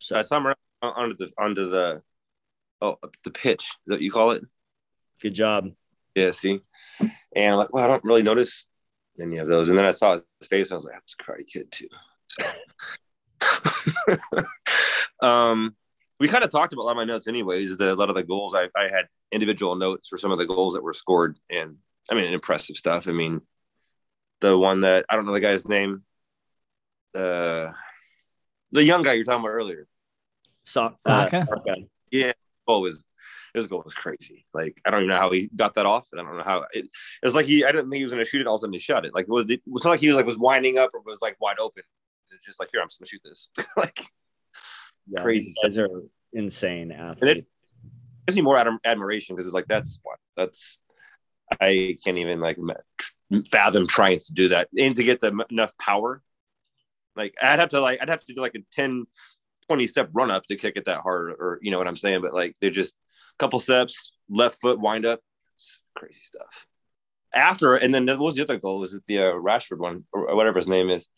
So 0.00 0.18
I 0.18 0.22
saw 0.22 0.38
him 0.38 0.46
around 0.46 0.56
onto 0.82 1.16
the 1.16 1.30
under 1.38 1.68
the 1.68 2.02
oh 2.80 2.98
the 3.24 3.30
pitch. 3.30 3.62
Is 3.62 3.76
that 3.86 3.94
what 3.94 4.02
you 4.02 4.12
call 4.12 4.30
it? 4.30 4.42
good 5.20 5.34
job. 5.34 5.70
Yeah. 6.14 6.30
See, 6.30 6.60
and 7.00 7.52
I'm 7.52 7.56
like, 7.56 7.72
well, 7.72 7.84
I 7.84 7.86
don't 7.86 8.04
really 8.04 8.22
notice 8.22 8.66
any 9.20 9.38
of 9.38 9.48
those. 9.48 9.68
And 9.68 9.78
then 9.78 9.86
I 9.86 9.92
saw 9.92 10.18
his 10.40 10.48
face, 10.48 10.70
and 10.70 10.74
I 10.74 10.76
was 10.76 10.84
like, 10.84 10.94
that's 10.94 11.16
a 11.18 11.22
Karate 11.22 11.46
Kid 11.46 11.70
too. 11.70 11.88
So. 12.28 12.44
um, 15.26 15.76
we 16.20 16.28
kind 16.28 16.44
of 16.44 16.50
talked 16.50 16.72
about 16.72 16.82
a 16.82 16.86
lot 16.86 16.92
of 16.92 16.96
my 16.96 17.04
notes, 17.04 17.28
anyways. 17.28 17.76
The, 17.76 17.92
a 17.92 17.94
lot 17.94 18.10
of 18.10 18.16
the 18.16 18.22
goals 18.22 18.54
I, 18.54 18.68
I 18.76 18.84
had 18.84 19.06
individual 19.32 19.76
notes 19.76 20.08
for 20.08 20.18
some 20.18 20.32
of 20.32 20.38
the 20.38 20.46
goals 20.46 20.74
that 20.74 20.82
were 20.82 20.92
scored, 20.92 21.38
and 21.50 21.76
I 22.10 22.14
mean, 22.14 22.32
impressive 22.32 22.76
stuff. 22.76 23.08
I 23.08 23.12
mean, 23.12 23.40
the 24.40 24.56
one 24.56 24.80
that 24.80 25.04
I 25.08 25.16
don't 25.16 25.26
know 25.26 25.32
the 25.32 25.40
guy's 25.40 25.66
name, 25.66 26.02
uh, 27.14 27.72
the 28.72 28.84
young 28.84 29.02
guy 29.02 29.14
you're 29.14 29.24
talking 29.24 29.40
about 29.40 29.50
earlier. 29.50 29.86
So, 30.64 30.96
uh, 31.06 31.30
Saka? 31.30 31.46
Saka. 31.48 31.76
Yeah, 32.10 32.32
goal 32.66 32.82
was 32.82 33.04
his 33.54 33.66
goal 33.66 33.82
was 33.84 33.94
crazy. 33.94 34.46
Like 34.52 34.80
I 34.84 34.90
don't 34.90 35.00
even 35.00 35.10
know 35.10 35.16
how 35.16 35.30
he 35.30 35.50
got 35.54 35.74
that 35.74 35.86
off. 35.86 36.08
and 36.12 36.20
I 36.20 36.24
don't 36.24 36.36
know 36.36 36.44
how 36.44 36.64
it, 36.72 36.84
it 36.84 36.90
was 37.22 37.34
like 37.34 37.46
he. 37.46 37.64
I 37.64 37.72
didn't 37.72 37.90
think 37.90 37.98
he 37.98 38.04
was 38.04 38.12
going 38.12 38.24
to 38.24 38.28
shoot 38.28 38.40
it. 38.40 38.46
All 38.46 38.54
of 38.54 38.60
a 38.60 38.62
sudden 38.62 38.72
he 38.72 38.78
shot 38.78 39.04
it. 39.04 39.14
Like 39.14 39.24
it 39.24 39.30
was 39.30 39.50
it 39.50 39.62
was 39.66 39.84
not 39.84 39.90
like 39.90 40.00
he 40.00 40.08
was 40.08 40.16
like 40.16 40.26
was 40.26 40.38
winding 40.38 40.78
up 40.78 40.90
or 40.94 41.00
was 41.00 41.22
like 41.22 41.36
wide 41.40 41.58
open. 41.58 41.82
It's 42.32 42.46
just 42.46 42.60
like 42.60 42.70
here 42.72 42.80
I'm 42.80 42.88
just 42.88 43.00
going 43.00 43.06
to 43.06 43.10
shoot 43.10 43.22
this. 43.24 43.50
like 43.76 44.00
Yeah, 45.10 45.22
Crazy 45.22 45.52
guys 45.62 45.76
are 45.78 45.88
insane 46.32 46.92
athletes. 46.92 47.22
it 47.22 47.46
gives 48.26 48.36
me 48.36 48.42
more 48.42 48.56
adm- 48.56 48.78
admiration 48.84 49.34
because 49.34 49.46
it's 49.46 49.54
like 49.54 49.68
that's 49.68 49.98
what 50.02 50.18
that's. 50.36 50.78
I 51.60 51.96
can't 52.04 52.18
even 52.18 52.40
like 52.40 52.58
fathom 53.46 53.86
trying 53.86 54.18
to 54.18 54.32
do 54.34 54.48
that 54.50 54.68
and 54.78 54.94
to 54.96 55.02
get 55.02 55.20
the 55.20 55.44
enough 55.50 55.76
power. 55.78 56.22
Like 57.16 57.34
I'd 57.42 57.58
have 57.58 57.70
to 57.70 57.80
like 57.80 58.00
I'd 58.02 58.10
have 58.10 58.24
to 58.24 58.34
do 58.34 58.40
like 58.40 58.54
a 58.54 58.60
10, 58.72 59.06
20 59.66 59.86
step 59.86 60.10
run 60.12 60.30
up 60.30 60.44
to 60.46 60.56
kick 60.56 60.74
it 60.76 60.84
that 60.84 61.00
hard, 61.00 61.30
or 61.30 61.58
you 61.62 61.70
know 61.70 61.78
what 61.78 61.88
I'm 61.88 61.96
saying. 61.96 62.20
But 62.20 62.34
like 62.34 62.54
they're 62.60 62.70
just 62.70 62.94
a 62.94 63.42
couple 63.42 63.60
steps, 63.60 64.12
left 64.28 64.60
foot 64.60 64.78
wind 64.78 65.06
up, 65.06 65.20
it's 65.54 65.82
crazy 65.96 66.20
stuff. 66.20 66.66
After 67.34 67.76
and 67.76 67.92
then 67.94 68.06
what 68.06 68.18
was 68.18 68.36
the 68.36 68.42
other 68.42 68.58
goal? 68.58 68.80
Was 68.80 68.94
it 68.94 69.04
the 69.06 69.18
uh, 69.18 69.32
Rashford 69.32 69.78
one 69.78 70.04
or 70.12 70.34
whatever 70.36 70.58
his 70.58 70.68
name 70.68 70.90
is? 70.90 71.08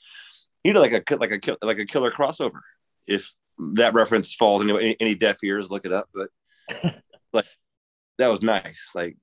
He 0.62 0.72
did 0.72 0.78
like 0.78 0.92
a 1.10 1.16
like 1.16 1.48
a 1.48 1.56
like 1.62 1.78
a 1.78 1.86
killer 1.86 2.10
crossover. 2.10 2.60
If 3.06 3.34
that 3.74 3.94
reference 3.94 4.34
falls 4.34 4.62
into 4.62 4.78
any, 4.78 4.96
any 5.00 5.14
deaf 5.14 5.42
ears, 5.44 5.70
look 5.70 5.84
it 5.84 5.92
up. 5.92 6.08
But 6.14 6.28
like 7.32 7.46
that 8.18 8.28
was 8.28 8.42
nice. 8.42 8.90
Like 8.94 9.16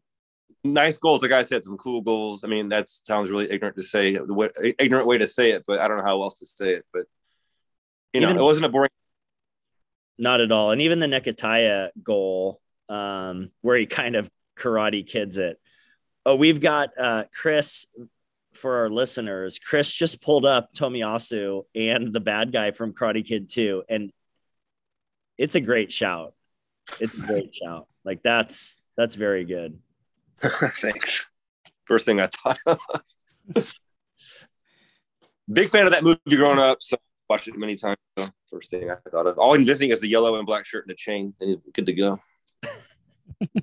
nice 0.64 0.98
goals. 0.98 1.22
The 1.22 1.30
guy 1.30 1.44
said 1.44 1.64
some 1.64 1.78
cool 1.78 2.02
goals. 2.02 2.44
I 2.44 2.48
mean, 2.48 2.70
that 2.70 2.90
sounds 2.90 3.32
really 3.32 3.50
ignorant 3.50 3.78
to 3.78 3.84
say, 3.84 4.14
the 4.14 4.34
way, 4.34 4.50
ignorant 4.80 5.08
way 5.08 5.18
to 5.18 5.28
say 5.28 5.52
it, 5.52 5.64
but 5.68 5.80
I 5.80 5.88
don't 5.88 5.98
know 5.98 6.04
how 6.04 6.22
else 6.22 6.40
to 6.40 6.46
say 6.46 6.74
it. 6.74 6.86
But 6.94 7.06
you 8.14 8.22
know, 8.22 8.30
even, 8.30 8.40
it 8.40 8.44
wasn't 8.44 8.66
a 8.66 8.70
boring. 8.70 8.90
Not 10.18 10.42
at 10.42 10.52
all. 10.52 10.72
And 10.72 10.82
even 10.82 11.00
the 11.00 11.08
Nekataya 11.08 11.90
goal, 12.04 12.62
um, 12.90 13.52
where 13.62 13.78
he 13.78 13.86
kind 13.86 14.16
of 14.16 14.30
karate 14.58 15.06
kids 15.06 15.38
it. 15.38 15.60
Oh, 16.26 16.36
we've 16.36 16.60
got 16.60 16.90
uh, 16.98 17.26
Chris 17.34 17.88
for 18.54 18.78
our 18.78 18.90
listeners. 18.90 19.60
Chris 19.60 19.92
just 19.92 20.22
pulled 20.22 20.46
up 20.46 20.74
Tomiyasu 20.74 21.64
and 21.76 22.12
the 22.12 22.20
bad 22.20 22.52
guy 22.52 22.72
from 22.72 22.94
Karate 22.94 23.24
Kid 23.24 23.50
2, 23.50 23.84
and 23.88 24.12
it's 25.38 25.56
a 25.56 25.62
great 25.62 25.92
shout. 25.92 26.34
It's 27.00 27.14
a 27.14 27.22
great 27.22 27.52
shout. 27.56 27.88
Like 28.04 28.24
that's 28.24 28.80
that's 28.96 29.16
very 29.16 29.46
good. 29.46 29.80
Thanks. 30.40 31.30
First 31.86 32.06
thing 32.06 32.20
I 32.20 32.28
thought 32.28 32.58
of. 32.66 32.80
Big 35.52 35.70
fan 35.70 35.86
of 35.86 35.94
that 35.94 36.04
movie 36.04 36.20
growing 36.30 36.60
up, 36.60 36.82
so 36.82 36.98
watched 37.30 37.48
it 37.48 37.58
many 37.58 37.76
times. 37.76 37.98
So 38.18 38.28
first 38.50 38.70
thing 38.70 38.90
I 38.92 38.96
thought 39.10 39.28
of. 39.28 39.38
All 39.38 39.56
I'm 39.56 39.66
missing 39.66 39.92
is 39.92 40.02
the 40.02 40.08
yellow 40.10 40.36
and 40.36 40.46
black 40.46 40.66
shirt 40.66 40.84
and 40.86 40.90
the 40.90 40.96
chain. 40.96 41.34
and 41.40 41.50
he's 41.50 41.60
good 41.74 41.86
to 41.86 41.94
go. 41.94 42.20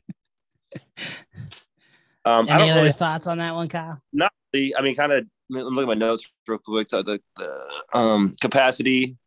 um, 2.24 2.48
Any 2.48 2.70
other 2.70 2.80
really, 2.80 2.92
thoughts 2.92 3.26
on 3.26 3.38
that 3.38 3.54
one, 3.54 3.68
Kyle? 3.68 4.00
Not 4.12 4.32
really. 4.52 4.76
I 4.76 4.82
mean, 4.82 4.94
kind 4.94 5.12
of. 5.12 5.26
I'm 5.54 5.62
looking 5.62 5.82
at 5.82 5.88
my 5.88 5.94
notes 5.94 6.32
real 6.48 6.58
quick. 6.58 6.88
The, 6.88 7.20
the 7.36 7.98
um, 7.98 8.34
capacity, 8.40 9.18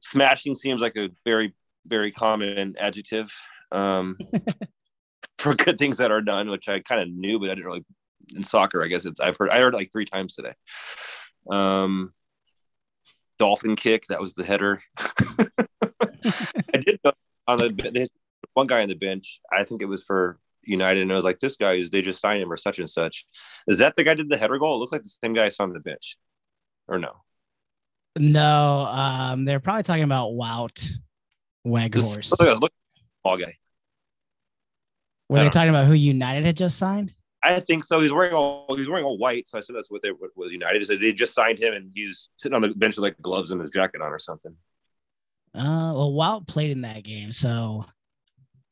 smashing 0.00 0.56
seems 0.56 0.80
like 0.80 0.96
a 0.96 1.10
very, 1.26 1.54
very 1.88 2.12
common 2.12 2.76
adjective. 2.78 3.32
Um, 3.72 4.16
for 5.38 5.54
good 5.54 5.78
things 5.78 5.98
that 5.98 6.10
are 6.10 6.22
done, 6.22 6.48
which 6.48 6.68
I 6.68 6.80
kind 6.80 7.00
of 7.00 7.08
knew, 7.08 7.38
but 7.38 7.50
I 7.50 7.54
didn't 7.54 7.66
really 7.66 7.84
in 8.34 8.42
soccer. 8.42 8.82
I 8.82 8.88
guess 8.88 9.04
it's 9.04 9.20
I've 9.20 9.36
heard 9.36 9.50
I 9.50 9.60
heard 9.60 9.74
like 9.74 9.92
three 9.92 10.04
times 10.04 10.34
today. 10.34 10.52
Um, 11.50 12.12
dolphin 13.38 13.76
kick 13.76 14.06
that 14.08 14.20
was 14.20 14.34
the 14.34 14.44
header. 14.44 14.82
I 14.98 16.78
did 16.78 17.00
on 17.46 17.58
the 17.58 18.08
one 18.54 18.66
guy 18.66 18.82
on 18.82 18.88
the 18.88 18.94
bench. 18.94 19.40
I 19.56 19.64
think 19.64 19.82
it 19.82 19.86
was 19.86 20.04
for 20.04 20.38
United, 20.64 21.02
and 21.02 21.12
I 21.12 21.16
was 21.16 21.24
like, 21.24 21.40
this 21.40 21.56
guy 21.56 21.74
is 21.74 21.90
they 21.90 22.02
just 22.02 22.20
signed 22.20 22.42
him 22.42 22.52
or 22.52 22.56
such 22.56 22.78
and 22.78 22.90
such. 22.90 23.24
Is 23.66 23.78
that 23.78 23.96
the 23.96 24.04
guy 24.04 24.14
did 24.14 24.28
the 24.28 24.36
header 24.36 24.58
goal? 24.58 24.76
It 24.76 24.78
looks 24.78 24.92
like 24.92 25.02
the 25.02 25.16
same 25.22 25.32
guy 25.32 25.46
I 25.46 25.48
saw 25.50 25.64
on 25.64 25.72
the 25.72 25.80
bench, 25.80 26.16
or 26.88 26.98
no? 26.98 27.12
No, 28.18 28.80
um, 28.86 29.44
they're 29.44 29.60
probably 29.60 29.84
talking 29.84 30.02
about 30.02 30.32
Wout 30.32 30.90
Weghorst. 31.68 32.38
Look, 32.38 32.60
look, 32.60 32.72
all 33.24 33.36
guy. 33.36 33.54
Were 35.28 35.40
they 35.40 35.50
talking 35.50 35.68
about 35.68 35.86
who 35.86 35.92
United 35.92 36.46
had 36.46 36.56
just 36.56 36.78
signed? 36.78 37.12
I 37.42 37.60
think 37.60 37.84
so. 37.84 38.00
He's 38.00 38.12
wearing 38.12 38.34
all 38.34 38.66
he's 38.76 38.88
wearing 38.88 39.04
all 39.04 39.18
white, 39.18 39.46
so 39.46 39.58
I 39.58 39.60
said 39.60 39.76
that's 39.76 39.90
what 39.90 40.02
they 40.02 40.10
what 40.10 40.30
was 40.36 40.52
United. 40.52 40.84
So 40.86 40.96
they 40.96 41.12
just 41.12 41.34
signed 41.34 41.58
him, 41.58 41.74
and 41.74 41.90
he's 41.94 42.30
sitting 42.38 42.56
on 42.56 42.62
the 42.62 42.68
bench 42.70 42.96
with 42.96 43.04
like 43.04 43.20
gloves 43.20 43.52
and 43.52 43.60
his 43.60 43.70
jacket 43.70 44.00
on 44.02 44.10
or 44.10 44.18
something. 44.18 44.56
Uh, 45.54 45.92
well, 45.94 46.12
Wout 46.12 46.46
played 46.46 46.70
in 46.70 46.82
that 46.82 47.04
game, 47.04 47.30
so 47.30 47.84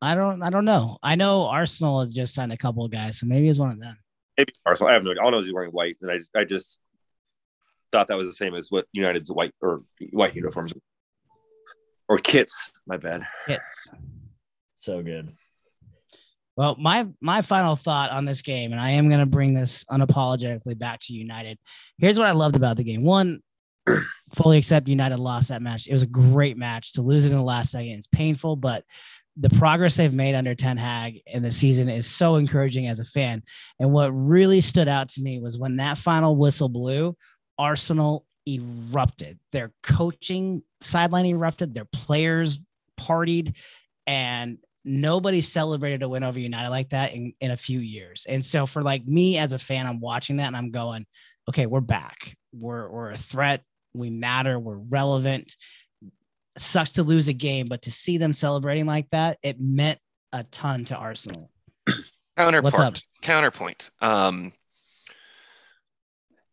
I 0.02 0.14
don't 0.14 0.42
I 0.42 0.50
don't 0.50 0.64
know. 0.64 0.98
I 1.02 1.14
know 1.14 1.46
Arsenal 1.46 2.00
has 2.00 2.14
just 2.14 2.34
signed 2.34 2.52
a 2.52 2.56
couple 2.56 2.84
of 2.84 2.90
guys, 2.90 3.18
so 3.18 3.26
maybe 3.26 3.48
it's 3.48 3.58
one 3.58 3.70
of 3.70 3.78
them. 3.78 3.96
Maybe 4.36 4.52
Arsenal. 4.64 4.90
I 4.90 4.94
have 4.94 5.04
no. 5.04 5.14
All 5.20 5.28
I 5.28 5.30
know 5.30 5.38
is 5.38 5.46
he's 5.46 5.54
wearing 5.54 5.70
white, 5.70 5.96
and 6.02 6.10
I 6.10 6.18
just 6.18 6.36
I 6.36 6.44
just 6.44 6.80
thought 7.92 8.08
that 8.08 8.16
was 8.16 8.26
the 8.26 8.32
same 8.32 8.54
as 8.54 8.70
what 8.70 8.86
United's 8.92 9.30
white 9.30 9.54
or 9.62 9.82
white 10.10 10.34
uniforms 10.34 10.72
or 12.08 12.18
kits. 12.18 12.72
My 12.86 12.96
bad. 12.96 13.26
Kits. 13.46 13.88
So 14.76 15.02
good. 15.02 15.32
Well, 16.56 16.76
my 16.78 17.06
my 17.20 17.42
final 17.42 17.76
thought 17.76 18.10
on 18.10 18.24
this 18.24 18.40
game, 18.42 18.72
and 18.72 18.80
I 18.80 18.92
am 18.92 19.08
going 19.08 19.20
to 19.20 19.26
bring 19.26 19.52
this 19.52 19.84
unapologetically 19.84 20.78
back 20.78 21.00
to 21.00 21.12
United. 21.12 21.58
Here's 21.98 22.18
what 22.18 22.28
I 22.28 22.32
loved 22.32 22.56
about 22.56 22.78
the 22.78 22.84
game. 22.84 23.02
One, 23.02 23.42
fully 24.34 24.58
accept 24.58 24.88
United 24.88 25.18
lost 25.18 25.48
that 25.48 25.62
match. 25.62 25.86
It 25.86 25.92
was 25.92 26.02
a 26.02 26.06
great 26.06 26.56
match. 26.56 26.94
To 26.94 27.02
lose 27.02 27.24
it 27.24 27.32
in 27.32 27.36
the 27.36 27.44
last 27.44 27.72
second 27.72 27.98
is 27.98 28.06
painful, 28.06 28.56
but 28.56 28.84
the 29.36 29.50
progress 29.50 29.96
they've 29.96 30.12
made 30.12 30.34
under 30.34 30.54
Ten 30.54 30.78
Hag 30.78 31.20
in 31.26 31.42
the 31.42 31.52
season 31.52 31.88
is 31.88 32.06
so 32.06 32.36
encouraging 32.36 32.88
as 32.88 33.00
a 33.00 33.04
fan. 33.04 33.42
And 33.78 33.92
what 33.92 34.08
really 34.08 34.62
stood 34.62 34.88
out 34.88 35.10
to 35.10 35.22
me 35.22 35.40
was 35.40 35.58
when 35.58 35.76
that 35.76 35.98
final 35.98 36.36
whistle 36.36 36.70
blew, 36.70 37.16
Arsenal 37.58 38.25
erupted. 38.46 39.38
Their 39.52 39.72
coaching 39.82 40.62
sideline 40.80 41.26
erupted. 41.26 41.74
Their 41.74 41.86
players 41.86 42.60
partied, 42.98 43.56
and 44.06 44.58
nobody 44.84 45.40
celebrated 45.40 46.02
a 46.02 46.08
win 46.08 46.22
over 46.22 46.38
United 46.38 46.70
like 46.70 46.90
that 46.90 47.12
in, 47.12 47.34
in 47.40 47.50
a 47.50 47.56
few 47.56 47.80
years. 47.80 48.24
And 48.28 48.44
so 48.44 48.66
for 48.66 48.82
like 48.82 49.06
me 49.06 49.36
as 49.36 49.52
a 49.52 49.58
fan, 49.58 49.86
I'm 49.86 50.00
watching 50.00 50.36
that 50.36 50.46
and 50.46 50.56
I'm 50.56 50.70
going, 50.70 51.06
okay, 51.48 51.66
we're 51.66 51.80
back. 51.80 52.36
We're 52.52 52.88
we're 52.88 53.10
a 53.10 53.16
threat. 53.16 53.62
We 53.92 54.10
matter. 54.10 54.58
We're 54.58 54.76
relevant. 54.76 55.54
Sucks 56.58 56.92
to 56.92 57.02
lose 57.02 57.28
a 57.28 57.32
game, 57.32 57.66
but 57.68 57.82
to 57.82 57.90
see 57.90 58.18
them 58.18 58.32
celebrating 58.32 58.86
like 58.86 59.10
that, 59.10 59.38
it 59.42 59.60
meant 59.60 59.98
a 60.32 60.44
ton 60.44 60.84
to 60.86 60.96
Arsenal. 60.96 61.50
Counterpoint. 62.36 63.02
Counterpoint. 63.22 63.90
Um, 64.00 64.52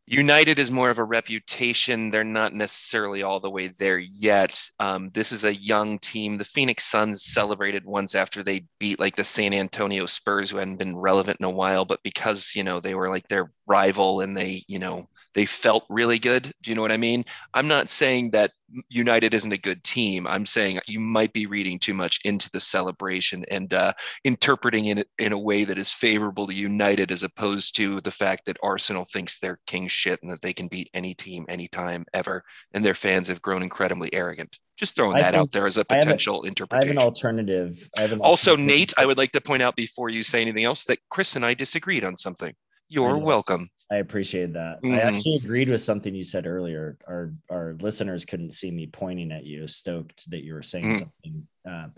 United 0.06 0.60
is 0.60 0.70
more 0.70 0.90
of 0.90 0.98
a 0.98 1.04
reputation. 1.04 2.10
They're 2.10 2.26
not 2.26 2.54
necessarily 2.54 3.24
all 3.24 3.40
the 3.40 3.50
way 3.50 3.68
there 3.68 4.00
yet. 4.00 4.70
Um, 4.80 5.10
this 5.14 5.32
is 5.32 5.46
a 5.46 5.56
young 5.56 5.98
team. 6.00 6.38
The 6.38 6.46
Phoenix 6.46 6.84
Suns 6.84 7.24
celebrated 7.24 7.86
once 7.86 8.14
after 8.14 8.44
they 8.44 8.66
beat 8.80 9.00
like 9.00 9.16
the 9.16 9.24
San 9.24 9.54
Antonio 9.54 10.06
Spurs, 10.06 10.50
who 10.50 10.58
hadn't 10.58 10.76
been 10.76 10.98
relevant 10.98 11.38
in 11.40 11.46
a 11.46 11.50
while, 11.50 11.86
but 11.86 12.04
because 12.04 12.54
you 12.54 12.64
know 12.64 12.82
they 12.82 12.96
were 12.96 13.10
like 13.10 13.28
their 13.30 13.52
rival 13.66 14.20
and 14.20 14.36
they 14.36 14.64
you 14.68 14.80
know 14.80 15.08
they 15.34 15.46
felt 15.46 15.86
really 15.90 16.20
good. 16.20 16.44
Do 16.62 16.70
you 16.70 16.76
know 16.76 16.82
what 16.82 16.92
I 16.92 16.98
mean? 16.98 17.26
I'm 17.54 17.68
not 17.68 17.90
saying 17.90 18.32
that 18.32 18.52
United 18.90 19.34
isn't 19.34 19.52
a 19.52 19.58
good 19.58 19.84
team. 19.84 20.26
I'm 20.28 20.46
saying 20.46 20.80
you 20.88 21.00
might 21.00 21.34
be 21.34 21.46
reading 21.46 21.80
too 21.80 21.94
much 21.94 22.20
into 22.24 22.50
the 22.52 22.60
celebration 22.60 23.46
and 23.50 23.74
uh, 23.74 23.94
interpreting 24.24 24.86
it 24.86 25.08
in 25.20 25.32
a 25.32 25.38
way 25.38 25.64
that 25.64 25.78
is 25.78 25.92
favorable 25.92 26.48
to 26.48 26.54
United 26.54 27.12
as 27.12 27.24
opposed 27.24 27.76
to 27.76 28.02
the 28.02 28.12
fact 28.12 28.46
that 28.46 28.58
Arsenal 28.64 29.06
thinks 29.06 29.40
they're 29.40 29.60
king 29.68 29.88
shit 29.88 30.22
and 30.22 30.32
that 30.32 30.42
they 30.42 30.54
can 30.54 30.68
beat 30.68 30.90
any 30.94 31.14
team 31.14 31.46
anytime 31.50 32.06
ever. 32.14 32.44
And 32.74 32.84
their 32.84 32.96
fans 32.96 33.28
have 33.28 33.42
grown 33.42 33.64
incredibly 33.64 34.14
arrogant. 34.14 34.58
Just 34.76 34.96
throwing 34.96 35.18
that 35.18 35.36
out 35.36 35.52
there 35.52 35.68
as 35.68 35.78
a 35.78 35.86
potential 35.86 36.42
I 36.44 36.48
a, 36.48 36.50
interpretation. 36.50 36.98
I 36.98 37.02
have 37.02 37.04
an 37.04 37.08
alternative. 37.08 37.90
I 37.96 38.02
have 38.02 38.12
an 38.12 38.22
also, 38.22 38.52
alternative. 38.52 38.80
Nate, 38.80 38.94
I 38.98 39.06
would 39.06 39.20
like 39.20 39.32
to 39.34 39.42
point 39.42 39.62
out 39.62 39.76
before 39.76 40.10
you 40.10 40.24
say 40.24 40.42
anything 40.42 40.64
else 40.64 40.86
that 40.86 40.98
Chris 41.10 41.36
and 41.36 41.46
I 41.46 41.54
disagreed 41.54 42.04
on 42.04 42.18
something. 42.18 42.56
You're 42.94 43.18
welcome. 43.18 43.70
I 43.92 43.96
appreciate 43.96 44.54
that. 44.54 44.84
Mm-hmm. 44.84 44.94
I 44.94 45.00
actually 45.00 45.38
agreed 45.38 45.68
with 45.68 45.82
something 45.82 46.14
you 46.14 46.24
said 46.24 46.46
earlier. 46.46 46.96
Our 47.08 47.34
our 47.50 47.76
listeners 47.80 48.24
couldn't 48.24 48.54
see 48.54 48.70
me 48.70 48.86
pointing 48.86 49.32
at 49.32 49.46
you, 49.46 49.68
stoked 49.68 50.30
that 50.30 50.44
you 50.44 50.54
were 50.54 50.62
saying 50.62 50.86
mm-hmm. 50.86 50.96
something. 50.96 51.48
Um, 51.68 51.94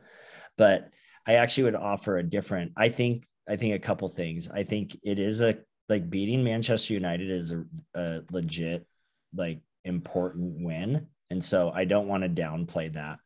but 0.57 0.89
I 1.27 1.33
actually 1.33 1.63
would 1.63 1.75
offer 1.75 2.17
a 2.17 2.23
different. 2.23 2.71
I 2.77 2.87
think 2.87 3.25
I 3.47 3.57
think 3.57 3.75
a 3.75 3.79
couple 3.79 4.07
things. 4.07 4.49
I 4.49 4.63
think 4.63 4.97
it 5.03 5.19
is 5.19 5.41
a 5.41 5.57
like 5.89 6.09
beating 6.09 6.45
Manchester 6.45 6.93
United 6.93 7.29
is 7.29 7.51
a, 7.51 7.65
a 7.93 8.21
legit 8.31 8.87
like 9.35 9.59
important 9.83 10.63
win, 10.63 11.07
and 11.29 11.43
so 11.43 11.71
I 11.71 11.83
don't 11.83 12.07
want 12.07 12.23
to 12.23 12.29
downplay 12.29 12.93
that. 12.93 13.19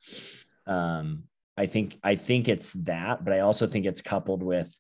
Um, 0.66 1.26
I 1.56 1.68
think 1.68 2.00
I 2.04 2.16
think 2.16 2.48
it's 2.48 2.74
that, 2.86 3.24
but 3.24 3.32
I 3.32 3.42
also 3.42 3.68
think 3.68 3.86
it's 3.86 4.02
coupled 4.02 4.42
with 4.42 4.76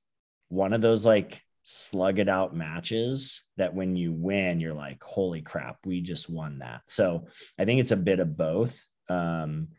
one 0.47 0.73
of 0.73 0.81
those 0.81 1.05
like 1.05 1.43
slug 1.69 2.17
it 2.17 2.27
out 2.27 2.55
matches 2.55 3.43
that 3.57 3.73
when 3.73 3.95
you 3.95 4.11
win, 4.11 4.59
you're 4.59 4.73
like, 4.73 5.03
holy 5.03 5.41
crap, 5.41 5.77
we 5.85 6.01
just 6.01 6.29
won 6.29 6.59
that. 6.59 6.81
So 6.87 7.27
I 7.59 7.65
think 7.65 7.79
it's 7.79 7.91
a 7.91 7.97
bit 7.97 8.19
of 8.19 8.35
both. 8.35 8.83
Um, 9.07 9.69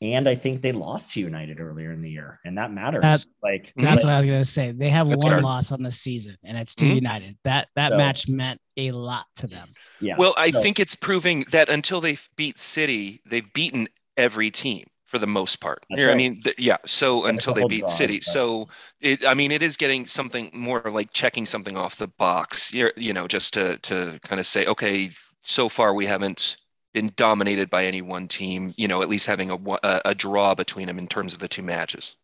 and 0.00 0.28
I 0.28 0.34
think 0.34 0.60
they 0.60 0.72
lost 0.72 1.12
to 1.12 1.20
United 1.20 1.58
earlier 1.58 1.90
in 1.90 2.02
the 2.02 2.10
year, 2.10 2.38
and 2.44 2.58
that 2.58 2.70
matters. 2.70 3.00
That, 3.00 3.26
like 3.42 3.72
that's 3.76 3.96
like, 3.96 4.04
what 4.04 4.12
I 4.12 4.16
was 4.18 4.26
gonna 4.26 4.44
say. 4.44 4.70
They 4.72 4.90
have 4.90 5.08
one 5.08 5.18
hard. 5.30 5.42
loss 5.42 5.72
on 5.72 5.82
the 5.82 5.90
season, 5.90 6.36
and 6.44 6.58
it's 6.58 6.74
to 6.76 6.84
mm-hmm. 6.84 6.96
United. 6.96 7.38
That 7.44 7.68
that 7.76 7.92
so, 7.92 7.96
match 7.96 8.28
meant 8.28 8.60
a 8.76 8.90
lot 8.90 9.24
to 9.36 9.46
them. 9.46 9.70
Yeah. 9.98 10.16
Well, 10.18 10.34
I 10.36 10.50
so, 10.50 10.60
think 10.60 10.80
it's 10.80 10.94
proving 10.94 11.46
that 11.50 11.70
until 11.70 12.02
they 12.02 12.18
beat 12.36 12.60
City, 12.60 13.22
they've 13.24 13.50
beaten 13.54 13.88
every 14.18 14.50
team 14.50 14.84
for 15.16 15.20
the 15.20 15.26
most 15.26 15.60
part. 15.60 15.84
Right. 15.90 16.08
I 16.08 16.14
mean, 16.14 16.40
th- 16.42 16.56
yeah. 16.58 16.76
So 16.84 17.24
yeah, 17.24 17.30
until 17.30 17.54
they 17.54 17.64
beat 17.64 17.80
draws, 17.80 17.96
City, 17.96 18.20
so 18.20 18.68
it. 19.00 19.26
I 19.26 19.32
mean, 19.34 19.50
it 19.50 19.62
is 19.62 19.76
getting 19.76 20.06
something 20.06 20.50
more 20.52 20.82
like 20.84 21.12
checking 21.12 21.46
something 21.46 21.76
off 21.76 21.96
the 21.96 22.08
box. 22.08 22.74
You're, 22.74 22.92
you 22.96 23.12
know, 23.12 23.26
just 23.26 23.54
to 23.54 23.78
to 23.78 24.18
kind 24.22 24.38
of 24.38 24.46
say, 24.46 24.66
okay, 24.66 25.10
so 25.40 25.68
far 25.68 25.94
we 25.94 26.04
haven't 26.04 26.58
been 26.92 27.10
dominated 27.16 27.70
by 27.70 27.86
any 27.86 28.02
one 28.02 28.28
team. 28.28 28.74
You 28.76 28.88
know, 28.88 29.00
at 29.00 29.08
least 29.08 29.26
having 29.26 29.50
a 29.50 29.56
a, 29.82 30.02
a 30.06 30.14
draw 30.14 30.54
between 30.54 30.86
them 30.86 30.98
in 30.98 31.06
terms 31.06 31.32
of 31.32 31.38
the 31.38 31.48
two 31.48 31.62
matches. 31.62 32.16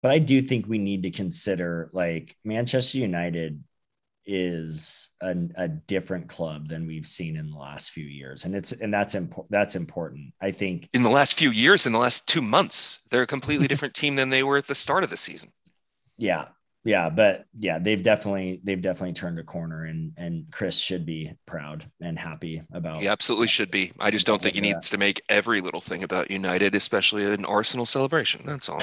But 0.00 0.12
I 0.12 0.18
do 0.18 0.42
think 0.42 0.66
we 0.66 0.78
need 0.78 1.02
to 1.02 1.10
consider 1.10 1.90
like 1.92 2.36
Manchester 2.44 2.98
United 2.98 3.62
is 4.24 5.10
a, 5.20 5.34
a 5.56 5.68
different 5.68 6.28
club 6.28 6.68
than 6.68 6.86
we've 6.86 7.06
seen 7.06 7.36
in 7.36 7.50
the 7.50 7.56
last 7.56 7.90
few 7.90 8.04
years. 8.04 8.44
And 8.44 8.54
it's 8.54 8.72
and 8.72 8.92
that's 8.92 9.14
important 9.14 9.50
that's 9.50 9.76
important. 9.76 10.32
I 10.40 10.50
think 10.50 10.88
in 10.92 11.02
the 11.02 11.10
last 11.10 11.38
few 11.38 11.50
years 11.50 11.86
in 11.86 11.92
the 11.92 11.98
last 11.98 12.28
two 12.28 12.42
months 12.42 13.00
they're 13.10 13.22
a 13.22 13.26
completely 13.26 13.66
different 13.66 13.94
team 13.94 14.16
than 14.16 14.30
they 14.30 14.42
were 14.42 14.56
at 14.56 14.66
the 14.66 14.74
start 14.74 15.04
of 15.04 15.10
the 15.10 15.16
season. 15.16 15.50
Yeah. 16.18 16.46
Yeah. 16.84 17.10
But 17.10 17.46
yeah 17.58 17.78
they've 17.78 18.02
definitely 18.02 18.60
they've 18.62 18.80
definitely 18.80 19.14
turned 19.14 19.38
a 19.38 19.44
corner 19.44 19.84
and 19.84 20.12
and 20.16 20.46
chris 20.52 20.78
should 20.78 21.04
be 21.04 21.32
proud 21.46 21.90
and 22.00 22.18
happy 22.18 22.62
about 22.72 23.00
he 23.00 23.08
absolutely 23.08 23.48
should 23.48 23.70
be. 23.70 23.92
I 23.98 24.10
just 24.10 24.26
don't 24.26 24.40
think 24.40 24.54
he 24.54 24.60
needs 24.60 24.90
to 24.90 24.98
make 24.98 25.22
every 25.28 25.60
little 25.60 25.80
thing 25.80 26.04
about 26.04 26.30
united 26.30 26.74
especially 26.74 27.24
an 27.24 27.44
arsenal 27.44 27.86
celebration. 27.86 28.42
That's 28.44 28.68
all. 28.68 28.82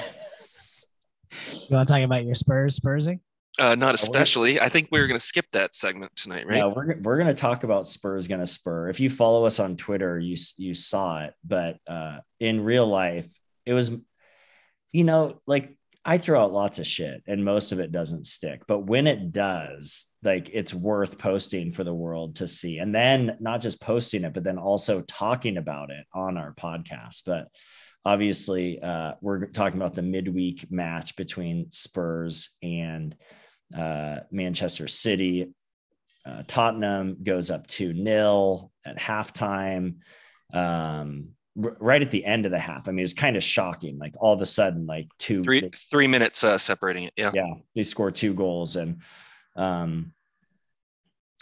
You 1.53 1.75
want 1.75 1.87
to 1.87 1.93
talk 1.93 2.03
about 2.03 2.25
your 2.25 2.35
spurs 2.35 2.75
spursing 2.75 3.21
uh, 3.59 3.75
not 3.75 3.93
especially. 3.93 4.59
I 4.59 4.69
think 4.69 4.87
we 4.91 4.99
are 4.99 5.07
going 5.07 5.19
to 5.19 5.25
skip 5.25 5.45
that 5.51 5.75
segment 5.75 6.15
tonight, 6.15 6.47
right? 6.47 6.57
Yeah, 6.57 6.67
we're 6.67 6.97
we're 7.01 7.17
going 7.17 7.27
to 7.27 7.33
talk 7.33 7.63
about 7.63 7.87
Spurs 7.87 8.27
going 8.27 8.39
to 8.39 8.47
spur. 8.47 8.89
If 8.89 8.99
you 8.99 9.09
follow 9.09 9.45
us 9.45 9.59
on 9.59 9.75
Twitter, 9.75 10.17
you 10.17 10.35
you 10.57 10.73
saw 10.73 11.23
it, 11.25 11.33
but 11.45 11.77
uh, 11.87 12.19
in 12.39 12.63
real 12.63 12.87
life, 12.87 13.29
it 13.65 13.73
was, 13.73 13.91
you 14.91 15.03
know, 15.03 15.41
like 15.45 15.75
I 16.05 16.17
throw 16.17 16.41
out 16.41 16.53
lots 16.53 16.79
of 16.79 16.87
shit, 16.87 17.21
and 17.27 17.43
most 17.43 17.71
of 17.71 17.79
it 17.79 17.91
doesn't 17.91 18.25
stick. 18.25 18.61
But 18.67 18.79
when 18.79 19.05
it 19.05 19.31
does, 19.31 20.07
like 20.23 20.49
it's 20.53 20.73
worth 20.73 21.17
posting 21.17 21.73
for 21.73 21.83
the 21.83 21.93
world 21.93 22.37
to 22.37 22.47
see, 22.47 22.79
and 22.79 22.95
then 22.95 23.37
not 23.39 23.61
just 23.61 23.81
posting 23.81 24.23
it, 24.23 24.33
but 24.33 24.43
then 24.43 24.57
also 24.57 25.01
talking 25.01 25.57
about 25.57 25.89
it 25.89 26.05
on 26.13 26.37
our 26.37 26.53
podcast. 26.53 27.23
But 27.25 27.49
obviously, 28.05 28.81
uh, 28.81 29.13
we're 29.21 29.47
talking 29.47 29.79
about 29.79 29.95
the 29.95 30.01
midweek 30.01 30.71
match 30.71 31.15
between 31.15 31.69
Spurs 31.71 32.51
and 32.63 33.15
uh, 33.75 34.17
Manchester 34.31 34.87
City. 34.87 35.49
Uh, 36.25 36.43
Tottenham 36.47 37.17
goes 37.23 37.49
up 37.49 37.67
2 37.67 38.03
0 38.03 38.71
at 38.85 38.97
halftime. 38.97 39.95
Um, 40.53 41.29
r- 41.63 41.77
right 41.79 42.01
at 42.01 42.11
the 42.11 42.25
end 42.25 42.45
of 42.45 42.51
the 42.51 42.59
half. 42.59 42.87
I 42.87 42.91
mean, 42.91 43.03
it's 43.03 43.13
kind 43.13 43.35
of 43.35 43.43
shocking. 43.43 43.97
Like 43.97 44.15
all 44.19 44.33
of 44.33 44.41
a 44.41 44.45
sudden, 44.45 44.85
like 44.85 45.07
two, 45.17 45.43
three, 45.43 45.61
they, 45.61 45.69
three 45.69 46.07
minutes 46.07 46.43
uh, 46.43 46.57
separating 46.57 47.03
it. 47.03 47.13
Yeah. 47.15 47.31
Yeah. 47.33 47.53
They 47.75 47.83
score 47.83 48.11
two 48.11 48.33
goals. 48.33 48.75
And 48.75 49.01
um, 49.55 50.13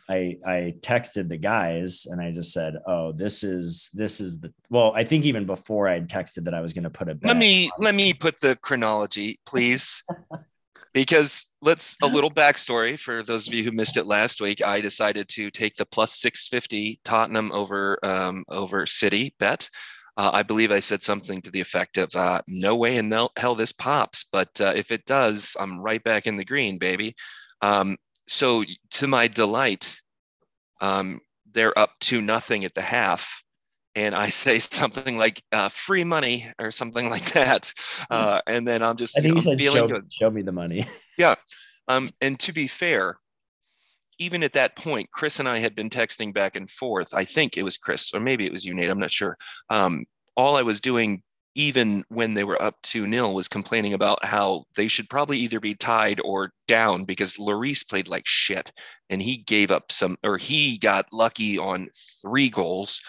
I, 0.09 0.37
I 0.45 0.75
texted 0.79 1.27
the 1.27 1.37
guys 1.37 2.07
and 2.09 2.21
I 2.21 2.31
just 2.31 2.53
said, 2.53 2.77
"Oh, 2.87 3.11
this 3.11 3.43
is 3.43 3.89
this 3.93 4.21
is 4.21 4.39
the 4.39 4.53
well." 4.69 4.93
I 4.95 5.03
think 5.03 5.25
even 5.25 5.45
before 5.45 5.89
I 5.89 5.95
had 5.95 6.09
texted 6.09 6.45
that 6.45 6.53
I 6.53 6.61
was 6.61 6.73
going 6.73 6.85
to 6.85 6.89
put 6.89 7.09
it. 7.09 7.19
Let 7.23 7.35
me 7.35 7.69
let 7.77 7.93
me 7.93 8.13
put 8.13 8.39
the 8.39 8.55
chronology, 8.55 9.39
please. 9.45 10.03
because 10.93 11.47
let's 11.61 11.97
a 12.01 12.07
little 12.07 12.31
backstory 12.43 12.99
for 12.99 13.23
those 13.23 13.47
of 13.47 13.53
you 13.53 13.63
who 13.63 13.71
missed 13.71 13.97
it 13.97 14.05
last 14.07 14.41
week. 14.41 14.63
I 14.63 14.81
decided 14.81 15.27
to 15.29 15.49
take 15.51 15.75
the 15.75 15.85
plus 15.85 16.13
650 16.19 16.99
Tottenham 17.03 17.51
over 17.51 17.99
um, 18.03 18.43
over 18.49 18.85
City 18.85 19.33
bet. 19.39 19.69
Uh, 20.17 20.31
I 20.33 20.41
believe 20.41 20.71
I 20.71 20.79
said 20.79 21.03
something 21.03 21.43
to 21.43 21.51
the 21.51 21.61
effect 21.61 21.97
of 21.97 22.15
uh, 22.15 22.41
"No 22.47 22.75
way 22.75 22.97
in 22.97 23.11
hell 23.37 23.55
this 23.55 23.71
pops," 23.71 24.23
but 24.23 24.49
uh, 24.59 24.73
if 24.75 24.91
it 24.91 25.05
does, 25.05 25.55
I'm 25.59 25.79
right 25.79 26.03
back 26.03 26.25
in 26.25 26.37
the 26.37 26.45
green, 26.45 26.77
baby. 26.77 27.15
Um, 27.61 27.97
so, 28.27 28.63
to 28.91 29.07
my 29.07 29.27
delight, 29.27 30.01
um, 30.81 31.21
they're 31.51 31.77
up 31.77 31.91
to 32.01 32.21
nothing 32.21 32.65
at 32.65 32.73
the 32.73 32.81
half, 32.81 33.43
and 33.97 34.13
I 34.13 34.29
say 34.29 34.59
something 34.59 35.17
like 35.17 35.43
uh, 35.51 35.67
"free 35.69 36.05
money" 36.05 36.47
or 36.59 36.71
something 36.71 37.09
like 37.15 37.33
that, 37.33 37.73
hmm. 37.77 38.03
uh, 38.11 38.41
and 38.47 38.65
then 38.65 38.81
I'm 38.81 38.95
just 38.95 39.17
I 39.17 39.21
think 39.21 39.33
know, 39.33 39.37
you 39.37 39.41
said 39.41 39.59
show, 39.59 40.01
show, 40.09 40.29
me 40.29 40.43
the 40.43 40.53
money. 40.53 40.87
yeah, 41.17 41.35
um, 41.89 42.11
and 42.21 42.39
to 42.39 42.53
be 42.53 42.67
fair, 42.67 43.17
even 44.19 44.43
at 44.43 44.53
that 44.53 44.75
point, 44.75 45.11
Chris 45.11 45.39
and 45.39 45.49
I 45.49 45.57
had 45.57 45.75
been 45.75 45.89
texting 45.89 46.33
back 46.33 46.55
and 46.55 46.69
forth. 46.69 47.13
I 47.13 47.25
think 47.25 47.57
it 47.57 47.63
was 47.63 47.77
Chris, 47.77 48.13
or 48.13 48.19
maybe 48.19 48.45
it 48.45 48.51
was 48.51 48.63
you, 48.63 48.73
Nate. 48.73 48.89
I'm 48.89 48.99
not 48.99 49.11
sure. 49.11 49.37
Um, 49.69 50.05
all 50.35 50.55
I 50.55 50.61
was 50.61 50.79
doing, 50.79 51.23
even 51.55 52.03
when 52.09 52.35
they 52.35 52.43
were 52.43 52.61
up 52.61 52.75
2 52.83 53.07
0, 53.07 53.31
was 53.31 53.47
complaining 53.47 53.93
about 53.93 54.23
how 54.23 54.65
they 54.75 54.87
should 54.87 55.09
probably 55.09 55.39
either 55.39 55.59
be 55.59 55.73
tied 55.73 56.21
or 56.23 56.51
down 56.67 57.03
because 57.03 57.37
Lloris 57.37 57.87
played 57.87 58.07
like 58.07 58.27
shit 58.27 58.71
and 59.09 59.19
he 59.19 59.37
gave 59.37 59.71
up 59.71 59.91
some, 59.91 60.17
or 60.23 60.37
he 60.37 60.77
got 60.77 61.07
lucky 61.11 61.57
on 61.57 61.89
three 62.21 62.49
goals. 62.49 63.01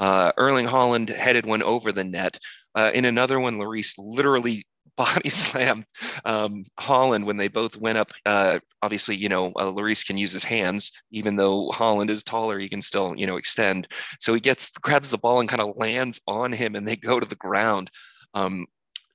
Uh, 0.00 0.32
Erling 0.38 0.66
Haaland 0.66 1.14
headed 1.14 1.44
one 1.44 1.62
over 1.62 1.92
the 1.92 2.02
net. 2.02 2.38
Uh, 2.74 2.90
in 2.94 3.04
another 3.04 3.38
one, 3.38 3.58
Lloris 3.58 3.94
literally 3.98 4.64
body 4.96 5.30
slammed 5.30 5.84
um, 6.24 6.64
Haaland 6.80 7.24
when 7.24 7.36
they 7.36 7.48
both 7.48 7.76
went 7.76 7.98
up. 7.98 8.12
Uh, 8.26 8.58
obviously, 8.82 9.14
you 9.16 9.28
know, 9.28 9.52
uh, 9.56 9.72
can 10.06 10.16
use 10.16 10.32
his 10.32 10.44
hands, 10.44 10.90
even 11.10 11.36
though 11.36 11.68
Haaland 11.70 12.10
is 12.10 12.22
taller, 12.22 12.58
he 12.58 12.68
can 12.68 12.82
still, 12.82 13.14
you 13.16 13.26
know, 13.26 13.36
extend. 13.36 13.88
So 14.18 14.34
he 14.34 14.40
gets 14.40 14.70
grabs 14.78 15.10
the 15.10 15.18
ball 15.18 15.40
and 15.40 15.48
kind 15.48 15.62
of 15.62 15.76
lands 15.76 16.20
on 16.26 16.52
him, 16.52 16.74
and 16.74 16.86
they 16.86 16.96
go 16.96 17.20
to 17.20 17.26
the 17.26 17.36
ground. 17.36 17.90
Um, 18.34 18.66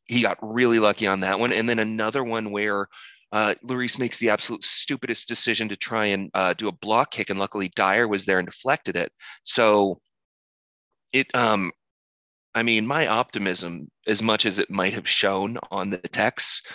he 0.05 0.21
got 0.21 0.37
really 0.41 0.79
lucky 0.79 1.07
on 1.07 1.21
that 1.21 1.39
one, 1.39 1.51
and 1.51 1.67
then 1.67 1.79
another 1.79 2.23
one 2.23 2.51
where. 2.51 2.87
Uh, 3.31 3.53
makes 3.99 4.17
the 4.19 4.29
absolute 4.29 4.63
stupidest 4.63 5.27
decision 5.27 5.67
to 5.67 5.75
try 5.75 6.05
and 6.05 6.29
uh, 6.35 6.53
do 6.53 6.69
a 6.69 6.71
block 6.71 7.11
kick, 7.11 7.29
and 7.29 7.37
luckily 7.37 7.69
Dier 7.75 8.07
was 8.07 8.23
there 8.23 8.39
and 8.39 8.47
deflected 8.47 8.95
it. 8.95 9.11
So 9.43 9.99
it 11.15 11.33
um 11.35 11.71
I 12.53 12.63
mean, 12.63 12.87
my 12.87 13.07
optimism, 13.07 13.89
as 14.07 14.21
much 14.21 14.45
as 14.45 14.59
it 14.59 14.69
might 14.69 14.93
have 14.93 15.09
shown 15.09 15.57
on 15.71 15.89
the 15.89 15.97
text, 15.97 16.71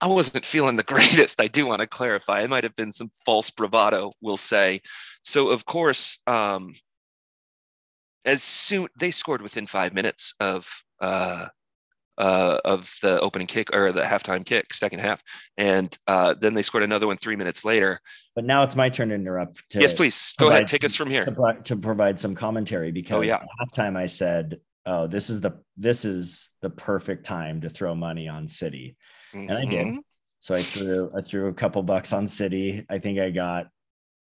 I 0.00 0.06
wasn't 0.06 0.44
feeling 0.44 0.76
the 0.76 0.82
greatest. 0.94 1.40
I 1.40 1.48
do 1.48 1.66
want 1.66 1.82
to 1.82 1.88
clarify. 1.88 2.40
It 2.40 2.50
might 2.50 2.64
have 2.64 2.76
been 2.76 2.92
some 2.92 3.10
false 3.24 3.50
bravado, 3.50 4.12
we'll 4.20 4.36
say. 4.36 4.82
So, 5.22 5.50
of 5.50 5.66
course, 5.66 6.20
um, 6.28 6.74
as 8.24 8.42
soon 8.42 8.88
they 8.98 9.10
scored 9.10 9.42
within 9.42 9.66
five 9.66 9.94
minutes 9.94 10.34
of 10.38 10.68
uh, 11.00 11.48
uh, 12.20 12.58
of 12.66 12.94
the 13.00 13.18
opening 13.20 13.46
kick 13.46 13.74
or 13.74 13.92
the 13.92 14.02
halftime 14.02 14.44
kick, 14.44 14.74
second 14.74 14.98
half, 14.98 15.22
and 15.56 15.98
uh, 16.06 16.34
then 16.38 16.52
they 16.52 16.62
scored 16.62 16.84
another 16.84 17.06
one 17.06 17.16
three 17.16 17.34
minutes 17.34 17.64
later. 17.64 17.98
But 18.34 18.44
now 18.44 18.62
it's 18.62 18.76
my 18.76 18.90
turn 18.90 19.08
to 19.08 19.14
interrupt. 19.14 19.68
To 19.70 19.80
yes, 19.80 19.94
please 19.94 20.34
go 20.38 20.50
ahead. 20.50 20.66
Take 20.66 20.84
us 20.84 20.94
from 20.94 21.08
here 21.08 21.24
to, 21.24 21.56
to 21.64 21.76
provide 21.76 22.20
some 22.20 22.34
commentary 22.34 22.92
because 22.92 23.18
oh, 23.18 23.22
yeah. 23.22 23.42
halftime 23.60 23.96
I 23.96 24.04
said, 24.04 24.60
"Oh, 24.84 25.06
this 25.06 25.30
is 25.30 25.40
the 25.40 25.62
this 25.78 26.04
is 26.04 26.50
the 26.60 26.68
perfect 26.68 27.24
time 27.24 27.62
to 27.62 27.70
throw 27.70 27.94
money 27.94 28.28
on 28.28 28.46
City," 28.46 28.96
mm-hmm. 29.34 29.48
and 29.48 29.58
I 29.58 29.64
did. 29.64 29.86
Mm-hmm. 29.86 29.98
So 30.40 30.54
I 30.54 30.60
threw 30.60 31.10
I 31.16 31.22
threw 31.22 31.48
a 31.48 31.54
couple 31.54 31.82
bucks 31.82 32.12
on 32.12 32.26
City. 32.26 32.84
I 32.90 32.98
think 32.98 33.18
I 33.18 33.30
got 33.30 33.68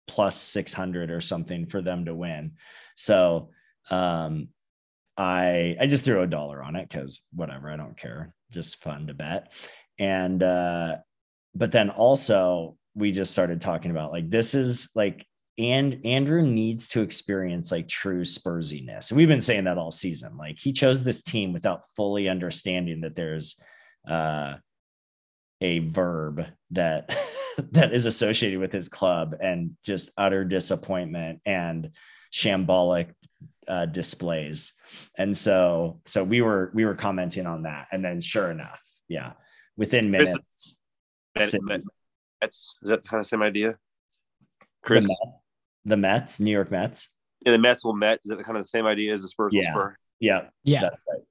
plus 0.08 0.40
six 0.40 0.74
hundred 0.74 1.10
or 1.10 1.22
something 1.22 1.66
for 1.66 1.82
them 1.82 2.06
to 2.06 2.14
win. 2.14 2.52
So 2.96 3.50
um, 3.90 4.50
I 5.20 5.76
I 5.80 5.86
just 5.86 6.06
threw 6.06 6.22
a 6.22 6.28
dollar 6.28 6.64
on 6.64 6.78
it 6.78 6.88
because 6.88 7.22
whatever, 7.34 7.70
I 7.70 7.76
don't 7.76 7.98
care. 7.98 8.34
Just 8.52 8.82
fun 8.82 9.08
to 9.08 9.14
bet. 9.14 9.52
And 10.00 10.42
uh, 10.42 10.98
but 11.54 11.74
then 11.74 11.90
also 11.90 12.78
we 12.96 13.12
just 13.12 13.32
started 13.32 13.62
talking 13.62 13.92
about 13.92 14.12
like 14.12 14.30
this 14.30 14.56
is 14.56 14.90
like 14.96 15.26
and 15.58 16.06
Andrew 16.06 16.42
needs 16.42 16.88
to 16.90 17.02
experience 17.02 17.70
like 17.70 17.90
true 17.90 18.22
Spursiness. 18.22 19.12
And 19.12 19.18
we've 19.18 19.28
been 19.28 19.42
saying 19.42 19.66
that 19.66 19.78
all 19.78 19.92
season. 19.92 20.38
Like 20.38 20.58
he 20.58 20.72
chose 20.72 21.04
this 21.04 21.22
team 21.22 21.52
without 21.52 21.84
fully 21.98 22.30
understanding 22.30 23.02
that 23.02 23.16
there's 23.16 23.60
uh, 24.08 24.56
a 25.60 25.80
verb 25.80 26.46
that 26.72 27.14
that 27.72 27.94
is 27.94 28.06
associated 28.06 28.60
with 28.60 28.72
his 28.72 28.88
club 28.88 29.36
and 29.42 29.72
just 29.84 30.12
utter 30.18 30.46
disappointment 30.46 31.42
and 31.46 31.90
shambolic 32.32 33.12
uh, 33.70 33.86
displays. 33.86 34.74
And 35.18 35.36
so 35.36 36.02
so 36.06 36.24
we 36.24 36.42
were 36.42 36.72
we 36.74 36.86
were 36.86 36.96
commenting 36.96 37.46
on 37.46 37.64
that. 37.64 37.88
And 37.92 38.04
then 38.04 38.20
sure 38.22 38.52
enough 38.52 38.82
yeah 39.08 39.34
within 39.78 40.12
minutes. 40.12 40.78
Mets, 41.38 41.56
Mets, 41.62 42.76
is 42.82 42.90
that 42.90 43.04
the 43.04 43.08
kind 43.08 43.22
of 43.22 43.28
same 43.28 43.42
idea? 43.42 43.78
Chris? 44.84 45.06
The, 45.06 45.10
Met, 45.10 45.34
the 45.86 45.98
mets? 45.98 46.40
New 46.40 46.52
york 46.52 46.72
mets? 46.72 47.10
Yeah 47.46 47.52
the 47.54 47.58
mets 47.58 47.86
will 47.86 47.96
met. 47.96 48.20
Is 48.26 48.30
that 48.30 48.44
kind 48.44 48.58
of 48.58 48.64
the 48.64 48.68
same 48.68 48.86
idea 48.86 49.14
as 49.14 49.22
the 49.22 49.30
spurs 49.30 49.54
yeah. 49.54 49.72
spur 49.72 49.96
yeah. 50.20 50.48
Yeah. 50.64 50.82
That's 50.82 51.04
right. 51.10 51.22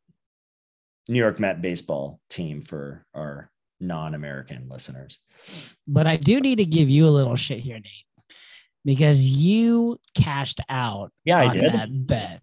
New 1.09 1.19
york 1.19 1.41
met 1.41 1.61
baseball 1.61 2.21
team 2.31 2.63
for 2.63 3.05
our 3.15 3.51
non-american 3.81 4.69
listeners. 4.69 5.19
But 5.87 6.07
i 6.07 6.17
do 6.17 6.41
need 6.41 6.57
to 6.57 6.65
give 6.65 6.89
you 6.89 7.07
a 7.07 7.11
little 7.11 7.37
shit 7.37 7.61
here 7.61 7.77
nate 7.77 8.08
because 8.89 9.21
you 9.29 9.99
cashed 10.15 10.61
out 10.71 11.13
yeah 11.25 11.39
i 11.39 11.53
did 11.53 11.73
that 11.73 11.89
bet 12.07 12.41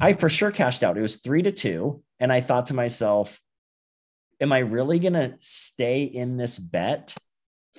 I 0.00 0.12
for 0.12 0.28
sure 0.28 0.50
cashed 0.50 0.82
out. 0.82 0.96
It 0.96 1.02
was 1.02 1.16
three 1.16 1.42
to 1.42 1.50
two. 1.50 2.02
And 2.18 2.32
I 2.32 2.40
thought 2.40 2.66
to 2.68 2.74
myself, 2.74 3.40
am 4.40 4.52
I 4.52 4.58
really 4.60 4.98
going 4.98 5.14
to 5.14 5.34
stay 5.40 6.04
in 6.04 6.36
this 6.36 6.58
bet 6.58 7.16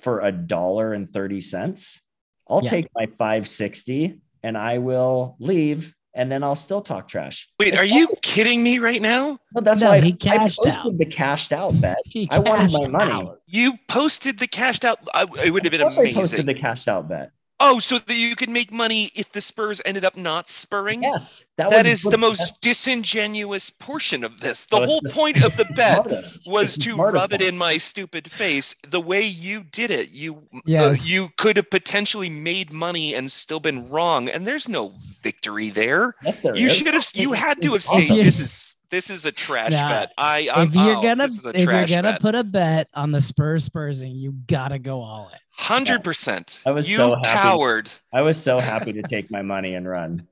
for 0.01 0.19
a 0.19 0.31
dollar 0.31 0.93
and 0.93 1.07
30 1.07 1.41
cents? 1.41 2.07
I'll 2.49 2.63
yeah. 2.63 2.69
take 2.69 2.87
my 2.95 3.05
560 3.05 4.19
and 4.43 4.57
I 4.57 4.79
will 4.79 5.35
leave 5.39 5.93
and 6.13 6.29
then 6.29 6.43
I'll 6.43 6.55
still 6.57 6.81
talk 6.81 7.07
trash. 7.07 7.47
Wait, 7.57 7.77
are 7.77 7.85
you 7.85 8.09
kidding 8.21 8.61
me 8.61 8.79
right 8.79 9.01
now? 9.01 9.37
No, 9.55 9.61
that's 9.61 9.81
No, 9.81 9.89
why 9.91 10.01
he 10.01 10.11
I 10.11 10.15
cashed 10.17 10.57
posted 10.61 10.91
out. 10.93 10.97
the 10.97 11.05
cashed 11.05 11.53
out 11.53 11.79
bet. 11.79 11.97
He 12.05 12.27
I 12.29 12.39
wanted 12.39 12.71
my 12.73 12.87
money. 12.89 13.11
out. 13.11 13.39
You 13.47 13.73
posted 13.87 14.37
the 14.37 14.47
cashed 14.47 14.83
out. 14.83 14.99
I, 15.13 15.25
it 15.45 15.51
would 15.51 15.63
have 15.63 15.67
Of 15.67 15.71
been 15.71 15.81
course 15.81 15.97
I 15.97 16.11
posted 16.11 16.45
the 16.45 16.53
cashed 16.53 16.89
out 16.89 17.07
bet. 17.07 17.31
Oh, 17.63 17.79
so 17.79 17.99
that 17.99 18.15
you 18.15 18.35
could 18.35 18.49
make 18.49 18.71
money 18.73 19.11
if 19.15 19.31
the 19.31 19.39
Spurs 19.41 19.81
ended 19.85 20.03
up 20.03 20.17
not 20.17 20.49
spurring? 20.49 21.03
Yes, 21.03 21.45
that, 21.57 21.69
That 21.69 21.85
is 21.85 22.01
the 22.03 22.17
most 22.17 22.59
disingenuous 22.61 23.69
portion 23.69 24.23
of 24.23 24.41
this. 24.41 24.65
The 24.65 24.77
it's 24.77 24.85
whole 24.85 25.01
the- 25.01 25.09
point 25.09 25.43
of 25.43 25.55
the 25.57 25.65
bet 25.75 26.03
smartest. 26.05 26.51
was 26.51 26.75
It's 26.75 26.85
to 26.85 26.95
rub 26.95 27.33
it 27.33 27.41
in 27.41 27.57
my 27.57 27.77
stupid 27.77 28.29
face. 28.31 28.75
The 28.89 28.99
way 28.99 29.21
you 29.21 29.63
did 29.71 29.91
it, 29.91 30.11
you 30.11 30.41
uh, 30.69 30.95
you 31.03 31.29
could 31.37 31.57
have 31.57 31.69
potentially 31.69 32.29
made 32.29 32.71
money 32.73 33.13
and 33.15 33.31
still 33.31 33.59
been 33.59 33.89
wrong, 33.89 34.27
and 34.29 34.45
there's 34.47 34.67
no 34.67 34.93
victory 35.21 35.69
there. 35.69 36.15
Yes, 36.23 36.39
there 36.41 36.55
you 36.55 36.67
is. 36.67 36.77
should 36.77 36.93
have. 36.93 37.07
You 37.13 37.31
had 37.33 37.61
to 37.61 37.67
have 37.69 37.75
if 37.77 37.83
said, 37.83 38.07
"This 38.09 38.39
is 38.39 38.75
this 38.91 39.09
is 39.09 39.25
a 39.25 39.31
trash 39.31 39.71
Nah, 39.71 39.89
bet." 39.89 40.13
I 40.17 40.47
I'm, 40.53 40.67
if 40.67 40.75
you're 40.75 40.97
oh, 40.97 41.01
gonna 41.01 41.27
this 41.27 41.43
if 41.45 41.55
you're 41.57 41.85
gonna 41.87 42.03
bet. 42.13 42.21
put 42.21 42.35
a 42.35 42.43
bet 42.43 42.87
on 42.93 43.11
the 43.11 43.21
Spurs 43.21 43.65
Spursing, 43.65 44.13
you 44.15 44.33
gotta 44.47 44.77
go 44.77 45.01
all 45.01 45.29
in. 45.33 45.39
Hundred 45.49 46.03
percent. 46.03 46.61
I 46.65 46.71
was 46.71 46.89
you 46.89 46.97
so 46.97 47.15
happy. 47.15 47.27
coward. 47.27 47.89
I 48.13 48.21
was 48.21 48.41
so 48.41 48.59
happy 48.59 48.93
to 48.93 49.01
take 49.09 49.31
my 49.31 49.41
money 49.41 49.73
and 49.73 49.87
run. 49.87 50.27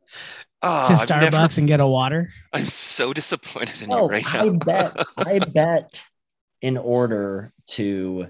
Oh, 0.61 0.87
to 0.87 0.93
I've 0.93 1.07
Starbucks 1.07 1.31
never- 1.31 1.49
and 1.57 1.67
get 1.67 1.79
a 1.79 1.87
water. 1.87 2.29
I'm 2.53 2.65
so 2.65 3.13
disappointed 3.13 3.81
in 3.81 3.89
you 3.89 3.95
oh, 3.95 4.07
right 4.07 4.25
now. 4.33 4.45
I 4.45 4.49
bet. 4.49 5.05
I 5.17 5.39
bet 5.53 6.05
in 6.61 6.77
order 6.77 7.51
to 7.67 8.27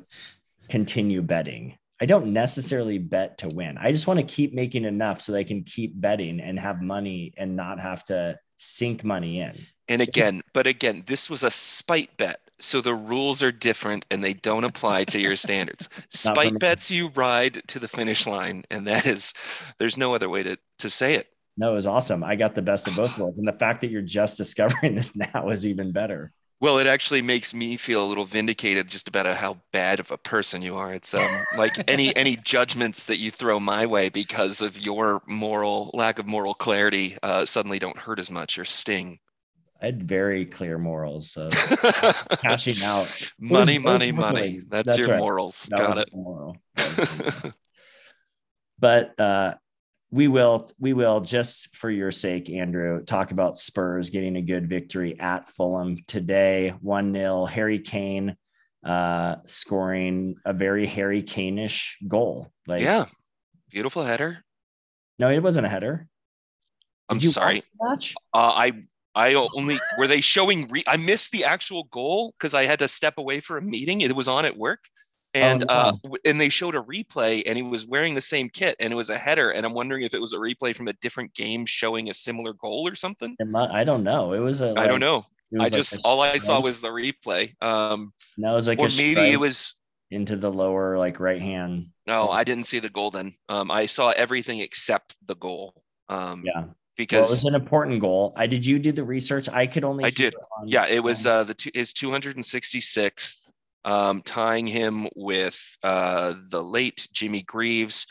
continue 0.70 1.22
betting. 1.22 1.78
I 2.02 2.06
don't 2.06 2.32
necessarily 2.32 2.98
bet 2.98 3.40
to 3.40 3.50
win. 3.50 3.78
I 3.78 3.92
just 3.92 4.08
want 4.08 4.20
to 4.20 4.26
keep 4.26 4.54
making 4.54 4.86
enough 4.86 5.20
so 5.20 5.34
that 5.34 5.40
I 5.40 5.44
can 5.44 5.64
keep 5.64 6.00
betting 6.00 6.40
and 6.40 6.58
have 6.60 6.82
money 6.82 7.34
and 7.36 7.56
not 7.56 7.80
have 7.80 8.04
to 8.06 8.40
sink 8.58 9.04
money 9.04 9.42
in. 9.42 9.66
And 9.90 10.02
again, 10.02 10.42
but 10.54 10.68
again, 10.68 11.04
this 11.06 11.30
was 11.30 11.44
a 11.44 11.52
spite 11.52 12.16
bet. 12.16 12.40
So 12.60 12.80
the 12.82 12.96
rules 12.96 13.44
are 13.44 13.52
different 13.52 14.06
and 14.10 14.24
they 14.24 14.34
don't 14.34 14.64
apply 14.64 15.04
to 15.06 15.20
your 15.20 15.36
standards. 15.36 15.90
Not 16.24 16.42
for 16.42 16.52
me. 16.52 16.52
Spite 16.52 16.60
bets 16.60 16.92
you 16.92 17.10
ride 17.10 17.56
to 17.68 17.80
the 17.80 17.88
finish 17.90 18.26
line. 18.28 18.64
And 18.72 18.88
that 18.88 19.06
is, 19.06 19.34
there's 19.80 19.98
no 19.98 20.14
other 20.16 20.30
way 20.30 20.44
to, 20.44 20.58
to 20.80 20.90
say 20.90 21.16
it. 21.16 21.28
No, 21.58 21.72
it 21.72 21.76
was 21.76 21.88
awesome. 21.88 22.24
I 22.24 22.36
got 22.36 22.56
the 22.56 22.62
best 22.62 22.88
of 22.88 22.96
both 22.96 23.18
worlds. 23.18 23.38
And 23.38 23.48
the 23.48 23.54
fact 23.54 23.82
that 23.82 23.90
you're 23.90 24.02
just 24.02 24.38
discovering 24.38 24.96
this 24.96 25.16
now 25.16 25.50
is 25.50 25.66
even 25.66 25.92
better. 25.92 26.32
Well, 26.62 26.80
it 26.80 26.88
actually 26.88 27.22
makes 27.22 27.54
me 27.54 27.76
feel 27.78 28.04
a 28.04 28.08
little 28.08 28.24
vindicated 28.26 28.88
just 28.88 29.08
about 29.10 29.26
how 29.36 29.62
bad 29.74 30.00
of 30.00 30.12
a 30.12 30.18
person 30.18 30.62
you 30.62 30.78
are. 30.78 30.94
It's 30.94 31.14
um 31.14 31.46
like 31.52 31.80
any 31.88 32.16
any 32.16 32.36
judgments 32.38 33.06
that 33.08 33.18
you 33.20 33.30
throw 33.32 33.60
my 33.60 33.86
way 33.86 34.08
because 34.10 34.62
of 34.62 34.78
your 34.78 35.22
moral 35.28 35.92
lack 35.94 36.18
of 36.20 36.28
moral 36.28 36.54
clarity 36.54 37.18
uh, 37.24 37.46
suddenly 37.46 37.80
don't 37.80 37.98
hurt 37.98 38.20
as 38.20 38.30
much 38.32 38.58
or 38.58 38.66
sting. 38.66 39.20
I 39.82 39.86
had 39.86 40.04
very 40.04 40.46
clear 40.46 40.78
morals. 40.78 41.32
So 41.32 41.50
cashing 42.42 42.84
out. 42.84 43.32
money, 43.40 43.78
money, 43.78 44.12
money. 44.12 44.62
That's, 44.68 44.88
That's 44.88 44.98
your 44.98 45.10
right. 45.10 45.20
morals. 45.20 45.68
That 45.70 45.80
Got 45.80 45.98
it. 46.00 46.10
moral. 46.14 46.58
but 48.80 49.20
uh, 49.20 49.56
we 50.12 50.28
will 50.28 50.70
we 50.80 50.94
will 50.94 51.22
just 51.22 51.76
for 51.76 51.90
your 51.90 52.12
sake, 52.12 52.50
Andrew, 52.50 53.04
talk 53.04 53.32
about 53.32 53.58
Spurs 53.58 54.10
getting 54.10 54.36
a 54.36 54.42
good 54.42 54.68
victory 54.68 55.20
at 55.20 55.50
Fulham 55.50 55.98
today, 56.08 56.74
one 56.82 57.14
0 57.14 57.46
Harry 57.46 57.80
Kane 57.80 58.36
uh, 58.84 59.36
scoring 59.46 60.36
a 60.46 60.54
very 60.54 60.86
Harry 60.86 61.24
Kane-ish 61.24 61.98
goal. 62.08 62.52
Like, 62.68 62.82
yeah. 62.82 63.06
Beautiful 63.72 64.04
header. 64.04 64.44
no, 65.20 65.30
it 65.30 65.44
wasn't 65.44 65.66
a 65.66 65.70
header. 65.70 66.08
I'm 67.08 67.20
sorry. 67.20 67.64
watch? 67.80 68.16
Uh, 68.34 68.54
I 68.56 68.84
I 69.16 69.34
only 69.34 69.80
were 69.98 70.08
they 70.08 70.22
showing 70.22 70.68
re- 70.68 70.84
I 70.88 70.98
missed 70.98 71.32
the 71.32 71.44
actual 71.44 71.86
goal 71.86 72.34
because 72.38 72.54
I 72.54 72.64
had 72.64 72.80
to 72.80 72.88
step 72.88 73.18
away 73.18 73.40
for 73.40 73.58
a 73.58 73.62
meeting. 73.62 74.02
It 74.02 74.16
was 74.16 74.28
on 74.28 74.46
at 74.46 74.56
work. 74.56 74.80
And 75.36 75.60
no. 75.62 75.66
uh 75.68 75.92
and 76.26 76.42
they 76.42 76.50
showed 76.50 76.76
a 76.76 76.82
replay 76.82 77.44
and 77.46 77.56
he 77.56 77.62
was 77.62 77.86
wearing 77.86 78.16
the 78.16 78.22
same 78.22 78.50
kit 78.50 78.76
and 78.80 78.92
it 78.92 78.96
was 78.96 79.12
a 79.12 79.18
header 79.18 79.52
and 79.52 79.64
I'm 79.64 79.76
wondering 79.76 80.02
if 80.04 80.16
it 80.16 80.22
was 80.22 80.34
a 80.34 80.38
replay 80.38 80.76
from 80.76 80.88
a 80.88 80.94
different 80.94 81.36
game 81.36 81.68
showing 81.68 82.10
a 82.10 82.14
similar 82.14 82.54
goal 82.54 82.88
or 82.88 82.96
something. 82.96 83.36
I 83.74 83.84
don't 83.84 84.04
know. 84.04 84.34
It 84.34 84.40
was 84.40 84.62
a. 84.62 84.74
I 84.76 84.88
don't 84.88 85.00
know. 85.00 85.26
I 85.54 85.64
like 85.64 85.74
just 85.74 85.94
a 85.96 86.02
all 86.04 86.22
I 86.22 86.38
saw 86.38 86.62
was 86.62 86.82
the 86.82 86.90
replay. 86.90 87.54
Um 87.62 88.14
No, 88.38 88.52
it 88.52 88.56
was 88.56 88.68
like 88.68 88.80
or 88.80 88.90
maybe 88.98 89.32
it 89.32 89.40
was 89.40 89.76
into 90.12 90.36
the 90.36 90.52
lower 90.52 90.98
like 90.98 91.20
right 91.20 91.42
hand. 91.42 91.90
no, 92.08 92.30
I 92.30 92.44
didn't 92.44 92.66
see 92.66 92.80
the 92.80 92.90
goal 92.90 93.12
then. 93.12 93.34
Um 93.50 93.70
I 93.70 93.86
saw 93.86 94.10
everything 94.10 94.60
except 94.62 95.16
the 95.28 95.36
goal. 95.36 95.84
Um 96.10 96.44
Yeah. 96.44 96.66
Well, 97.00 97.20
it 97.22 97.30
was 97.30 97.46
an 97.46 97.56
important 97.56 98.02
goal. 98.02 98.34
I 98.36 98.48
did 98.48 98.66
you 98.66 98.80
do 98.80 98.92
the 98.92 99.04
research? 99.04 99.48
I 99.50 99.68
could 99.68 99.84
only. 99.84 100.04
I 100.06 100.10
did. 100.10 100.36
on- 100.36 100.68
Yeah, 100.68 100.86
it 100.88 101.02
was 101.04 101.26
uh, 101.26 101.44
the 101.46 101.54
two, 101.54 101.70
his 101.74 101.94
266th, 101.94 103.52
um, 103.86 104.22
tying 104.24 104.68
him 104.68 105.08
with 105.16 105.58
uh, 105.84 106.34
the 106.52 106.62
late 106.62 107.08
Jimmy 107.14 107.44
Greaves, 107.44 108.06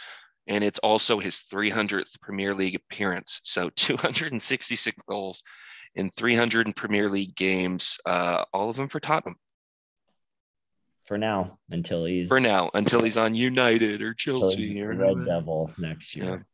and 0.47 0.65
it's 0.65 0.79
also 0.79 1.19
his 1.19 1.45
300th 1.53 2.21
Premier 2.21 2.55
League 2.55 2.77
appearance. 2.77 3.41
So 3.45 3.69
266 3.77 4.97
goals 5.09 5.43
in 5.95 6.11
300 6.11 6.75
Premier 6.77 7.09
League 7.09 7.35
games, 7.35 7.99
uh, 8.07 8.45
all 8.55 8.71
of 8.71 8.77
them 8.77 8.89
for 8.89 9.01
Tottenham 9.01 9.37
for 11.05 11.17
now 11.17 11.59
until 11.71 12.05
he's 12.05 12.29
for 12.29 12.39
now, 12.39 12.71
until 12.75 13.03
he's 13.03 13.17
on 13.17 13.35
United 13.35 14.03
or 14.03 14.13
Chelsea 14.13 14.81
or 14.83 14.93
Red 14.93 15.25
Devil 15.27 15.71
next 15.79 16.15
year. 16.15 16.47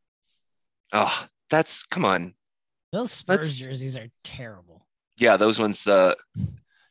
Yeah. 0.93 1.05
Oh, 1.07 1.27
that's 1.51 1.85
come 1.85 2.05
on. 2.05 2.35
Those 2.93 3.13
Spurs 3.13 3.37
Let's- 3.39 3.59
jerseys 3.59 3.97
are 3.97 4.09
terrible. 4.23 4.87
Yeah, 5.19 5.37
those 5.37 5.59
ones. 5.61 5.85
The 5.85 6.17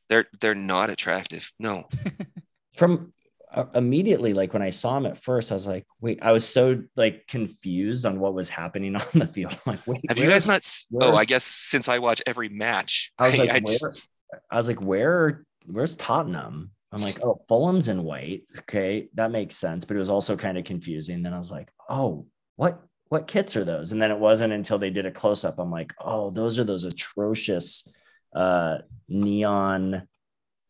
they're 0.09 0.25
they're 0.39 0.55
not 0.55 0.89
attractive. 0.89 1.51
No. 1.59 1.87
From 2.75 3.13
uh, 3.53 3.65
immediately, 3.75 4.33
like 4.33 4.53
when 4.53 4.61
I 4.61 4.69
saw 4.71 4.97
him 4.97 5.05
at 5.05 5.17
first, 5.17 5.51
I 5.51 5.55
was 5.55 5.67
like, 5.67 5.85
"Wait!" 6.01 6.19
I 6.21 6.31
was 6.31 6.47
so 6.47 6.83
like 6.95 7.27
confused 7.27 8.05
on 8.05 8.19
what 8.19 8.33
was 8.33 8.49
happening 8.49 8.95
on 9.13 9.19
the 9.19 9.27
field. 9.27 9.53
I'm 9.65 9.73
like, 9.73 9.85
wait, 9.87 10.01
Have 10.09 10.17
you 10.17 10.27
guys 10.27 10.47
not? 10.47 10.65
Oh, 11.01 11.15
I 11.17 11.25
guess 11.25 11.43
since 11.43 11.87
I 11.89 11.99
watch 11.99 12.21
every 12.25 12.49
match, 12.49 13.11
I 13.19 13.27
was 13.27 13.37
like, 13.37 13.49
I 13.51 13.59
where? 13.63 13.77
just- 13.77 14.07
I 14.49 14.57
was 14.57 14.67
like, 14.67 14.81
where? 14.81 15.45
Where's 15.67 15.95
Tottenham? 15.95 16.71
I'm 16.91 17.01
like, 17.01 17.23
oh, 17.23 17.39
Fulham's 17.47 17.87
in 17.87 18.03
white. 18.03 18.43
Okay, 18.59 19.09
that 19.13 19.31
makes 19.31 19.55
sense. 19.55 19.85
But 19.85 19.95
it 19.95 19.99
was 19.99 20.09
also 20.09 20.35
kind 20.35 20.57
of 20.57 20.63
confusing. 20.63 21.21
Then 21.23 21.33
I 21.33 21.37
was 21.37 21.51
like, 21.51 21.69
oh, 21.89 22.25
what? 22.55 22.81
What 23.13 23.27
kits 23.27 23.55
are 23.55 23.63
those? 23.63 23.91
And 23.91 24.01
then 24.01 24.09
it 24.09 24.17
wasn't 24.17 24.53
until 24.53 24.79
they 24.79 24.89
did 24.89 25.05
a 25.05 25.11
close 25.11 25.45
up. 25.45 25.59
I'm 25.59 25.69
like, 25.69 25.93
oh, 26.03 26.31
those 26.31 26.57
are 26.57 26.63
those 26.63 26.83
atrocious 26.83 27.87
uh, 28.35 28.79
neon 29.07 30.07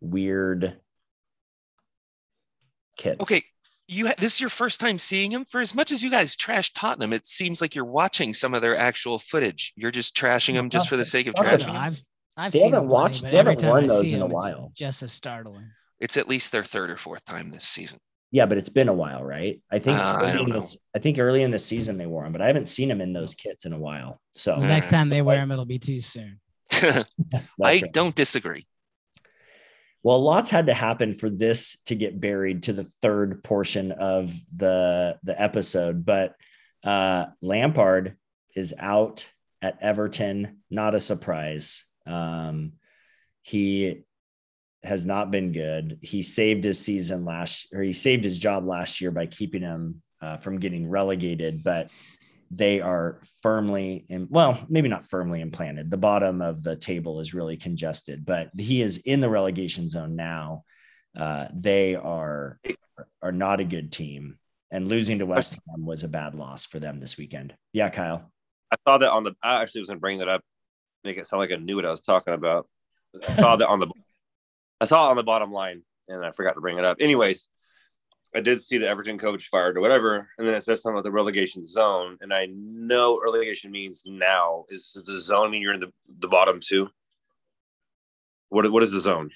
weird 0.01 0.77
kits. 2.97 3.21
Okay, 3.21 3.41
you 3.87 4.07
ha- 4.07 4.15
this 4.17 4.33
is 4.33 4.41
your 4.41 4.49
first 4.49 4.81
time 4.81 4.99
seeing 4.99 5.31
him. 5.31 5.45
For 5.45 5.61
as 5.61 5.73
much 5.73 5.93
as 5.93 6.03
you 6.03 6.09
guys 6.11 6.35
trash 6.35 6.73
Tottenham, 6.73 7.13
it 7.13 7.25
seems 7.25 7.61
like 7.61 7.75
you're 7.75 7.85
watching 7.85 8.33
some 8.33 8.53
of 8.53 8.61
their 8.61 8.75
actual 8.77 9.19
footage. 9.19 9.71
You're 9.77 9.91
just 9.91 10.13
trashing 10.13 10.55
them 10.55 10.69
just 10.69 10.89
for 10.89 10.97
the 10.97 11.05
sake 11.05 11.27
of 11.27 11.35
trashing 11.35 11.43
No, 11.43 11.57
trashing. 11.59 11.69
'em. 11.69 11.75
I've 11.77 12.03
I've 12.35 12.51
They 12.51 12.59
seen 12.59 12.71
haven't 12.73 12.89
them 12.89 12.89
plenty, 12.89 13.03
watched- 13.03 13.21
but 13.23 13.31
they 13.31 13.37
haven't 13.37 13.63
worn 13.63 13.85
those 13.87 14.09
in 14.11 14.21
a 14.21 14.25
while. 14.25 14.73
Just 14.75 15.01
as 15.01 15.13
startling. 15.13 15.69
It's 16.01 16.17
at 16.17 16.27
least 16.27 16.51
their 16.51 16.65
third 16.65 16.89
or 16.89 16.97
fourth 16.97 17.23
time 17.23 17.51
this 17.51 17.69
season. 17.69 17.99
Yeah, 18.33 18.47
but 18.47 18.57
it's 18.57 18.69
been 18.69 18.89
a 18.89 18.93
while, 18.93 19.23
right? 19.23 19.61
I 19.71 19.77
think 19.77 19.99
Uh, 19.99 20.01
I 20.01 20.23
early 20.23 20.31
don't 20.33 20.49
in 20.49 20.55
know. 20.55 20.65
I 20.95 20.99
think 20.99 21.19
early 21.19 21.43
in 21.43 21.51
the 21.51 21.59
season 21.59 21.99
they 21.99 22.07
wore 22.07 22.23
them, 22.23 22.33
but 22.33 22.41
I 22.41 22.47
haven't 22.47 22.67
seen 22.67 22.89
them 22.89 22.99
in 22.99 23.13
those 23.13 23.35
kits 23.35 23.65
in 23.65 23.73
a 23.73 23.77
while. 23.77 24.19
So 24.31 24.59
The 24.59 24.65
next 24.65 24.89
time 24.89 25.07
they 25.07 25.21
wear 25.21 25.37
them, 25.39 25.51
it'll 25.51 25.65
be 25.65 25.77
too 25.77 26.01
soon. 26.01 26.39
I 26.71 27.03
right. 27.59 27.93
don't 27.93 28.15
disagree. 28.15 28.65
Well, 30.01 30.19
lots 30.21 30.49
had 30.49 30.65
to 30.65 30.73
happen 30.73 31.13
for 31.13 31.29
this 31.29 31.79
to 31.83 31.95
get 31.95 32.19
buried 32.19 32.63
to 32.63 32.73
the 32.73 32.85
third 33.03 33.43
portion 33.43 33.91
of 33.91 34.33
the 34.55 35.17
the 35.23 35.39
episode, 35.39 36.03
but 36.03 36.35
uh, 36.83 37.27
Lampard 37.43 38.17
is 38.55 38.73
out 38.79 39.31
at 39.61 39.77
Everton. 39.79 40.63
Not 40.71 40.95
a 40.95 40.99
surprise. 40.99 41.85
Um, 42.07 42.73
he 43.43 44.03
has 44.83 45.05
not 45.05 45.31
been 45.31 45.51
good. 45.51 45.99
He 46.01 46.21
saved 46.21 46.63
his 46.63 46.79
season 46.79 47.25
last, 47.25 47.67
or 47.73 47.81
he 47.81 47.91
saved 47.91 48.23
his 48.23 48.37
job 48.37 48.65
last 48.65 49.01
year 49.01 49.11
by 49.11 49.25
keeping 49.25 49.61
him 49.61 50.01
uh, 50.21 50.37
from 50.37 50.59
getting 50.59 50.89
relegated, 50.89 51.63
but 51.63 51.91
they 52.51 52.81
are 52.81 53.19
firmly 53.41 54.05
in 54.09 54.27
well 54.29 54.63
maybe 54.69 54.87
not 54.87 55.09
firmly 55.09 55.41
implanted 55.41 55.89
the 55.89 55.97
bottom 55.97 56.39
of 56.39 56.61
the 56.61 56.75
table 56.75 57.19
is 57.19 57.33
really 57.33 57.57
congested 57.57 58.23
but 58.23 58.51
he 58.55 58.83
is 58.83 58.97
in 58.97 59.21
the 59.21 59.29
relegation 59.29 59.89
zone 59.89 60.15
now 60.15 60.63
uh, 61.17 61.47
they 61.51 61.95
are 61.95 62.59
are 63.23 63.31
not 63.31 63.59
a 63.59 63.63
good 63.63 63.91
team 63.91 64.37
and 64.69 64.87
losing 64.87 65.17
to 65.17 65.25
west 65.25 65.57
ham 65.67 65.83
was 65.83 66.03
a 66.03 66.07
bad 66.07 66.35
loss 66.35 66.67
for 66.67 66.77
them 66.77 66.99
this 66.99 67.17
weekend 67.17 67.55
yeah 67.71 67.89
kyle 67.89 68.31
I 68.73 68.75
saw 68.89 68.97
that 68.97 69.11
on 69.11 69.23
the. 69.23 69.33
I 69.43 69.61
actually 69.61 69.81
was 69.81 69.89
going 69.89 69.97
to 69.97 70.01
bring 70.01 70.17
that 70.17 70.27
up, 70.27 70.41
make 71.03 71.17
it 71.17 71.27
sound 71.27 71.41
like 71.41 71.51
I 71.51 71.57
knew 71.57 71.75
what 71.75 71.85
I 71.85 71.91
was 71.91 72.01
talking 72.01 72.33
about. 72.33 72.67
I 73.27 73.33
saw 73.33 73.55
that 73.55 73.67
on 73.67 73.79
the. 73.79 73.87
I 74.83 74.85
saw 74.85 75.07
it 75.07 75.11
on 75.11 75.15
the 75.15 75.23
bottom 75.23 75.49
line, 75.49 75.81
and 76.09 76.25
I 76.25 76.31
forgot 76.31 76.55
to 76.55 76.61
bring 76.61 76.77
it 76.77 76.83
up. 76.83 76.97
Anyways, 76.99 77.47
I 78.35 78.41
did 78.41 78.61
see 78.61 78.77
the 78.77 78.85
Everton 78.89 79.17
coach 79.17 79.47
fired 79.47 79.77
or 79.77 79.79
whatever, 79.79 80.27
and 80.37 80.45
then 80.45 80.53
it 80.53 80.61
says 80.65 80.81
something 80.81 80.97
about 80.97 81.05
the 81.05 81.11
relegation 81.11 81.65
zone, 81.65 82.17
and 82.19 82.33
I 82.33 82.47
know 82.51 83.17
relegation 83.23 83.71
means 83.71 84.03
now. 84.05 84.65
Is 84.67 85.01
the 85.05 85.17
zone 85.19 85.51
mean 85.51 85.61
you're 85.61 85.73
in 85.73 85.79
the, 85.79 85.93
the 86.19 86.27
bottom 86.27 86.59
two? 86.59 86.89
What 88.49 88.69
what 88.73 88.83
is 88.83 88.91
the 88.91 88.99
zone? 88.99 89.31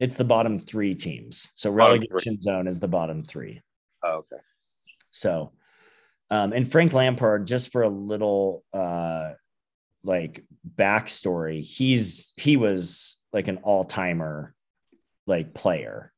It's 0.00 0.16
the 0.16 0.24
bottom 0.24 0.58
three 0.58 0.94
teams. 0.94 1.50
So 1.54 1.70
relegation 1.70 2.42
zone 2.42 2.66
is 2.66 2.78
the 2.78 2.88
bottom 2.88 3.24
three. 3.24 3.62
Oh, 4.04 4.18
okay. 4.18 4.42
So, 5.10 5.52
um, 6.28 6.52
and 6.52 6.70
Frank 6.70 6.92
Lampard, 6.92 7.46
just 7.46 7.72
for 7.72 7.80
a 7.80 7.88
little 7.88 8.64
uh, 8.74 9.30
like 10.04 10.44
backstory, 10.76 11.62
he's 11.62 12.34
he 12.36 12.58
was 12.58 13.18
like 13.32 13.48
an 13.48 13.60
all 13.62 13.84
timer 13.84 14.54
like 15.30 15.54
player. 15.54 16.12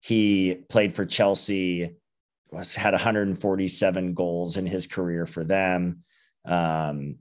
He 0.00 0.56
played 0.68 0.94
for 0.94 1.06
Chelsea, 1.06 1.96
was 2.50 2.74
had 2.74 2.92
147 2.92 4.12
goals 4.12 4.58
in 4.58 4.66
his 4.66 4.86
career 4.86 5.24
for 5.24 5.42
them. 5.44 6.04
Um, 6.44 7.16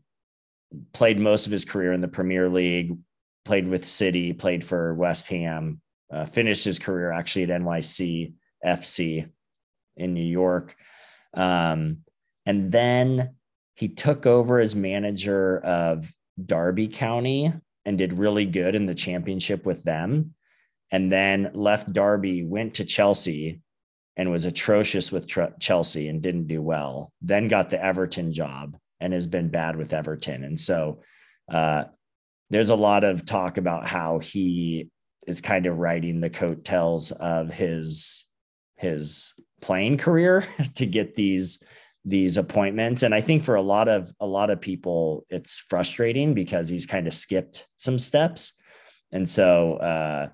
played 0.92 1.18
most 1.18 1.46
of 1.46 1.52
his 1.52 1.64
career 1.64 1.94
in 1.94 2.02
the 2.02 2.08
Premier 2.08 2.50
League. 2.50 2.98
Played 3.46 3.68
with 3.68 3.86
City, 3.86 4.34
played 4.34 4.64
for 4.64 4.94
West 4.94 5.30
Ham. 5.30 5.82
Uh, 6.12 6.26
finished 6.26 6.66
his 6.66 6.80
career 6.80 7.12
actually 7.12 7.44
at 7.44 7.62
NYC 7.62 8.34
FC 8.66 9.30
in 9.98 10.14
New 10.14 10.26
York. 10.26 10.76
Um, 11.34 12.00
and 12.46 12.72
then 12.72 13.36
he 13.76 13.90
took 13.90 14.26
over 14.26 14.60
as 14.60 14.76
manager 14.76 15.60
of 15.60 16.14
Derby 16.44 16.88
County 16.88 17.52
and 17.86 17.98
did 17.98 18.14
really 18.14 18.46
good 18.46 18.76
in 18.76 18.86
the 18.86 18.96
championship 18.96 19.66
with 19.66 19.84
them. 19.84 20.36
And 20.94 21.12
then 21.12 21.50
left 21.56 21.92
Derby, 21.92 22.44
went 22.44 22.76
to 22.76 22.86
Chelsea 22.86 23.60
and 24.16 24.30
was 24.30 24.46
atrocious 24.46 25.12
with 25.12 25.28
Tr- 25.28 25.56
Chelsea 25.60 26.08
and 26.08 26.22
didn't 26.22 26.48
do 26.48 26.62
well. 26.62 27.12
Then 27.20 27.48
got 27.48 27.72
the 27.72 27.84
Everton 27.84 28.32
job 28.32 28.78
and 29.00 29.12
has 29.12 29.26
been 29.26 29.50
bad 29.50 29.76
with 29.76 29.92
Everton. 29.92 30.44
And 30.44 30.58
so 30.58 31.02
uh, 31.52 31.86
there's 32.52 32.70
a 32.70 32.76
lot 32.76 33.04
of 33.04 33.26
talk 33.26 33.58
about 33.58 33.88
how 33.88 34.20
he 34.20 34.92
is 35.26 35.42
kind 35.42 35.66
of 35.66 35.80
riding 35.80 36.22
the 36.22 36.30
coattails 36.30 37.12
of 37.12 37.50
his 37.50 38.28
his 38.78 39.34
playing 39.62 39.98
career 39.98 40.46
to 40.76 40.86
get 40.86 41.16
these 41.16 41.64
these 42.06 42.36
appointments 42.36 43.04
and 43.04 43.16
i 43.16 43.22
think 43.22 43.46
for 43.46 43.56
a 43.56 43.62
lot 43.62 43.88
of 43.88 44.12
a 44.20 44.28
lot 44.28 44.50
of 44.50 44.60
people 44.60 45.26
it's 45.30 45.60
frustrating 45.70 46.34
because 46.34 46.68
he's 46.68 46.86
kind 46.86 47.08
of 47.08 47.14
skipped 47.14 47.66
some 47.78 47.98
steps 47.98 48.60
and 49.14 49.30
so 49.30 49.76
uh 49.78 50.28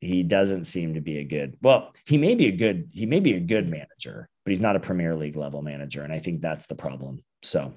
he 0.00 0.22
doesn't 0.22 0.64
seem 0.64 0.94
to 0.94 1.00
be 1.00 1.18
a 1.18 1.24
good 1.24 1.56
well 1.62 1.92
he 2.06 2.16
may 2.18 2.34
be 2.34 2.46
a 2.46 2.52
good 2.52 2.88
he 2.92 3.06
may 3.06 3.20
be 3.20 3.34
a 3.34 3.40
good 3.40 3.68
manager 3.68 4.28
but 4.44 4.50
he's 4.50 4.60
not 4.60 4.76
a 4.76 4.80
premier 4.80 5.14
league 5.14 5.36
level 5.36 5.60
manager 5.62 6.02
and 6.02 6.12
i 6.12 6.18
think 6.18 6.40
that's 6.40 6.66
the 6.66 6.74
problem 6.74 7.22
so 7.42 7.72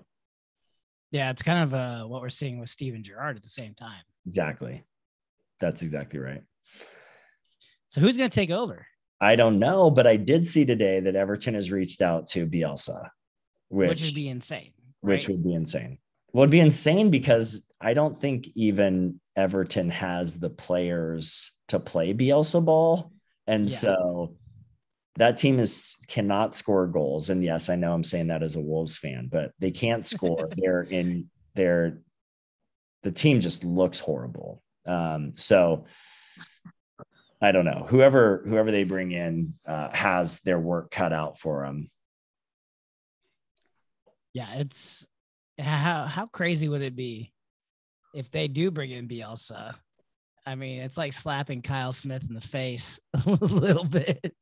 Yeah, 1.12 1.30
it's 1.30 1.44
kind 1.44 1.64
of 1.64 1.74
uh, 1.74 2.08
what 2.08 2.22
we're 2.22 2.30
seeing 2.30 2.60
with 2.60 2.70
Steven 2.70 3.04
Gerrard 3.04 3.36
at 3.38 3.44
the 3.44 3.50
same 3.50 3.74
time. 3.76 4.02
exactly 4.26 4.84
that's 5.60 5.82
exactly 5.82 6.20
right 6.20 6.42
So 7.88 8.02
who's 8.02 8.18
going 8.18 8.30
to 8.30 8.36
take 8.36 8.50
over? 8.52 8.86
i 9.22 9.36
don't 9.36 9.60
know 9.60 9.90
but 9.92 10.08
i 10.08 10.16
did 10.18 10.46
see 10.46 10.66
today 10.66 11.00
that 11.02 11.16
everton 11.16 11.54
has 11.54 11.72
reached 11.72 12.02
out 12.02 12.28
to 12.28 12.46
bielsa 12.48 13.10
which 13.70 13.90
Which, 13.90 14.06
would 14.06 14.16
be 14.16 14.30
insane. 14.30 14.72
which 15.02 15.28
would 15.28 15.42
be 15.44 15.54
insane. 15.54 15.98
Would 16.34 16.50
be 16.52 16.60
insane 16.60 17.10
because 17.12 17.68
I 17.82 17.94
don't 17.94 18.18
think 18.18 18.48
even 18.56 19.20
Everton 19.36 19.90
has 19.92 20.38
the 20.40 20.50
players 20.50 21.52
to 21.74 21.80
play 21.80 22.14
Bielsa 22.14 22.64
ball, 22.64 23.12
and 23.48 23.70
Yeah. 23.70 23.76
so 23.76 24.36
that 25.16 25.38
team 25.38 25.60
is 25.60 25.98
cannot 26.08 26.56
score 26.56 26.88
goals. 26.88 27.30
And 27.30 27.44
yes, 27.44 27.70
I 27.70 27.76
know 27.76 27.94
I'm 27.94 28.04
saying 28.04 28.28
that 28.28 28.44
as 28.44 28.56
a 28.56 28.62
Wolves 28.62 28.98
fan, 28.98 29.28
but 29.32 29.52
they 29.60 29.72
can't 29.72 30.06
score. 30.06 30.48
they're 30.58 30.84
in 30.84 31.30
their 31.56 32.00
the 33.04 33.12
team 33.12 33.42
just 33.42 33.64
looks 33.64 34.00
horrible. 34.00 34.64
Um, 34.86 35.34
so 35.34 35.86
I 37.42 37.52
don't 37.52 37.66
know. 37.66 37.86
Whoever 37.90 38.44
whoever 38.48 38.72
they 38.72 38.86
bring 38.86 39.12
in 39.12 39.56
uh, 39.68 39.90
has 39.92 40.40
their 40.42 40.60
work 40.60 40.92
cut 40.92 41.12
out 41.12 41.38
for 41.38 41.66
them. 41.66 41.90
Yeah, 44.34 44.54
it's 44.56 45.06
how 45.60 46.06
how 46.06 46.26
crazy 46.28 46.68
would 46.70 46.82
it 46.82 46.96
be 46.96 47.34
if 48.16 48.32
they 48.32 48.48
do 48.48 48.72
bring 48.72 48.92
in 48.92 49.08
Bielsa? 49.08 49.76
I 50.46 50.56
mean, 50.56 50.82
it's 50.82 50.98
like 50.98 51.14
slapping 51.14 51.62
Kyle 51.62 51.94
Smith 51.94 52.24
in 52.28 52.36
the 52.36 52.42
face 52.42 53.00
a 53.26 53.30
little 53.30 53.86
bit. 53.86 54.36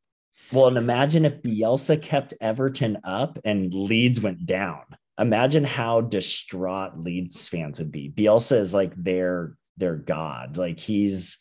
Well, 0.52 0.68
and 0.68 0.78
imagine 0.78 1.26
if 1.26 1.42
Bielsa 1.42 2.02
kept 2.02 2.34
Everton 2.42 2.98
up 3.04 3.40
and 3.46 3.74
Leeds 3.74 4.20
went 4.20 4.46
down. 4.46 4.82
Imagine 5.20 5.64
how 5.64 6.02
distraught 6.02 6.98
Leeds 6.98 7.48
fans 7.48 7.80
would 7.80 7.92
be. 7.92 8.10
Bielsa 8.10 8.58
is 8.58 8.74
like 8.74 8.94
their 8.96 9.56
their 9.78 9.96
god. 9.96 10.58
Like 10.58 10.80
he's 10.80 11.40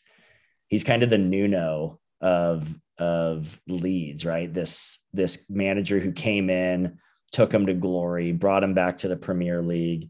he's 0.67 0.83
kind 0.83 1.03
of 1.03 1.09
the 1.09 1.17
Nuno 1.17 1.99
of 2.21 2.67
of 2.97 3.59
Leeds, 3.67 4.25
right? 4.25 4.53
This 4.53 5.05
this 5.11 5.49
manager 5.49 5.99
who 5.99 6.11
came 6.11 6.49
in, 6.49 6.99
took 7.31 7.53
him 7.53 7.65
to 7.65 7.73
glory, 7.73 8.31
brought 8.31 8.63
him 8.63 8.73
back 8.73 8.99
to 8.99 9.07
the 9.07 9.17
Premier 9.17 9.61
League, 9.61 10.09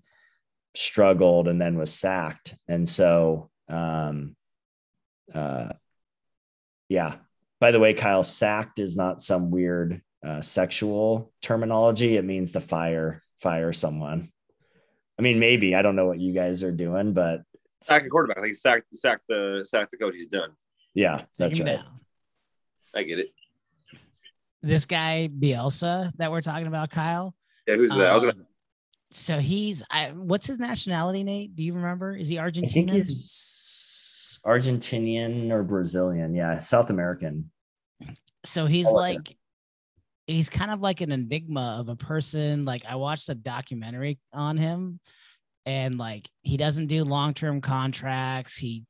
struggled, 0.76 1.48
and 1.48 1.60
then 1.60 1.78
was 1.78 1.94
sacked. 1.94 2.56
And 2.68 2.88
so, 2.88 3.50
um, 3.70 4.36
uh, 5.34 5.70
yeah. 6.90 7.16
By 7.60 7.72
the 7.72 7.80
way, 7.80 7.94
Kyle, 7.94 8.24
sacked 8.24 8.80
is 8.80 8.96
not 8.96 9.22
some 9.22 9.52
weird 9.52 10.02
uh, 10.26 10.42
sexual 10.42 11.32
terminology. 11.42 12.18
It 12.18 12.26
means 12.26 12.54
to 12.54 12.60
fire 12.60 13.22
fire 13.40 13.74
someone. 13.74 14.30
I 15.18 15.22
mean, 15.22 15.40
maybe 15.40 15.76
I 15.76 15.82
don't 15.82 15.96
know 15.96 16.08
what 16.08 16.20
you 16.20 16.34
guys 16.34 16.64
are 16.64 16.72
doing, 16.72 17.14
but 17.14 17.42
Sack 17.84 18.04
the 18.04 18.10
quarterback. 18.10 18.42
Like 18.42 18.54
sack, 18.54 18.84
sack 18.94 19.22
the 19.28 19.62
sack 19.64 19.90
the 19.90 19.98
coach. 19.98 20.16
He's 20.16 20.28
done. 20.28 20.52
yeah, 20.94 21.24
that's 21.38 21.58
him 21.58 21.66
right. 21.66 21.78
down. 21.78 22.00
I 22.94 23.04
get 23.04 23.20
it. 23.20 23.30
This 24.62 24.86
guy 24.86 25.30
Bielsa 25.34 26.12
that 26.18 26.32
we're 26.32 26.42
talking 26.42 26.68
about, 26.68 26.92
Kyle. 26.92 27.34
Yeah, 27.68 27.76
who's 27.76 27.96
that? 27.96 28.12
I 28.12 28.14
was 28.14 28.26
gonna. 28.26 28.38
um, 28.38 28.46
so 29.10 29.40
he's 29.40 29.82
I, 29.90 30.12
what's 30.12 30.46
his 30.46 30.60
nationality, 30.60 31.24
Nate? 31.24 31.56
Do 31.56 31.64
you 31.64 31.74
remember? 31.74 32.16
Is 32.16 32.28
he 32.28 32.38
I 32.38 32.52
think 32.52 32.92
Argentinian? 34.46 35.52
or 35.52 35.64
Brazilian. 35.64 36.34
Yeah, 36.34 36.60
South 36.60 36.90
American. 36.90 37.52
so 38.44 38.66
he's 38.66 38.90
like 38.90 39.36
he's 40.28 40.50
kind 40.50 40.72
of 40.72 40.82
like 40.82 41.02
an 41.02 41.12
enigma 41.12 41.78
of 41.80 41.90
a 41.90 41.96
person 41.96 42.64
like 42.66 42.84
i 42.88 42.96
watched 42.96 43.28
a 43.30 43.36
documentary 43.36 44.20
on 44.34 44.58
him 44.58 45.00
and 45.66 45.98
like 45.98 46.28
he 46.42 46.58
doesn't 46.58 46.88
do 46.88 47.04
long-term 47.04 47.62
contracts 47.62 48.58
he 48.58 48.84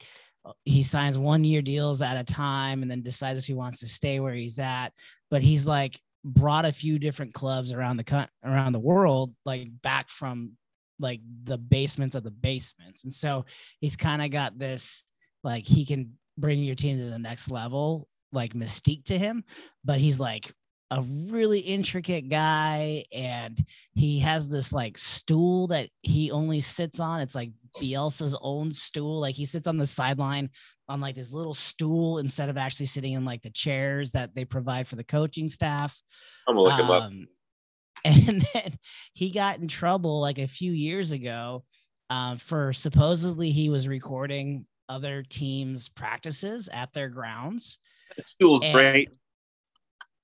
he 0.65 0.83
signs 0.83 1.17
one 1.17 1.43
year 1.43 1.61
deals 1.61 2.01
at 2.01 2.17
a 2.17 2.23
time 2.23 2.81
and 2.81 2.89
then 2.89 3.01
decides 3.01 3.39
if 3.39 3.45
he 3.45 3.53
wants 3.53 3.79
to 3.79 3.87
stay 3.87 4.19
where 4.19 4.33
he's 4.33 4.59
at 4.59 4.89
but 5.29 5.41
he's 5.41 5.67
like 5.67 5.99
brought 6.23 6.65
a 6.65 6.71
few 6.71 6.99
different 6.99 7.33
clubs 7.33 7.71
around 7.71 7.97
the 7.97 8.27
around 8.43 8.73
the 8.73 8.79
world 8.79 9.33
like 9.45 9.67
back 9.81 10.09
from 10.09 10.51
like 10.99 11.19
the 11.43 11.57
basements 11.57 12.15
of 12.15 12.23
the 12.23 12.31
basements 12.31 13.03
and 13.03 13.13
so 13.13 13.45
he's 13.79 13.95
kind 13.95 14.21
of 14.21 14.31
got 14.31 14.57
this 14.57 15.03
like 15.43 15.65
he 15.65 15.85
can 15.85 16.13
bring 16.37 16.59
your 16.59 16.75
team 16.75 16.97
to 16.97 17.09
the 17.09 17.19
next 17.19 17.51
level 17.51 18.07
like 18.31 18.53
mystique 18.53 19.03
to 19.05 19.17
him 19.17 19.43
but 19.83 19.99
he's 19.99 20.19
like 20.19 20.53
a 20.91 21.01
really 21.01 21.59
intricate 21.59 22.27
guy 22.29 23.05
and 23.13 23.65
he 23.93 24.19
has 24.19 24.49
this 24.49 24.73
like 24.73 24.97
stool 24.97 25.67
that 25.67 25.87
he 26.01 26.31
only 26.31 26.59
sits 26.59 26.99
on. 26.99 27.21
It's 27.21 27.33
like 27.33 27.51
bielsa's 27.79 28.37
own 28.41 28.73
stool. 28.73 29.21
Like 29.21 29.35
he 29.35 29.45
sits 29.45 29.67
on 29.67 29.77
the 29.77 29.87
sideline 29.87 30.49
on 30.89 30.99
like 30.99 31.15
this 31.15 31.31
little 31.31 31.53
stool 31.53 32.17
instead 32.17 32.49
of 32.49 32.57
actually 32.57 32.87
sitting 32.87 33.13
in 33.13 33.23
like 33.23 33.41
the 33.41 33.49
chairs 33.49 34.11
that 34.11 34.35
they 34.35 34.43
provide 34.43 34.85
for 34.85 34.97
the 34.97 35.03
coaching 35.03 35.47
staff. 35.47 35.97
I'm 36.45 36.55
gonna 36.55 36.67
look 36.67 36.79
him 36.79 36.91
up. 36.91 37.03
um, 37.03 37.27
and 38.05 38.45
then 38.53 38.77
he 39.13 39.31
got 39.31 39.59
in 39.59 39.69
trouble 39.69 40.19
like 40.19 40.39
a 40.39 40.47
few 40.47 40.73
years 40.73 41.13
ago 41.13 41.63
um, 42.09 42.37
for 42.37 42.73
supposedly 42.73 43.51
he 43.51 43.69
was 43.69 43.87
recording 43.87 44.65
other 44.91 45.23
teams' 45.23 45.89
practices 45.89 46.69
at 46.71 46.93
their 46.93 47.09
grounds. 47.09 47.77
The 48.17 48.23
stool's 48.25 48.61
and- 48.63 48.73
great. 48.73 49.09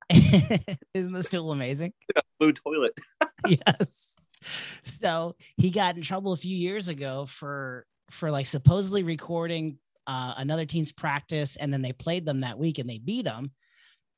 Isn't 0.93 1.13
this 1.13 1.27
still 1.27 1.51
amazing? 1.51 1.93
Blue 2.39 2.53
toilet. 2.53 2.93
yes. 3.47 4.15
So 4.83 5.35
he 5.57 5.71
got 5.71 5.95
in 5.95 6.03
trouble 6.03 6.33
a 6.33 6.37
few 6.37 6.55
years 6.55 6.87
ago 6.87 7.25
for 7.25 7.85
for 8.11 8.31
like 8.31 8.45
supposedly 8.45 9.03
recording 9.03 9.79
uh, 10.05 10.35
another 10.37 10.65
team's 10.65 10.93
practice, 10.93 11.57
and 11.57 11.73
then 11.73 11.81
they 11.81 11.91
played 11.91 12.25
them 12.25 12.41
that 12.41 12.57
week 12.57 12.79
and 12.79 12.89
they 12.89 12.99
beat 12.99 13.25
them. 13.25 13.51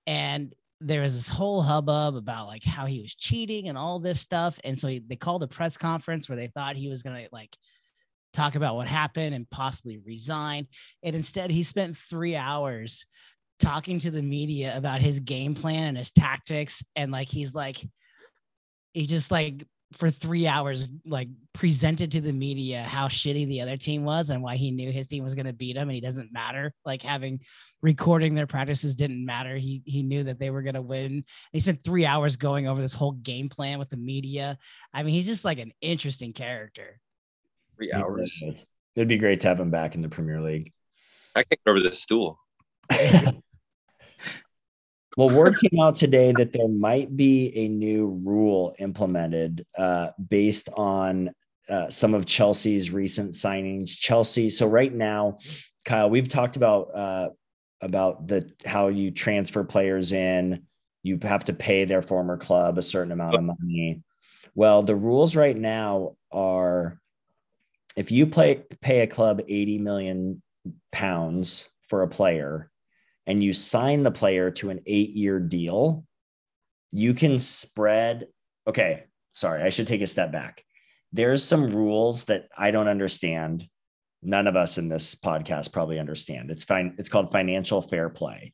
And 0.05 0.53
there 0.81 1.01
was 1.01 1.15
this 1.15 1.27
whole 1.27 1.61
hubbub 1.61 2.15
about 2.15 2.47
like 2.47 2.63
how 2.63 2.85
he 2.85 3.01
was 3.01 3.15
cheating 3.15 3.67
and 3.67 3.77
all 3.77 3.99
this 3.99 4.19
stuff. 4.19 4.59
And 4.63 4.77
so 4.77 4.87
he, 4.87 4.99
they 4.99 5.15
called 5.15 5.43
a 5.43 5.47
press 5.47 5.75
conference 5.75 6.29
where 6.29 6.37
they 6.37 6.47
thought 6.47 6.75
he 6.75 6.87
was 6.87 7.01
gonna 7.01 7.25
like 7.31 7.55
talk 8.33 8.55
about 8.55 8.75
what 8.75 8.87
happened 8.87 9.33
and 9.33 9.49
possibly 9.49 9.97
resign. 9.97 10.67
And 11.03 11.15
instead, 11.15 11.51
he 11.51 11.63
spent 11.63 11.97
three 11.97 12.35
hours 12.35 13.05
talking 13.59 13.99
to 13.99 14.11
the 14.11 14.23
media 14.23 14.75
about 14.77 15.01
his 15.01 15.19
game 15.19 15.55
plan 15.55 15.87
and 15.87 15.97
his 15.97 16.11
tactics. 16.11 16.83
And 16.95 17.11
like 17.11 17.27
he's 17.27 17.53
like 17.53 17.85
he 18.93 19.05
just 19.05 19.31
like 19.31 19.65
for 19.93 20.11
three 20.11 20.45
hours 20.45 20.87
like 21.05 21.29
presented 21.53 22.11
to 22.11 22.21
the 22.21 22.31
media 22.31 22.83
how 22.83 23.07
shitty 23.07 23.47
the 23.47 23.61
other 23.61 23.75
team 23.75 24.03
was 24.03 24.29
and 24.29 24.43
why 24.43 24.55
he 24.55 24.69
knew 24.69 24.91
his 24.91 25.07
team 25.07 25.23
was 25.23 25.33
going 25.33 25.47
to 25.47 25.53
beat 25.53 25.75
him. 25.75 25.89
And 25.89 25.95
he 25.95 26.01
doesn't 26.01 26.31
matter. 26.31 26.73
Like 26.85 27.01
having 27.01 27.41
recording 27.81 28.35
their 28.35 28.47
practices 28.47 28.95
didn't 28.95 29.25
matter. 29.25 29.57
He 29.57 29.81
he 29.85 30.03
knew 30.03 30.23
that 30.25 30.39
they 30.39 30.51
were 30.51 30.61
going 30.61 30.75
to 30.75 30.81
win. 30.81 31.05
And 31.05 31.23
he 31.51 31.59
spent 31.59 31.83
three 31.83 32.05
hours 32.05 32.35
going 32.35 32.67
over 32.67 32.81
this 32.81 32.93
whole 32.93 33.13
game 33.13 33.49
plan 33.49 33.79
with 33.79 33.89
the 33.89 33.97
media. 33.97 34.57
I 34.93 35.03
mean 35.03 35.13
he's 35.13 35.25
just 35.25 35.45
like 35.45 35.59
an 35.59 35.73
interesting 35.81 36.33
character 36.33 36.99
Three 37.79 37.93
hours. 37.93 38.43
It'd 38.95 39.07
be 39.07 39.17
great 39.17 39.39
to 39.41 39.47
have 39.47 39.59
him 39.59 39.71
back 39.71 39.95
in 39.95 40.01
the 40.01 40.09
Premier 40.09 40.41
League. 40.41 40.73
I 41.35 41.43
can't 41.43 41.61
get 41.65 41.71
over 41.71 41.79
this 41.79 42.01
stool. 42.01 42.37
Well, 45.17 45.35
word 45.35 45.55
came 45.59 45.81
out 45.81 45.97
today 45.97 46.31
that 46.37 46.53
there 46.53 46.69
might 46.69 47.17
be 47.17 47.51
a 47.53 47.67
new 47.67 48.21
rule 48.23 48.73
implemented 48.79 49.65
uh, 49.77 50.11
based 50.29 50.69
on 50.77 51.31
uh, 51.67 51.89
some 51.89 52.13
of 52.13 52.25
Chelsea's 52.25 52.91
recent 52.91 53.33
signings. 53.33 53.89
Chelsea. 53.89 54.49
So 54.49 54.65
right 54.65 54.93
now, 54.93 55.39
Kyle, 55.83 56.09
we've 56.09 56.29
talked 56.29 56.55
about 56.55 56.95
uh, 56.95 57.29
about 57.81 58.27
the 58.29 58.49
how 58.65 58.87
you 58.87 59.11
transfer 59.11 59.65
players 59.65 60.13
in. 60.13 60.63
You 61.03 61.19
have 61.23 61.43
to 61.45 61.53
pay 61.53 61.83
their 61.83 62.01
former 62.01 62.37
club 62.37 62.77
a 62.77 62.81
certain 62.81 63.11
amount 63.11 63.35
of 63.35 63.43
money. 63.43 64.01
Well, 64.55 64.83
the 64.83 64.95
rules 64.95 65.35
right 65.35 65.57
now 65.57 66.15
are 66.31 66.97
if 67.95 68.11
you 68.11 68.27
play 68.27 68.63
pay 68.81 69.01
a 69.01 69.07
club 69.07 69.41
80 69.47 69.79
million 69.79 70.41
pounds 70.91 71.69
for 71.87 72.03
a 72.03 72.07
player 72.07 72.69
and 73.25 73.43
you 73.43 73.53
sign 73.53 74.03
the 74.03 74.11
player 74.11 74.51
to 74.51 74.69
an 74.69 74.81
eight 74.85 75.11
year 75.15 75.39
deal, 75.39 76.05
you 76.91 77.13
can 77.13 77.39
spread. 77.39 78.27
Okay, 78.67 79.03
sorry, 79.33 79.63
I 79.63 79.69
should 79.69 79.87
take 79.87 80.01
a 80.01 80.07
step 80.07 80.31
back. 80.31 80.63
There's 81.11 81.43
some 81.43 81.75
rules 81.75 82.25
that 82.25 82.47
I 82.57 82.71
don't 82.71 82.87
understand. 82.87 83.67
None 84.21 84.47
of 84.47 84.55
us 84.55 84.77
in 84.77 84.89
this 84.89 85.15
podcast 85.15 85.71
probably 85.71 85.99
understand. 85.99 86.51
It's 86.51 86.63
fine. 86.63 86.95
It's 86.97 87.09
called 87.09 87.31
financial 87.31 87.81
fair 87.81 88.09
play. 88.09 88.53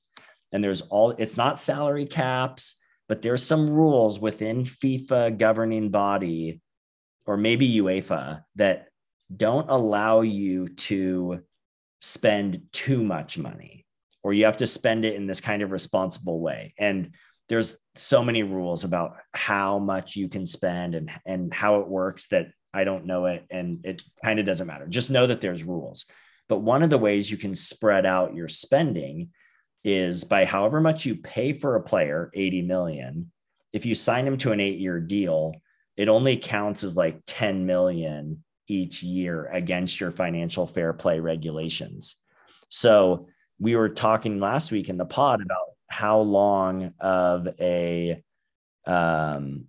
And 0.52 0.64
there's 0.64 0.82
all, 0.84 1.12
it's 1.12 1.38
not 1.38 1.60
salary 1.60 2.06
caps, 2.06 2.82
but 3.10 3.22
there's 3.22 3.46
some 3.46 3.70
rules 3.70 4.20
within 4.20 4.64
FIFA 4.64 5.38
governing 5.38 5.90
body 5.90 6.62
or 7.26 7.36
maybe 7.36 7.78
UEFA 7.78 8.44
that 8.56 8.88
don't 9.36 9.70
allow 9.70 10.22
you 10.22 10.68
to 10.68 11.42
spend 12.02 12.62
too 12.72 13.04
much 13.04 13.38
money 13.38 13.86
or 14.24 14.34
you 14.34 14.46
have 14.46 14.58
to 14.58 14.68
spend 14.68 15.06
it 15.06 15.16
in 15.16 15.28
this 15.28 15.40
kind 15.40 15.62
of 15.62 15.72
responsible 15.72 16.40
way. 16.40 16.74
And 16.80 17.12
there's 17.48 17.78
so 17.94 18.24
many 18.24 18.42
rules 18.42 18.84
about 18.84 19.18
how 19.34 19.78
much 19.78 20.16
you 20.16 20.28
can 20.30 20.48
spend 20.48 20.96
and 20.96 21.12
and 21.26 21.54
how 21.54 21.80
it 21.82 21.88
works 21.88 22.28
that 22.30 22.48
I 22.74 22.86
don't 22.86 23.06
know 23.06 23.28
it 23.28 23.46
and 23.52 23.86
it 23.86 24.02
kind 24.24 24.40
of 24.40 24.46
doesn't 24.46 24.66
matter. 24.66 24.88
Just 24.88 25.12
know 25.12 25.28
that 25.28 25.42
there's 25.42 25.64
rules. 25.64 26.06
But 26.50 26.62
one 26.62 26.84
of 26.84 26.90
the 26.90 26.98
ways 26.98 27.30
you 27.30 27.38
can 27.38 27.56
spread 27.56 28.06
out 28.06 28.36
your 28.36 28.48
spending 28.48 29.30
is 29.84 30.24
by 30.24 30.46
however 30.46 30.82
much 30.82 31.06
you 31.06 31.18
pay 31.18 31.54
for 31.54 31.76
a 31.76 31.84
player 31.84 32.32
80 32.34 32.64
million 32.64 33.32
if 33.72 33.86
you 33.86 33.94
sign 33.94 34.26
him 34.26 34.38
to 34.40 34.52
an 34.52 34.60
8 34.60 34.80
year 34.80 35.00
deal 35.00 35.54
it 35.96 36.10
only 36.10 36.38
counts 36.38 36.84
as 36.84 36.98
like 36.98 37.22
10 37.28 37.68
million 37.68 38.44
each 38.68 39.04
year 39.04 39.46
against 39.46 40.00
your 40.00 40.12
financial 40.12 40.68
fair 40.68 40.94
play 40.94 41.20
regulations. 41.20 42.16
So 42.70 43.28
we 43.60 43.76
were 43.76 43.90
talking 43.90 44.40
last 44.40 44.72
week 44.72 44.90
in 44.90 44.98
the 44.98 45.06
pod 45.06 45.42
about 45.42 45.66
how 45.88 46.20
long 46.20 46.94
of 47.00 47.48
a 47.60 48.22
um, 48.86 49.66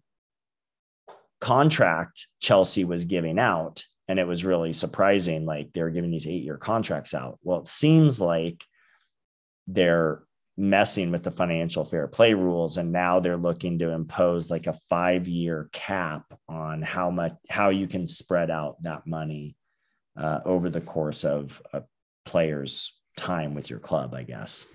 contract 1.40 2.26
Chelsea 2.40 2.84
was 2.84 3.04
giving 3.04 3.38
out. 3.38 3.84
And 4.08 4.18
it 4.18 4.26
was 4.26 4.44
really 4.44 4.72
surprising. 4.72 5.46
Like 5.46 5.72
they 5.72 5.82
were 5.82 5.90
giving 5.90 6.10
these 6.10 6.26
eight 6.26 6.44
year 6.44 6.56
contracts 6.56 7.14
out. 7.14 7.38
Well, 7.42 7.60
it 7.60 7.68
seems 7.68 8.20
like 8.20 8.64
they're 9.66 10.22
messing 10.56 11.10
with 11.10 11.22
the 11.22 11.30
financial 11.30 11.84
fair 11.84 12.06
play 12.06 12.32
rules 12.32 12.78
and 12.78 12.90
now 12.90 13.20
they're 13.20 13.36
looking 13.36 13.78
to 13.78 13.90
impose 13.90 14.50
like 14.50 14.66
a 14.66 14.72
5 14.72 15.28
year 15.28 15.68
cap 15.72 16.24
on 16.48 16.80
how 16.80 17.10
much 17.10 17.34
how 17.50 17.68
you 17.68 17.86
can 17.86 18.06
spread 18.06 18.50
out 18.50 18.80
that 18.82 19.06
money 19.06 19.54
uh, 20.16 20.40
over 20.46 20.70
the 20.70 20.80
course 20.80 21.24
of 21.24 21.60
a 21.74 21.82
player's 22.24 22.98
time 23.18 23.54
with 23.54 23.68
your 23.68 23.78
club 23.78 24.14
i 24.14 24.22
guess. 24.22 24.66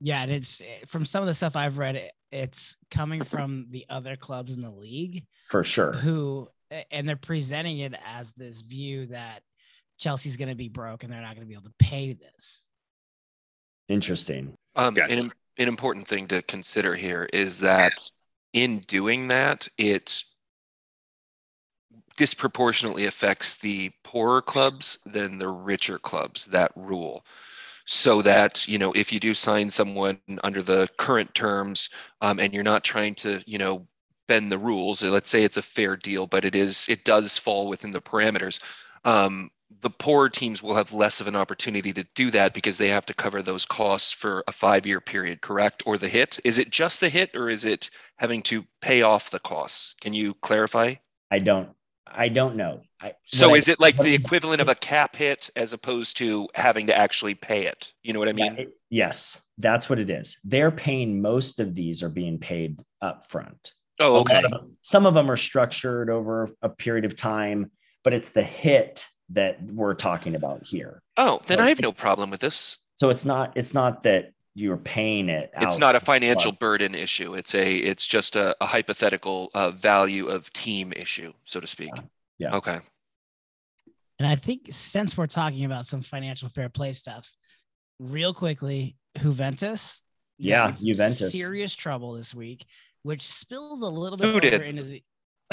Yeah 0.00 0.22
and 0.22 0.30
it's 0.30 0.62
from 0.86 1.04
some 1.04 1.22
of 1.22 1.26
the 1.26 1.34
stuff 1.34 1.56
i've 1.56 1.78
read 1.78 2.10
it's 2.30 2.76
coming 2.90 3.22
from 3.22 3.66
the 3.70 3.86
other 3.88 4.16
clubs 4.16 4.54
in 4.54 4.62
the 4.62 4.70
league 4.70 5.24
for 5.48 5.64
sure. 5.64 5.92
who 5.92 6.48
and 6.90 7.08
they're 7.08 7.16
presenting 7.16 7.78
it 7.80 7.94
as 8.06 8.32
this 8.34 8.62
view 8.62 9.06
that 9.06 9.42
chelsea's 9.98 10.36
going 10.36 10.48
to 10.48 10.54
be 10.54 10.68
broke 10.68 11.02
and 11.02 11.12
they're 11.12 11.20
not 11.20 11.34
going 11.34 11.46
to 11.46 11.48
be 11.48 11.54
able 11.54 11.64
to 11.64 11.74
pay 11.78 12.12
this 12.12 12.66
Interesting. 13.88 14.54
Um, 14.76 14.94
Gotcha. 14.94 15.20
an, 15.20 15.30
an 15.58 15.68
important 15.68 16.06
thing 16.08 16.26
to 16.28 16.42
consider 16.42 16.94
here 16.94 17.28
is 17.32 17.60
that 17.60 18.10
in 18.52 18.78
doing 18.80 19.28
that, 19.28 19.68
it 19.78 20.22
disproportionately 22.16 23.06
affects 23.06 23.56
the 23.56 23.90
poorer 24.02 24.40
clubs 24.40 24.98
than 25.04 25.38
the 25.38 25.48
richer 25.48 25.98
clubs, 25.98 26.46
that 26.46 26.72
rule. 26.76 27.24
So 27.86 28.22
that, 28.22 28.66
you 28.66 28.78
know, 28.78 28.92
if 28.92 29.12
you 29.12 29.20
do 29.20 29.34
sign 29.34 29.68
someone 29.68 30.18
under 30.42 30.62
the 30.62 30.88
current 30.96 31.34
terms 31.34 31.90
um, 32.20 32.38
and 32.38 32.54
you're 32.54 32.62
not 32.62 32.84
trying 32.84 33.14
to, 33.16 33.42
you 33.46 33.58
know, 33.58 33.86
bend 34.26 34.50
the 34.50 34.58
rules, 34.58 35.02
let's 35.02 35.28
say 35.28 35.42
it's 35.42 35.58
a 35.58 35.62
fair 35.62 35.96
deal, 35.96 36.26
but 36.26 36.44
it 36.44 36.54
is, 36.54 36.86
it 36.88 37.04
does 37.04 37.36
fall 37.36 37.68
within 37.68 37.90
the 37.90 38.00
parameters. 38.00 38.62
Um, 39.04 39.50
the 39.80 39.90
poorer 39.90 40.28
teams 40.28 40.62
will 40.62 40.74
have 40.74 40.92
less 40.92 41.20
of 41.20 41.26
an 41.26 41.36
opportunity 41.36 41.92
to 41.92 42.04
do 42.14 42.30
that 42.30 42.54
because 42.54 42.78
they 42.78 42.88
have 42.88 43.06
to 43.06 43.14
cover 43.14 43.42
those 43.42 43.64
costs 43.66 44.12
for 44.12 44.44
a 44.46 44.52
five 44.52 44.86
year 44.86 45.00
period, 45.00 45.40
correct? 45.40 45.82
Or 45.86 45.98
the 45.98 46.08
hit? 46.08 46.38
Is 46.44 46.58
it 46.58 46.70
just 46.70 47.00
the 47.00 47.08
hit 47.08 47.30
or 47.34 47.48
is 47.48 47.64
it 47.64 47.90
having 48.18 48.42
to 48.42 48.64
pay 48.80 49.02
off 49.02 49.30
the 49.30 49.38
costs? 49.40 49.94
Can 50.00 50.14
you 50.14 50.34
clarify? 50.34 50.94
I 51.30 51.38
don't 51.38 51.70
I 52.06 52.28
don't 52.28 52.56
know. 52.56 52.82
I, 53.00 53.14
So 53.24 53.54
is 53.54 53.68
I- 53.68 53.72
it 53.72 53.80
like 53.80 53.96
the 53.96 54.14
equivalent 54.14 54.60
of 54.60 54.68
a 54.68 54.74
cap 54.74 55.16
hit 55.16 55.50
as 55.56 55.72
opposed 55.72 56.18
to 56.18 56.48
having 56.54 56.86
to 56.88 56.96
actually 56.96 57.34
pay 57.34 57.66
it? 57.66 57.92
You 58.02 58.12
know 58.12 58.18
what 58.18 58.28
I 58.28 58.32
Yeah, 58.32 58.50
mean? 58.50 58.58
it- 58.58 58.78
yes, 58.90 59.44
that's 59.58 59.88
what 59.88 59.98
it 59.98 60.10
is. 60.10 60.38
They're 60.44 60.70
paying 60.70 61.20
most 61.22 61.60
of 61.60 61.74
these 61.74 62.02
are 62.02 62.10
being 62.10 62.38
paid 62.38 62.78
up 63.00 63.26
front. 63.28 63.72
Oh, 64.00 64.20
okay. 64.20 64.42
of 64.44 64.50
them- 64.50 64.76
some 64.82 65.06
of 65.06 65.14
them 65.14 65.30
are 65.30 65.36
structured 65.36 66.10
over 66.10 66.50
a 66.62 66.68
period 66.68 67.04
of 67.04 67.16
time, 67.16 67.70
but 68.04 68.12
it's 68.12 68.30
the 68.30 68.42
hit 68.44 69.08
that 69.30 69.62
we're 69.62 69.94
talking 69.94 70.34
about 70.34 70.64
here. 70.64 71.02
Oh, 71.16 71.40
then 71.46 71.60
I 71.60 71.68
have 71.68 71.80
no 71.80 71.92
problem 71.92 72.30
with 72.30 72.40
this. 72.40 72.78
So 72.96 73.10
it's 73.10 73.24
not 73.24 73.56
it's 73.56 73.74
not 73.74 74.02
that 74.04 74.32
you're 74.54 74.76
paying 74.76 75.28
it. 75.28 75.50
It's 75.60 75.78
not 75.78 75.96
a 75.96 76.00
financial 76.00 76.52
club. 76.52 76.58
burden 76.60 76.94
issue. 76.94 77.34
It's 77.34 77.54
a 77.54 77.76
it's 77.76 78.06
just 78.06 78.36
a, 78.36 78.56
a 78.60 78.66
hypothetical 78.66 79.50
uh, 79.54 79.70
value 79.70 80.28
of 80.28 80.52
team 80.52 80.92
issue, 80.94 81.32
so 81.44 81.58
to 81.60 81.66
speak. 81.66 81.90
Yeah. 82.38 82.54
Okay. 82.56 82.78
And 84.18 84.28
I 84.28 84.36
think 84.36 84.68
since 84.70 85.16
we're 85.16 85.26
talking 85.26 85.64
about 85.64 85.86
some 85.86 86.02
financial 86.02 86.48
fair 86.48 86.68
play 86.68 86.92
stuff, 86.92 87.32
real 87.98 88.32
quickly, 88.32 88.96
Juventus. 89.18 90.00
Yeah, 90.38 90.70
Juventus. 90.72 91.32
Serious 91.32 91.74
trouble 91.74 92.12
this 92.14 92.34
week, 92.34 92.64
which 93.02 93.22
spills 93.22 93.82
a 93.82 93.88
little 93.88 94.16
bit 94.18 94.24
Who 94.26 94.30
over 94.32 94.40
did? 94.40 94.62
into 94.62 94.82
the 94.82 95.02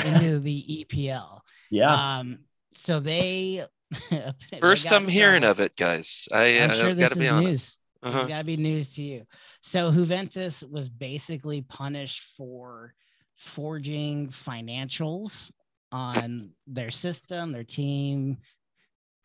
into 0.06 0.40
the 0.40 0.86
EPL. 0.90 1.42
Yeah, 1.70 2.20
Um, 2.20 2.40
so 2.74 3.00
they 3.00 3.66
they 4.10 4.34
First 4.60 4.90
got 4.90 4.96
I'm 4.96 5.04
in 5.04 5.10
hearing 5.10 5.44
of 5.44 5.60
it, 5.60 5.76
guys. 5.76 6.28
I, 6.32 6.60
I'm 6.60 6.72
uh, 6.72 6.74
sure 6.74 6.94
this 6.94 7.12
is 7.12 7.18
news. 7.18 7.78
Uh-huh. 8.04 8.20
It's 8.20 8.28
got 8.28 8.38
to 8.40 8.44
be 8.44 8.58
news 8.58 8.96
to 8.96 9.04
you. 9.04 9.26
So 9.62 9.92
Juventus 9.92 10.64
was 10.64 10.90
basically 10.90 11.62
punished 11.62 12.22
for 12.38 12.94
forging 13.38 14.30
financials 14.30 15.52
on 15.92 16.52
their 16.68 16.90
system, 16.90 17.52
their 17.52 17.64
team, 17.64 18.38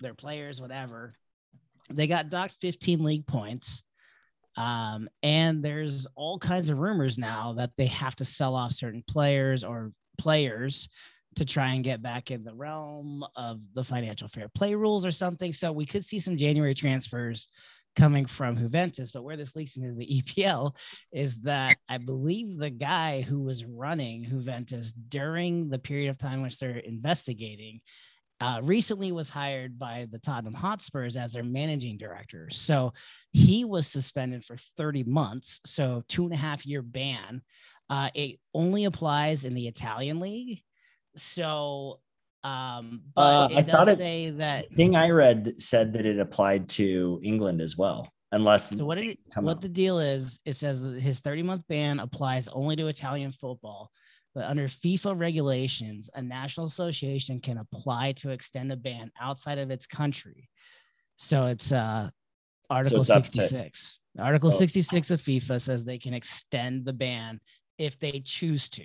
their 0.00 0.14
players, 0.14 0.60
whatever. 0.60 1.14
They 1.90 2.06
got 2.06 2.28
docked 2.28 2.56
15 2.60 3.02
league 3.02 3.26
points. 3.26 3.84
Um, 4.56 5.08
and 5.22 5.62
there's 5.62 6.06
all 6.14 6.38
kinds 6.38 6.70
of 6.70 6.78
rumors 6.78 7.18
now 7.18 7.54
that 7.54 7.70
they 7.76 7.86
have 7.86 8.16
to 8.16 8.24
sell 8.24 8.54
off 8.54 8.72
certain 8.72 9.04
players 9.06 9.62
or 9.62 9.92
players 10.18 10.88
to 11.36 11.44
try 11.44 11.74
and 11.74 11.84
get 11.84 12.02
back 12.02 12.30
in 12.30 12.44
the 12.44 12.54
realm 12.54 13.24
of 13.36 13.60
the 13.74 13.84
financial 13.84 14.28
fair 14.28 14.48
play 14.48 14.74
rules 14.74 15.04
or 15.06 15.10
something. 15.10 15.52
So 15.52 15.72
we 15.72 15.86
could 15.86 16.04
see 16.04 16.18
some 16.18 16.36
January 16.36 16.74
transfers 16.74 17.48
coming 17.96 18.26
from 18.26 18.56
Juventus. 18.56 19.10
But 19.10 19.24
where 19.24 19.36
this 19.36 19.56
leaks 19.56 19.76
into 19.76 19.94
the 19.94 20.06
EPL 20.38 20.76
is 21.12 21.42
that 21.42 21.76
I 21.88 21.98
believe 21.98 22.56
the 22.56 22.70
guy 22.70 23.22
who 23.22 23.40
was 23.42 23.64
running 23.64 24.24
Juventus 24.24 24.92
during 24.92 25.68
the 25.68 25.78
period 25.78 26.10
of 26.10 26.18
time 26.18 26.42
which 26.42 26.58
they're 26.58 26.78
investigating 26.78 27.80
uh, 28.38 28.60
recently 28.62 29.12
was 29.12 29.30
hired 29.30 29.78
by 29.78 30.06
the 30.10 30.18
Tottenham 30.18 30.52
Hotspurs 30.52 31.16
as 31.16 31.32
their 31.32 31.42
managing 31.42 31.96
director. 31.96 32.48
So 32.50 32.92
he 33.32 33.64
was 33.64 33.86
suspended 33.86 34.44
for 34.44 34.56
30 34.76 35.04
months, 35.04 35.60
so 35.64 36.02
two 36.06 36.24
and 36.24 36.34
a 36.34 36.36
half 36.36 36.66
year 36.66 36.82
ban. 36.82 37.40
Uh, 37.88 38.10
it 38.14 38.38
only 38.52 38.84
applies 38.84 39.44
in 39.44 39.54
the 39.54 39.68
Italian 39.68 40.20
league. 40.20 40.60
So, 41.16 42.00
um, 42.44 43.02
but 43.14 43.20
Uh, 43.22 43.48
it 43.50 43.56
I 43.58 43.62
thought 43.62 43.88
it's- 43.88 44.12
say 44.12 44.30
that. 44.30 44.70
thing 44.72 44.94
I 44.96 45.10
read 45.10 45.60
said 45.60 45.92
that 45.94 46.06
it 46.06 46.18
applied 46.18 46.68
to 46.70 47.20
England 47.22 47.60
as 47.60 47.76
well, 47.76 48.08
unless 48.32 48.70
So 48.70 48.84
what 48.84 48.98
it, 48.98 49.18
what 49.36 49.56
out. 49.56 49.60
the 49.62 49.68
deal 49.68 49.98
is? 49.98 50.38
It 50.44 50.54
says 50.54 50.82
that 50.82 51.00
his 51.00 51.20
30 51.20 51.42
month 51.42 51.64
ban 51.68 51.98
applies 52.00 52.48
only 52.48 52.76
to 52.76 52.86
Italian 52.88 53.32
football, 53.32 53.90
but 54.34 54.44
under 54.44 54.68
FIFA 54.68 55.18
regulations, 55.18 56.08
a 56.14 56.22
national 56.22 56.66
association 56.66 57.40
can 57.40 57.58
apply 57.58 58.12
to 58.12 58.30
extend 58.30 58.70
a 58.70 58.76
ban 58.76 59.10
outside 59.18 59.58
of 59.58 59.70
its 59.70 59.86
country. 59.86 60.48
So 61.16 61.46
it's 61.46 61.72
uh 61.72 62.10
Article 62.68 63.00
it's 63.02 63.08
66. 63.08 64.00
Article 64.18 64.50
Oh. 64.50 64.52
66 64.52 65.10
of 65.12 65.20
FIFA 65.22 65.60
says 65.62 65.84
they 65.84 65.98
can 65.98 66.14
extend 66.14 66.84
the 66.84 66.92
ban 66.92 67.40
if 67.78 67.98
they 67.98 68.20
choose 68.24 68.68
to. 68.70 68.84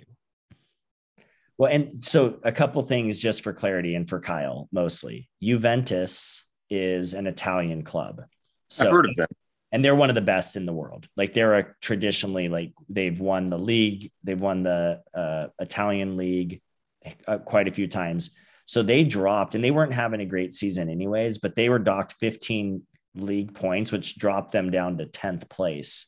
Well, 1.58 1.70
and 1.70 2.04
so 2.04 2.40
a 2.42 2.52
couple 2.52 2.82
things 2.82 3.18
just 3.18 3.42
for 3.42 3.52
clarity 3.52 3.94
and 3.94 4.08
for 4.08 4.20
Kyle 4.20 4.68
mostly. 4.72 5.28
Juventus 5.42 6.48
is 6.70 7.12
an 7.14 7.26
Italian 7.26 7.82
club. 7.82 8.22
So, 8.68 8.86
I've 8.86 8.92
heard 8.92 9.06
of 9.06 9.16
that. 9.16 9.28
and 9.70 9.84
they're 9.84 9.94
one 9.94 10.08
of 10.08 10.14
the 10.14 10.22
best 10.22 10.56
in 10.56 10.66
the 10.66 10.72
world. 10.72 11.06
Like 11.16 11.34
they're 11.34 11.58
a 11.58 11.66
traditionally 11.80 12.48
like 12.48 12.72
they've 12.88 13.18
won 13.18 13.50
the 13.50 13.58
league, 13.58 14.10
they've 14.24 14.40
won 14.40 14.62
the 14.62 15.02
uh, 15.14 15.48
Italian 15.58 16.16
league 16.16 16.62
uh, 17.26 17.38
quite 17.38 17.68
a 17.68 17.72
few 17.72 17.86
times. 17.86 18.30
So 18.64 18.82
they 18.82 19.04
dropped, 19.04 19.54
and 19.54 19.62
they 19.62 19.70
weren't 19.70 19.92
having 19.92 20.20
a 20.20 20.26
great 20.26 20.54
season 20.54 20.88
anyways. 20.88 21.38
But 21.38 21.54
they 21.54 21.68
were 21.68 21.78
docked 21.78 22.14
15 22.14 22.82
league 23.16 23.54
points, 23.54 23.92
which 23.92 24.16
dropped 24.16 24.52
them 24.52 24.70
down 24.70 24.98
to 24.98 25.06
10th 25.06 25.48
place 25.48 26.06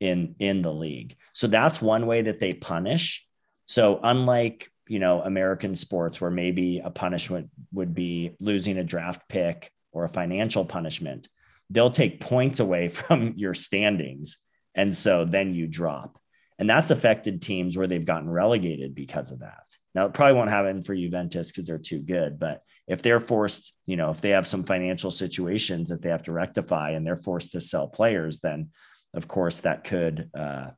in 0.00 0.34
in 0.38 0.62
the 0.62 0.72
league. 0.72 1.16
So 1.32 1.46
that's 1.46 1.80
one 1.80 2.06
way 2.06 2.22
that 2.22 2.40
they 2.40 2.54
punish. 2.54 3.26
So 3.64 4.00
unlike 4.02 4.70
you 4.90 4.98
know 4.98 5.22
American 5.22 5.76
sports, 5.76 6.20
where 6.20 6.32
maybe 6.32 6.80
a 6.84 6.90
punishment 6.90 7.48
would 7.72 7.94
be 7.94 8.32
losing 8.40 8.76
a 8.76 8.84
draft 8.84 9.22
pick 9.28 9.70
or 9.92 10.02
a 10.02 10.08
financial 10.08 10.64
punishment, 10.64 11.28
they'll 11.70 11.92
take 11.92 12.20
points 12.20 12.58
away 12.58 12.88
from 13.00 13.34
your 13.36 13.54
standings. 13.54 14.38
And 14.74 14.94
so 14.94 15.24
then 15.24 15.54
you 15.54 15.68
drop. 15.68 16.18
And 16.58 16.68
that's 16.68 16.90
affected 16.90 17.40
teams 17.40 17.76
where 17.76 17.86
they've 17.86 18.04
gotten 18.04 18.28
relegated 18.28 18.94
because 18.94 19.30
of 19.30 19.38
that. 19.38 19.62
Now, 19.94 20.06
it 20.06 20.12
probably 20.12 20.34
won't 20.34 20.50
happen 20.50 20.82
for 20.82 20.94
Juventus 20.94 21.50
because 21.50 21.66
they're 21.66 21.78
too 21.78 22.00
good. 22.00 22.38
But 22.38 22.62
if 22.86 23.00
they're 23.00 23.20
forced, 23.20 23.72
you 23.86 23.96
know, 23.96 24.10
if 24.10 24.20
they 24.20 24.30
have 24.30 24.46
some 24.46 24.64
financial 24.64 25.12
situations 25.12 25.88
that 25.88 26.02
they 26.02 26.10
have 26.10 26.24
to 26.24 26.32
rectify 26.32 26.90
and 26.90 27.06
they're 27.06 27.16
forced 27.16 27.52
to 27.52 27.60
sell 27.60 27.88
players, 27.88 28.40
then 28.40 28.70
of 29.14 29.28
course 29.28 29.60
that 29.60 29.84
could 29.84 30.30
uh, 30.36 30.70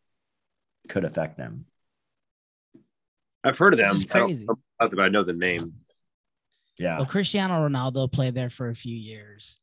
could 0.89 1.05
affect 1.05 1.39
them. 1.39 1.65
I've 3.45 3.59
heard 3.59 3.75
of 3.75 3.79
them. 3.79 3.97
Which 3.99 4.15
I 4.15 4.21
crazy. 4.21 4.47
I 4.79 4.87
don't- 4.89 5.01
I 5.01 5.09
know 5.09 5.23
the 5.23 5.33
name. 5.33 5.75
Yeah. 6.79 6.97
Well, 6.99 7.07
Cristiano 7.07 7.55
Ronaldo 7.69 8.11
played 8.11 8.35
there 8.35 8.51
for 8.51 8.69
a 8.69 8.75
few 8.75 8.97
years, 8.97 9.61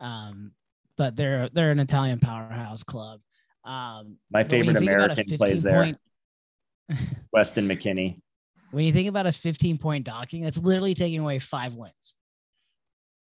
um, 0.00 0.52
but 0.96 1.16
they're 1.16 1.48
they're 1.50 1.70
an 1.70 1.80
Italian 1.80 2.20
powerhouse 2.20 2.82
club. 2.84 3.20
Um, 3.64 4.18
My 4.30 4.42
but 4.44 4.52
when 4.52 4.58
you 4.58 4.64
favorite 4.64 4.78
think 4.80 4.90
about 4.90 5.10
a 5.10 5.12
American 5.22 5.36
plays 5.38 5.62
15 5.62 5.98
there, 6.88 6.98
Weston 7.32 7.68
McKennie. 7.68 8.20
when 8.70 8.84
you 8.84 8.92
think 8.92 9.08
about 9.08 9.26
a 9.26 9.32
15 9.32 9.78
point 9.78 10.04
docking, 10.04 10.42
that's 10.42 10.58
literally 10.58 10.94
taking 10.94 11.20
away 11.20 11.38
five 11.38 11.74
wins. 11.74 12.14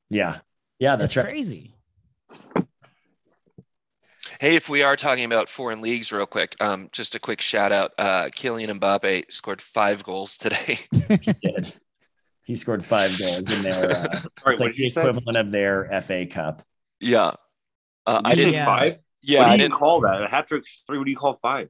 Yeah. 0.10 0.40
Yeah, 0.80 0.96
that's 0.96 1.14
That's 1.16 1.26
right. 1.26 1.32
crazy. 1.34 1.76
Hey, 4.40 4.56
if 4.56 4.70
we 4.70 4.84
are 4.84 4.96
talking 4.96 5.26
about 5.26 5.50
foreign 5.50 5.82
leagues, 5.82 6.14
real 6.14 6.26
quick, 6.26 6.56
um, 6.62 6.88
just 6.94 7.14
a 7.16 7.20
quick 7.20 7.42
shout 7.42 7.74
out. 7.74 7.92
Uh, 7.98 8.24
Kylian 8.30 8.80
Mbappe 8.80 9.30
scored 9.30 9.62
five 9.62 10.04
goals 10.04 10.38
today. 10.38 10.80
He 11.22 11.34
did. 11.34 11.74
He 12.44 12.56
scored 12.56 12.84
five 12.86 13.10
goals 13.20 13.40
in 13.40 13.62
their, 13.64 13.92
uh, 13.92 14.08
Sorry, 14.42 14.54
it's 14.54 14.62
like 14.62 14.74
the 14.74 14.84
you 14.84 14.90
say? 14.90 15.02
equivalent 15.02 15.38
of 15.38 15.52
their 15.52 16.02
FA 16.02 16.26
Cup. 16.26 16.64
yeah, 17.02 17.32
uh, 18.08 18.22
I 18.24 18.34
didn't. 18.34 18.54
Yeah. 18.54 18.66
five. 18.66 18.98
Yeah, 19.22 19.40
what 19.42 19.46
do 19.48 19.52
I 19.52 19.58
didn't. 19.58 19.74
call 19.74 20.02
that? 20.02 20.24
A 20.24 20.28
hat 20.28 20.48
trick 20.48 20.64
three. 20.88 20.98
What 20.98 21.04
do 21.04 21.12
you 21.12 21.18
call 21.18 21.34
five? 21.34 21.70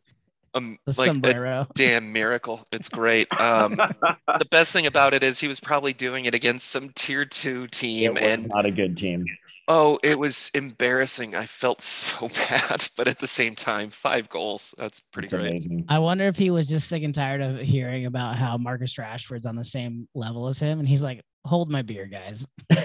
Um, 0.53 0.77
The 0.85 0.95
like 0.97 1.35
a 1.35 1.67
damn 1.73 2.13
miracle. 2.13 2.63
It's 2.71 2.87
great. 2.87 3.27
Um, 3.41 3.75
the 3.77 4.45
best 4.51 4.71
thing 4.71 4.85
about 4.85 5.13
it 5.15 5.23
is 5.23 5.39
he 5.39 5.47
was 5.47 5.59
probably 5.59 5.91
doing 5.93 6.25
it 6.25 6.35
against 6.35 6.69
some 6.69 6.89
tier 6.95 7.25
two 7.25 7.63
It 7.63 7.71
team, 7.71 8.13
was 8.13 8.23
and 8.23 8.47
not 8.47 8.65
a 8.65 8.71
good 8.71 8.95
team. 8.95 9.25
Oh, 9.69 9.97
it 10.03 10.19
was 10.19 10.51
embarrassing. 10.55 11.35
I 11.35 11.45
felt 11.45 11.81
so 11.83 12.27
bad, 12.27 12.87
but 12.97 13.07
at 13.07 13.19
the 13.19 13.27
same 13.27 13.55
time, 13.55 13.89
five 13.89 14.27
goals. 14.27 14.75
That's 14.77 14.99
pretty 14.99 15.27
It's 15.27 15.33
great. 15.35 15.47
amazing. 15.49 15.85
I 15.87 15.99
wonder 15.99 16.27
if 16.27 16.35
he 16.37 16.49
was 16.49 16.67
just 16.67 16.89
sick 16.89 17.03
and 17.03 17.13
tired 17.15 17.41
of 17.41 17.59
hearing 17.59 18.05
about 18.05 18.35
how 18.35 18.57
Marcus 18.57 18.95
Rashford's 18.95 19.45
on 19.45 19.55
the 19.55 19.63
same 19.63 20.07
level 20.13 20.47
as 20.47 20.59
him, 20.59 20.79
and 20.79 20.87
he's 20.87 21.03
like, 21.03 21.21
"Hold 21.45 21.69
my 21.71 21.81
beer, 21.83 22.05
guys." 22.07 22.45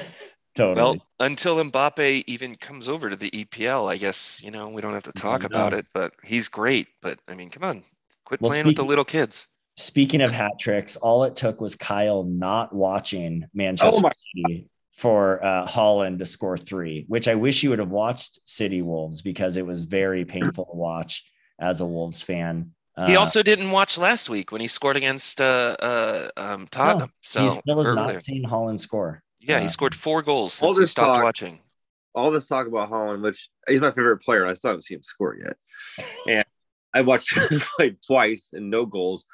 Totally. 0.55 0.77
Well, 0.81 0.97
until 1.19 1.57
Mbappe 1.57 2.23
even 2.29 2.55
comes 2.55 2.89
over 2.89 3.11
to 3.11 3.17
the 3.17 3.29
EPL, 3.31 3.91
I 3.91 3.97
guess 3.97 4.41
you 4.45 4.53
know 4.53 4.69
we 4.69 4.81
don't 4.83 4.93
have 4.93 5.03
to 5.05 5.13
talk 5.13 5.41
No. 5.43 5.47
about 5.47 5.75
it. 5.75 5.87
But 5.93 6.13
he's 6.23 6.47
great. 6.49 6.87
But 7.03 7.19
I 7.29 7.35
mean, 7.35 7.51
come 7.51 7.65
on, 7.65 7.83
quit 8.25 8.41
Well, 8.41 8.51
playing 8.51 8.67
with 8.67 8.77
the 8.77 8.85
little 8.85 9.05
kids. 9.05 9.49
Speaking 9.77 10.21
of 10.21 10.31
hat 10.31 10.53
tricks, 10.61 10.95
all 10.95 11.25
it 11.25 11.35
took 11.35 11.61
was 11.61 11.75
Kyle 11.75 12.23
not 12.23 12.73
watching 12.73 13.45
Manchester 13.53 13.99
Oh 13.99 14.03
my- 14.03 14.13
City 14.15 14.69
for 14.95 15.45
uh, 15.45 15.67
Haaland 15.67 16.19
to 16.19 16.25
score 16.27 16.57
three, 16.57 17.05
which 17.09 17.27
I 17.29 17.35
wish 17.35 17.63
you 17.63 17.71
would 17.71 17.79
have 17.81 17.91
watched 17.91 18.39
City 18.45 18.81
Wolves 18.83 19.23
because 19.23 19.57
it 19.57 19.67
was 19.67 19.85
very 19.85 20.25
painful 20.25 20.65
to 20.67 20.77
watch 20.77 21.25
as 21.59 21.81
a 21.81 21.87
Wolves 21.87 22.23
fan. 22.23 22.71
He 23.07 23.17
Uh, 23.17 23.19
also 23.21 23.43
didn't 23.43 23.73
watch 23.73 23.99
last 23.99 24.31
week 24.31 24.53
when 24.53 24.61
he 24.61 24.69
scored 24.69 24.97
against 24.97 25.41
uh, 25.41 25.77
uh, 25.81 26.29
um, 26.37 26.69
Tottenham. 26.71 27.11
so 27.23 27.49
he 27.49 27.55
still 27.57 27.79
has 27.79 27.89
earlier. 27.89 28.13
not 28.13 28.21
seen 28.21 28.45
Haaland 28.45 28.79
score. 28.79 29.21
yeah, 29.41 29.59
he 29.59 29.65
uh, 29.65 29.69
scored 29.69 29.95
four 29.97 30.23
goals 30.23 30.63
all 30.63 30.69
since 30.73 30.79
he 30.79 30.83
this 30.85 30.91
stopped 30.93 31.15
talk- 31.17 31.25
watching. 31.25 31.59
all 32.15 32.31
this 32.31 32.47
talk 32.47 32.69
about 32.69 32.91
Haaland, 32.91 33.23
which 33.23 33.49
he's 33.67 33.81
my 33.81 33.91
favorite 33.91 34.19
player, 34.23 34.43
and 34.43 34.51
I 34.51 34.55
still 34.55 34.71
haven't 34.71 34.83
seen 34.83 34.99
him 34.99 35.03
score 35.03 35.37
yet. 35.45 35.57
And 36.29 36.45
I 36.95 37.01
watched 37.01 37.37
him 37.37 37.61
play 37.77 37.97
twice 38.07 38.51
and 38.53 38.71
no 38.71 38.87
goals. 38.87 39.27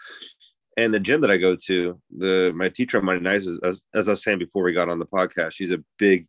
And 0.76 0.94
the 0.94 1.00
gym 1.00 1.20
that 1.22 1.30
I 1.30 1.36
go 1.36 1.56
to, 1.66 2.00
the 2.16 2.52
my 2.54 2.68
teacher 2.68 2.98
on 2.98 3.04
Monday 3.04 3.22
nights, 3.22 3.46
as, 3.62 3.82
as 3.94 4.08
I 4.08 4.12
was 4.12 4.22
saying 4.22 4.38
before 4.38 4.62
we 4.62 4.72
got 4.72 4.88
on 4.88 4.98
the 4.98 5.06
podcast, 5.06 5.52
she's 5.52 5.72
a 5.72 5.82
big 5.98 6.26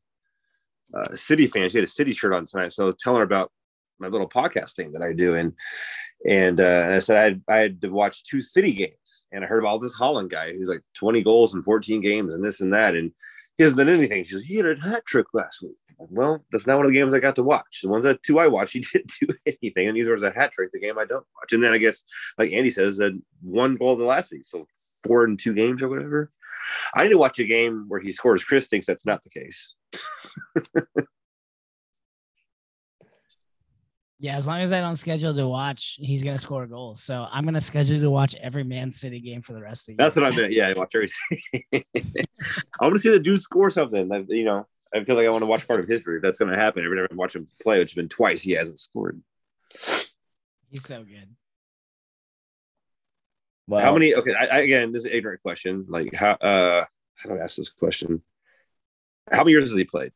uh, 0.94 1.16
City 1.16 1.48
fan. 1.48 1.70
She 1.70 1.78
had 1.78 1.86
a 1.86 1.92
City 1.92 2.12
shirt 2.12 2.34
on 2.34 2.46
tonight, 2.46 2.74
so 2.74 2.84
I 2.84 2.86
was 2.88 2.96
telling 3.00 3.20
her 3.20 3.26
about 3.26 3.52
my 4.00 4.08
little 4.08 4.28
podcast 4.28 4.74
thing 4.76 4.92
that 4.94 5.04
I 5.04 5.14
do, 5.14 5.36
and 5.36 5.54
and, 6.28 6.60
uh, 6.60 6.64
and 6.64 6.94
I 6.94 7.00
said 7.00 7.18
I 7.18 7.24
had, 7.24 7.42
I 7.48 7.58
had 7.58 7.82
to 7.82 7.90
watch 7.90 8.24
two 8.24 8.42
City 8.42 8.74
games, 8.74 9.28
and 9.32 9.44
I 9.44 9.48
heard 9.48 9.60
about 9.60 9.82
this 9.82 9.98
Haaland 9.98 10.30
guy 10.30 10.54
who's 10.54 10.70
like 10.70 10.82
20 10.96 11.24
goals 11.24 11.56
in 11.56 11.64
14 11.64 12.02
games 12.02 12.34
and 12.34 12.44
this 12.44 12.62
and 12.62 12.74
that, 12.74 12.96
and 12.96 13.12
he 13.62 13.64
hasn't 13.64 13.78
done 13.78 13.90
anything. 13.90 14.24
She 14.24 14.32
says, 14.32 14.42
he 14.42 14.58
had 14.58 14.66
a 14.66 14.82
hat 14.82 15.06
trick 15.06 15.28
last 15.34 15.62
week. 15.62 15.78
Like, 16.00 16.10
well, 16.10 16.44
that's 16.52 16.66
not 16.66 16.78
one 16.78 16.88
of 16.88 16.92
the 16.92 16.98
games 16.98 17.14
I 17.14 17.20
got 17.20 17.36
to 17.36 17.44
watch. 17.44 17.82
The 17.84 17.90
ones 17.90 18.06
that 18.06 18.24
two 18.24 18.40
I 18.40 18.48
watched, 18.48 18.74
he 18.74 18.80
didn't 18.92 19.12
do 19.22 19.28
anything. 19.46 19.88
And 19.88 19.96
these 19.96 20.08
was 20.08 20.24
a 20.24 20.32
hat 20.32 20.52
trick, 20.52 20.72
the 20.72 20.80
game 20.80 20.98
I 20.98 21.06
don't 21.06 21.24
watch. 21.36 21.54
And 21.54 21.62
then 21.62 21.72
I 21.72 21.78
guess, 21.78 22.04
like 22.40 22.52
Andy 22.52 22.72
says, 22.72 23.00
uh, 23.00 23.12
one 23.44 23.76
goal 23.76 23.96
the 23.96 24.04
last 24.04 24.32
week. 24.32 24.46
So 24.46 24.66
four 25.04 25.26
and 25.26 25.38
two 25.38 25.54
games 25.54 25.84
or 25.84 25.90
whatever. 25.90 26.32
I 26.96 27.04
need 27.04 27.12
to 27.12 27.20
watch 27.20 27.38
a 27.38 27.44
game 27.44 27.86
where 27.88 28.00
he 28.00 28.12
scores. 28.12 28.44
Chris 28.44 28.68
thinks 28.68 28.88
that's 28.88 29.06
not 29.06 29.22
the 29.22 29.30
case. 29.30 29.76
Yeah, 34.22 34.38
as 34.38 34.46
long 34.46 34.62
as 34.62 34.72
I 34.72 34.80
don't 34.82 34.98
schedule 34.98 35.34
to 35.34 35.48
watch, 35.48 35.98
he's 36.00 36.24
gonna 36.24 36.38
score 36.38 36.68
goals. 36.68 37.02
So 37.02 37.26
I'm 37.32 37.44
gonna 37.44 37.60
schedule 37.60 38.00
to 38.00 38.12
watch 38.12 38.36
every 38.36 38.64
Man 38.64 38.92
City 38.92 39.20
game 39.20 39.42
for 39.42 39.54
the 39.54 39.62
rest 39.62 39.82
of 39.82 39.86
the 39.88 39.92
year. 39.94 39.98
That's 39.98 40.16
year. 40.16 40.26
what 40.26 40.34
I 40.34 40.36
meant. 40.38 40.54
Yeah, 40.54 40.68
I 40.68 40.74
watch 40.74 40.94
every. 40.94 41.08
I 42.80 42.84
want 42.84 42.94
to 42.94 43.00
see 43.00 43.10
the 43.10 43.18
dude 43.18 43.40
score 43.40 43.72
something. 43.72 44.08
Like, 44.08 44.26
you 44.30 44.44
know, 44.44 44.68
I 44.94 45.04
feel 45.04 45.16
like 45.16 45.26
I 45.26 45.30
want 45.30 45.42
to 45.42 45.48
watch 45.48 45.68
part 45.68 45.80
of 45.80 45.88
history. 45.88 46.18
If 46.18 46.22
that's 46.22 46.38
going 46.38 46.52
to 46.52 46.58
happen, 46.60 46.86
every 46.86 46.98
time 46.98 47.08
I 47.12 47.16
watch 47.16 47.36
him 47.36 47.48
play, 47.64 47.80
which 47.80 47.90
has 47.90 47.96
been 47.96 48.10
twice, 48.10 48.44
he 48.44 48.52
hasn't 48.52 48.78
scored. 48.78 49.20
He's 50.70 50.86
so 50.86 51.04
good. 51.04 51.36
Well, 53.68 53.82
how 53.82 53.94
many? 53.94 54.14
Okay, 54.14 54.36
I, 54.40 54.46
I, 54.46 54.60
again, 54.60 54.92
this 54.92 55.00
is 55.00 55.06
an 55.06 55.14
ignorant 55.14 55.42
question. 55.42 55.88
Like, 55.90 56.14
how? 56.14 56.34
uh 56.34 56.86
How 57.16 57.30
do 57.30 57.38
I 57.40 57.44
ask 57.44 57.58
this 57.58 57.72
question? 57.72 58.22
How 59.32 59.40
many 59.40 59.54
years 59.54 59.68
has 59.68 59.76
he 59.76 59.84
played? 59.84 60.12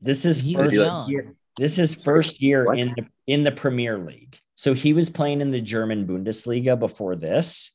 This 0.00 0.24
is 0.24 0.40
He's 0.40 0.56
first 0.56 0.72
young. 0.72 1.08
year. 1.08 1.36
This 1.56 1.78
is 1.78 1.94
first 1.94 2.42
year 2.42 2.64
What? 2.64 2.78
in 2.78 2.88
the 2.88 3.06
in 3.26 3.44
the 3.44 3.52
Premier 3.52 3.98
League. 3.98 4.38
So 4.54 4.74
he 4.74 4.92
was 4.92 5.10
playing 5.10 5.40
in 5.40 5.50
the 5.50 5.60
German 5.60 6.06
Bundesliga 6.06 6.78
before 6.78 7.16
this, 7.16 7.72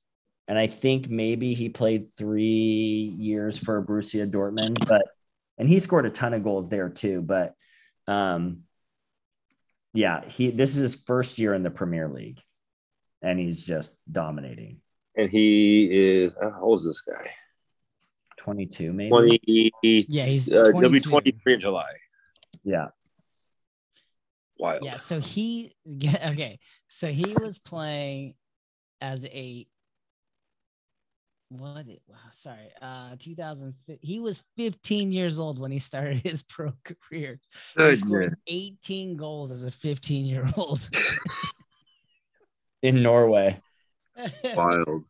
and 0.47 0.57
I 0.57 0.67
think 0.67 1.09
maybe 1.09 1.53
he 1.53 1.69
played 1.69 2.13
three 2.13 3.15
years 3.17 3.57
for 3.57 3.84
Borussia 3.84 4.29
Dortmund. 4.29 4.88
But 4.88 5.07
and 5.57 5.67
he 5.67 5.79
scored 5.79 6.05
a 6.05 6.09
ton 6.09 6.34
of 6.34 6.43
goals 6.43 6.69
there 6.69 6.89
too. 6.89 7.21
But 7.21 7.55
um, 8.07 8.61
yeah, 9.93 10.27
he 10.27 10.51
this 10.51 10.75
is 10.75 10.82
his 10.82 10.95
first 10.95 11.39
year 11.39 11.53
in 11.53 11.63
the 11.63 11.71
Premier 11.71 12.07
League, 12.07 12.39
and 13.21 13.39
he's 13.39 13.63
just 13.63 13.97
dominating. 14.11 14.77
And 15.15 15.29
he 15.29 15.89
is. 15.91 16.36
How 16.39 16.61
old 16.61 16.79
is 16.79 16.86
this 16.86 17.01
guy? 17.01 17.29
22 18.38 18.93
maybe. 18.93 19.09
20, 19.09 19.71
Yeah, 19.84 20.25
he's 20.25 20.51
Uh, 20.51 20.71
he'll 20.79 20.89
be 20.89 20.99
twenty 20.99 21.32
three 21.32 21.55
in 21.55 21.59
July. 21.59 21.91
Yeah. 22.63 22.88
Wild. 24.62 24.84
Yeah, 24.84 24.97
so 24.97 25.20
he 25.20 25.74
yeah, 25.86 26.30
okay. 26.32 26.59
So 26.88 27.07
he 27.07 27.34
was 27.41 27.57
playing 27.57 28.36
as 29.01 29.26
a 29.26 29.66
what 31.49 31.88
it, 31.88 32.03
wow, 32.07 32.16
sorry, 32.32 32.70
uh 32.80 33.16
2000 33.18 33.74
he 34.01 34.20
was 34.20 34.39
15 34.57 35.12
years 35.12 35.39
old 35.39 35.57
when 35.57 35.72
he 35.72 35.80
started 35.80 36.18
his 36.24 36.43
pro 36.43 36.74
career. 36.84 37.39
He 37.76 37.95
scored 37.95 38.36
18 38.45 39.18
goals 39.18 39.49
as 39.51 39.64
a 39.64 39.72
15 39.72 40.28
year 40.28 40.47
old. 40.55 40.88
In 42.84 43.01
Norway. 43.01 43.59
Wild. 44.55 45.05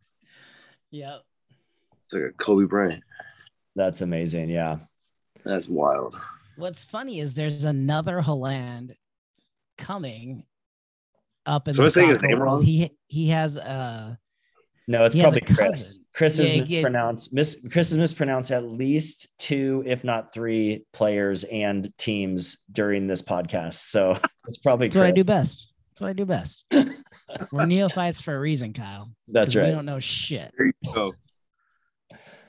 yep. 0.92 1.24
It's 2.06 2.14
like 2.14 2.24
a 2.24 2.32
Kobe 2.32 2.66
Bryant. 2.66 3.04
That's 3.76 4.00
amazing. 4.00 4.50
Yeah. 4.50 4.78
That's 5.44 5.68
wild. 5.68 6.18
What's 6.56 6.84
funny 6.84 7.20
is 7.20 7.34
there's 7.34 7.64
another 7.64 8.22
Haaland 8.22 8.96
coming 9.82 10.44
up 11.46 11.68
in 11.68 11.74
So 11.74 11.82
the 11.82 11.88
I 11.88 11.90
saying 11.90 12.08
his 12.10 12.16
soccer 12.18 12.28
name 12.28 12.40
world. 12.40 12.60
wrong? 12.60 12.64
He 12.64 12.92
he 13.08 13.28
has 13.30 13.58
uh 13.58 14.16
No, 14.88 15.06
it's 15.06 15.16
He 15.16 15.22
has 15.22 15.34
a 15.34 15.40
probably 15.40 15.56
Chris. 15.56 15.84
cousin. 15.86 16.06
Chris 16.14 16.40
is 16.40 16.52
Yeah, 16.54 16.56
yeah. 16.58 16.62
mispronounced. 16.82 17.72
Chris 17.72 17.92
is 17.92 17.98
mispronounced 17.98 18.52
at 18.52 18.64
least 18.66 19.28
two, 19.40 19.84
if 19.86 20.04
not 20.04 20.34
three, 20.34 20.86
players 20.94 21.44
and 21.46 21.92
teams 21.98 22.58
during 22.72 23.08
this 23.08 23.22
podcast. 23.22 23.76
So 23.76 24.16
it's 24.48 24.58
probably 24.60 24.88
that's 24.88 24.98
what 24.98 25.06
I 25.08 25.12
do 25.12 25.24
best. 25.24 25.68
That's 25.90 26.02
what 26.02 26.10
I 26.10 26.14
do 26.14 26.26
best. 26.26 26.66
We're 27.52 27.66
neophytes 27.66 28.22
for 28.22 28.36
a 28.36 28.40
reason, 28.40 28.74
Kyle. 28.74 29.12
That's 29.28 29.50
'cause 29.50 29.56
We 29.56 29.62
right. 29.62 29.72
don't 29.72 29.86
know 29.86 30.00
shit. 30.00 30.54
There 30.58 30.68
you 30.68 30.94
go. 30.94 31.14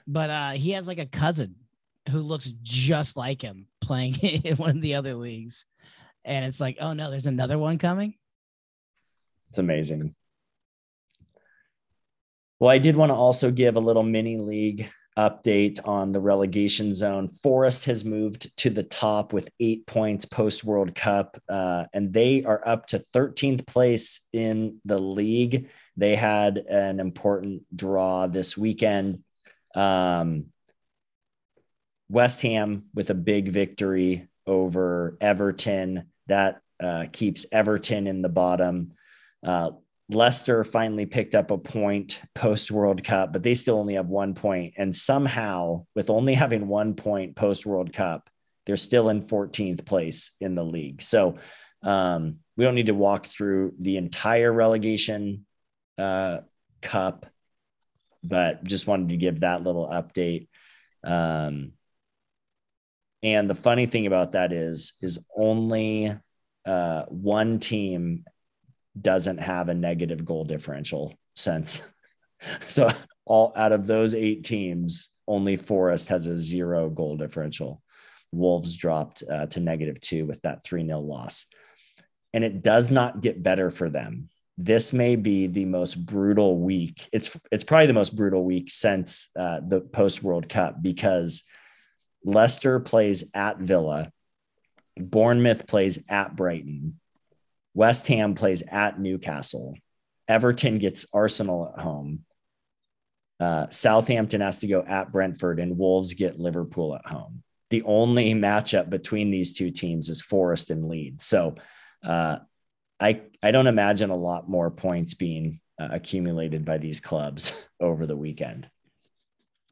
But 0.06 0.30
uh 0.30 0.50
he 0.52 0.72
has 0.72 0.86
like 0.86 0.98
a 0.98 1.06
cousin 1.06 1.54
who 2.10 2.20
looks 2.20 2.52
just 2.62 3.16
like 3.16 3.40
him 3.42 3.66
playing 3.80 4.14
in 4.22 4.56
one 4.56 4.70
of 4.70 4.82
the 4.82 4.94
other 4.96 5.14
leagues. 5.14 5.64
And 6.24 6.44
it's 6.44 6.60
like, 6.60 6.78
oh 6.80 6.92
no, 6.92 7.10
there's 7.10 7.26
another 7.26 7.58
one 7.58 7.78
coming. 7.78 8.14
It's 9.48 9.58
amazing. 9.58 10.14
Well, 12.58 12.70
I 12.70 12.78
did 12.78 12.96
want 12.96 13.10
to 13.10 13.14
also 13.14 13.50
give 13.50 13.76
a 13.76 13.80
little 13.80 14.04
mini 14.04 14.38
league 14.38 14.88
update 15.18 15.80
on 15.86 16.12
the 16.12 16.20
relegation 16.20 16.94
zone. 16.94 17.28
Forest 17.28 17.84
has 17.86 18.04
moved 18.04 18.56
to 18.58 18.70
the 18.70 18.82
top 18.82 19.32
with 19.32 19.50
eight 19.60 19.86
points 19.86 20.24
post 20.24 20.64
World 20.64 20.94
Cup, 20.94 21.36
uh, 21.48 21.84
and 21.92 22.12
they 22.12 22.44
are 22.44 22.66
up 22.66 22.86
to 22.86 22.98
13th 23.14 23.66
place 23.66 24.26
in 24.32 24.80
the 24.84 24.98
league. 24.98 25.68
They 25.96 26.16
had 26.16 26.56
an 26.56 27.00
important 27.00 27.64
draw 27.74 28.26
this 28.26 28.56
weekend. 28.56 29.22
Um, 29.74 30.46
West 32.08 32.42
Ham 32.42 32.84
with 32.94 33.10
a 33.10 33.14
big 33.14 33.48
victory 33.48 34.28
over 34.46 35.16
Everton. 35.20 36.11
That 36.26 36.60
uh, 36.82 37.06
keeps 37.12 37.46
Everton 37.52 38.06
in 38.06 38.22
the 38.22 38.28
bottom. 38.28 38.92
Uh, 39.44 39.72
Leicester 40.08 40.64
finally 40.64 41.06
picked 41.06 41.34
up 41.34 41.50
a 41.50 41.58
point 41.58 42.22
post 42.34 42.70
World 42.70 43.02
Cup, 43.04 43.32
but 43.32 43.42
they 43.42 43.54
still 43.54 43.78
only 43.78 43.94
have 43.94 44.08
one 44.08 44.34
point. 44.34 44.74
And 44.76 44.94
somehow, 44.94 45.86
with 45.94 46.10
only 46.10 46.34
having 46.34 46.68
one 46.68 46.94
point 46.94 47.36
post 47.36 47.64
World 47.64 47.92
Cup, 47.92 48.28
they're 48.66 48.76
still 48.76 49.08
in 49.08 49.22
14th 49.22 49.84
place 49.84 50.32
in 50.40 50.54
the 50.54 50.64
league. 50.64 51.02
So 51.02 51.38
um, 51.82 52.38
we 52.56 52.64
don't 52.64 52.74
need 52.74 52.86
to 52.86 52.94
walk 52.94 53.26
through 53.26 53.74
the 53.80 53.96
entire 53.96 54.52
relegation 54.52 55.46
uh, 55.98 56.38
cup, 56.80 57.26
but 58.22 58.64
just 58.64 58.86
wanted 58.86 59.10
to 59.10 59.16
give 59.16 59.40
that 59.40 59.62
little 59.62 59.88
update. 59.88 60.48
Um, 61.02 61.72
and 63.22 63.48
the 63.48 63.54
funny 63.54 63.86
thing 63.86 64.06
about 64.06 64.32
that 64.32 64.52
is, 64.52 64.94
is 65.00 65.24
only 65.36 66.14
uh, 66.64 67.04
one 67.04 67.58
team 67.58 68.24
doesn't 69.00 69.38
have 69.38 69.68
a 69.68 69.74
negative 69.74 70.24
goal 70.24 70.44
differential 70.44 71.14
since. 71.34 71.92
So 72.66 72.90
all 73.24 73.52
out 73.54 73.70
of 73.70 73.86
those 73.86 74.16
eight 74.16 74.42
teams, 74.42 75.10
only 75.28 75.56
Forest 75.56 76.08
has 76.08 76.26
a 76.26 76.36
zero 76.36 76.90
goal 76.90 77.16
differential. 77.16 77.80
Wolves 78.32 78.76
dropped 78.76 79.22
uh, 79.30 79.46
to 79.46 79.60
negative 79.60 80.00
two 80.00 80.26
with 80.26 80.42
that 80.42 80.64
3 80.64 80.84
0 80.84 80.98
loss. 80.98 81.46
And 82.34 82.42
it 82.42 82.64
does 82.64 82.90
not 82.90 83.20
get 83.20 83.44
better 83.44 83.70
for 83.70 83.88
them. 83.88 84.28
This 84.58 84.92
may 84.92 85.14
be 85.14 85.46
the 85.46 85.66
most 85.66 85.94
brutal 86.04 86.58
week. 86.58 87.08
It's 87.12 87.38
it's 87.50 87.62
probably 87.62 87.86
the 87.86 87.92
most 87.92 88.16
brutal 88.16 88.44
week 88.44 88.70
since 88.70 89.30
uh, 89.38 89.60
the 89.66 89.80
post 89.80 90.22
World 90.22 90.48
Cup 90.48 90.82
because 90.82 91.44
Leicester 92.24 92.80
plays 92.80 93.30
at 93.34 93.58
Villa, 93.58 94.10
Bournemouth 94.96 95.66
plays 95.66 96.02
at 96.08 96.36
Brighton, 96.36 97.00
West 97.74 98.06
Ham 98.08 98.34
plays 98.34 98.62
at 98.62 99.00
Newcastle. 99.00 99.76
Everton 100.28 100.78
gets 100.78 101.06
Arsenal 101.12 101.72
at 101.74 101.82
home. 101.82 102.24
Uh, 103.40 103.68
Southampton 103.70 104.40
has 104.40 104.60
to 104.60 104.66
go 104.66 104.82
at 104.82 105.10
Brentford, 105.10 105.58
and 105.58 105.76
Wolves 105.76 106.14
get 106.14 106.38
Liverpool 106.38 106.94
at 106.94 107.06
home. 107.06 107.42
The 107.70 107.82
only 107.82 108.34
matchup 108.34 108.90
between 108.90 109.30
these 109.30 109.54
two 109.56 109.70
teams 109.70 110.08
is 110.08 110.22
Forest 110.22 110.70
and 110.70 110.88
Leeds. 110.88 111.24
So 111.24 111.56
uh, 112.04 112.38
I 113.00 113.22
I 113.42 113.50
don't 113.50 113.66
imagine 113.66 114.10
a 114.10 114.16
lot 114.16 114.48
more 114.48 114.70
points 114.70 115.14
being 115.14 115.60
uh, 115.80 115.88
accumulated 115.90 116.64
by 116.64 116.78
these 116.78 117.00
clubs 117.00 117.52
over 117.80 118.06
the 118.06 118.16
weekend. 118.16 118.68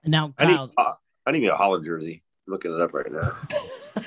Now, 0.04 0.32
I 0.38 0.46
need, 0.46 0.56
Kyle, 0.56 0.70
uh, 0.78 0.92
I 1.26 1.30
need 1.32 1.46
a 1.46 1.52
Haaland 1.52 1.84
jersey. 1.84 2.22
I'm 2.50 2.52
looking 2.52 2.74
it 2.74 2.80
up 2.80 2.92
right 2.92 3.10
now. 3.12 3.36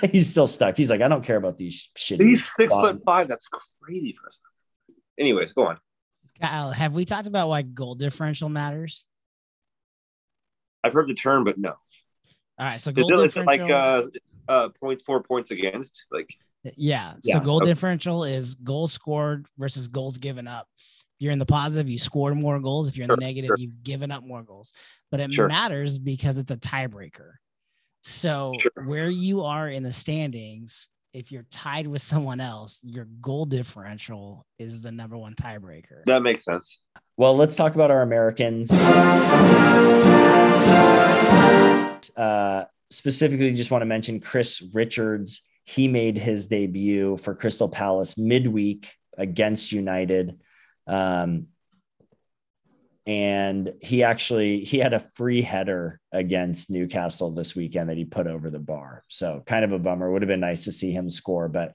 He's 0.11 0.29
still 0.29 0.47
stuck. 0.47 0.75
He's 0.75 0.89
like, 0.89 1.01
I 1.01 1.07
don't 1.07 1.23
care 1.23 1.37
about 1.37 1.57
these 1.57 1.89
shit. 1.95 2.19
He's 2.19 2.45
six 2.45 2.73
foot 2.73 3.01
five. 3.05 3.27
That's 3.29 3.47
crazy 3.81 4.15
for 4.19 4.27
us. 4.27 4.37
Anyways, 5.17 5.53
go 5.53 5.67
on. 5.67 5.77
Kyle, 6.41 6.71
have 6.71 6.93
we 6.93 7.05
talked 7.05 7.27
about 7.27 7.47
why 7.47 7.61
goal 7.61 7.95
differential 7.95 8.49
matters? 8.49 9.05
I've 10.83 10.91
heard 10.93 11.07
the 11.07 11.13
term, 11.13 11.45
but 11.45 11.57
no. 11.57 11.69
All 11.69 12.65
right, 12.65 12.81
so 12.81 12.89
Is 12.89 12.95
goal 12.95 13.19
it, 13.21 13.25
is 13.27 13.37
it 13.37 13.45
like 13.45 13.61
uh, 13.61 14.03
uh, 14.49 14.69
points 14.79 15.03
for 15.03 15.23
points 15.23 15.51
against? 15.51 16.05
Like, 16.11 16.29
Yeah. 16.63 17.13
Yeah, 17.23 17.35
So 17.35 17.39
goal 17.39 17.57
okay. 17.57 17.67
differential 17.67 18.25
is 18.25 18.55
goals 18.55 18.91
scored 18.91 19.45
versus 19.57 19.87
goals 19.87 20.17
given 20.17 20.47
up. 20.47 20.67
If 20.77 21.21
you're 21.25 21.31
in 21.31 21.39
the 21.39 21.45
positive, 21.45 21.89
you 21.89 21.97
scored 21.97 22.35
more 22.35 22.59
goals. 22.59 22.87
If 22.89 22.97
you're 22.97 23.05
in 23.05 23.09
Sure, 23.09 23.17
the 23.17 23.21
negative, 23.25 23.47
sure. 23.47 23.57
you've 23.57 23.81
given 23.83 24.11
up 24.11 24.23
more 24.25 24.43
goals. 24.43 24.73
But 25.11 25.21
it 25.21 25.31
Sure. 25.31 25.47
matters 25.47 25.97
because 25.97 26.37
it's 26.37 26.51
a 26.51 26.57
tiebreaker. 26.57 27.33
So 28.03 28.53
Sure. 28.61 28.85
where 28.85 29.09
you 29.09 29.41
are 29.43 29.69
in 29.69 29.81
the 29.83 29.91
standings, 29.91 30.87
if 31.13 31.31
you're 31.31 31.45
tied 31.51 31.87
with 31.87 32.01
someone 32.01 32.39
else, 32.41 32.79
your 32.83 33.05
goal 33.21 33.45
differential 33.45 34.45
is 34.59 34.81
the 34.81 34.91
number 34.91 35.17
one 35.17 35.35
tiebreaker. 35.35 36.03
that 36.05 36.21
makes 36.23 36.43
sense. 36.43 36.81
Well, 37.17 37.35
let's 37.35 37.55
talk 37.55 37.75
about 37.75 37.91
our 37.91 38.01
Americans. 38.01 38.71
Uh, 42.17 42.65
specifically, 42.89 43.51
just 43.53 43.71
want 43.71 43.81
to 43.81 43.85
mention 43.87 44.19
Chris 44.19 44.61
Richards. 44.73 45.41
He 45.63 45.87
made 45.87 46.17
his 46.17 46.47
debut 46.47 47.17
for 47.17 47.33
Crystal 47.33 47.69
Palace 47.69 48.17
midweek 48.17 48.91
against 49.17 49.71
United. 49.71 50.39
Um, 50.87 51.47
and 53.05 53.73
he 53.81 54.03
actually 54.03 54.61
he 54.61 54.77
had 54.77 54.93
a 54.93 54.99
free 54.99 55.41
header 55.41 55.99
against 56.11 56.69
Newcastle 56.69 57.31
this 57.31 57.55
weekend 57.55 57.89
that 57.89 57.97
he 57.97 58.05
put 58.05 58.27
over 58.27 58.49
the 58.49 58.59
bar. 58.59 59.03
So 59.09 59.43
kind 59.45 59.65
of 59.65 59.73
a 59.73 59.79
bummer. 59.79 60.09
Would 60.09 60.21
have 60.21 60.29
been 60.29 60.39
nice 60.39 60.65
to 60.65 60.71
see 60.71 60.91
him 60.91 61.09
score, 61.09 61.49
but 61.49 61.73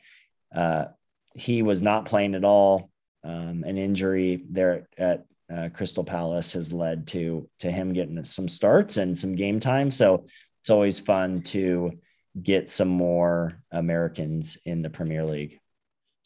uh, 0.55 0.87
he 1.35 1.63
was 1.63 1.83
not 1.83 2.07
playing 2.07 2.35
at 2.35 2.45
all. 2.45 2.91
Um, 3.25 3.65
an 3.65 3.77
injury 3.77 4.45
there 4.49 4.89
at 4.97 5.27
uh, 5.55 5.69
Crystal 5.75 6.05
Palace 6.05 6.55
has 6.55 6.73
led 6.73 7.07
to 7.09 7.49
to 7.59 7.71
him 7.71 7.93
getting 7.93 8.23
some 8.25 8.49
starts 8.49 8.97
and 8.97 9.19
some 9.19 9.35
game 9.35 9.61
time. 9.61 9.91
So 9.91 10.27
it's 10.63 10.71
always 10.71 10.99
fun 10.99 11.43
to 11.43 11.93
get 12.41 12.71
some 12.71 12.89
more 12.89 13.63
Americans 13.71 14.59
in 14.65 14.83
the 14.83 14.91
Premier 14.91 15.25
League. 15.25 15.59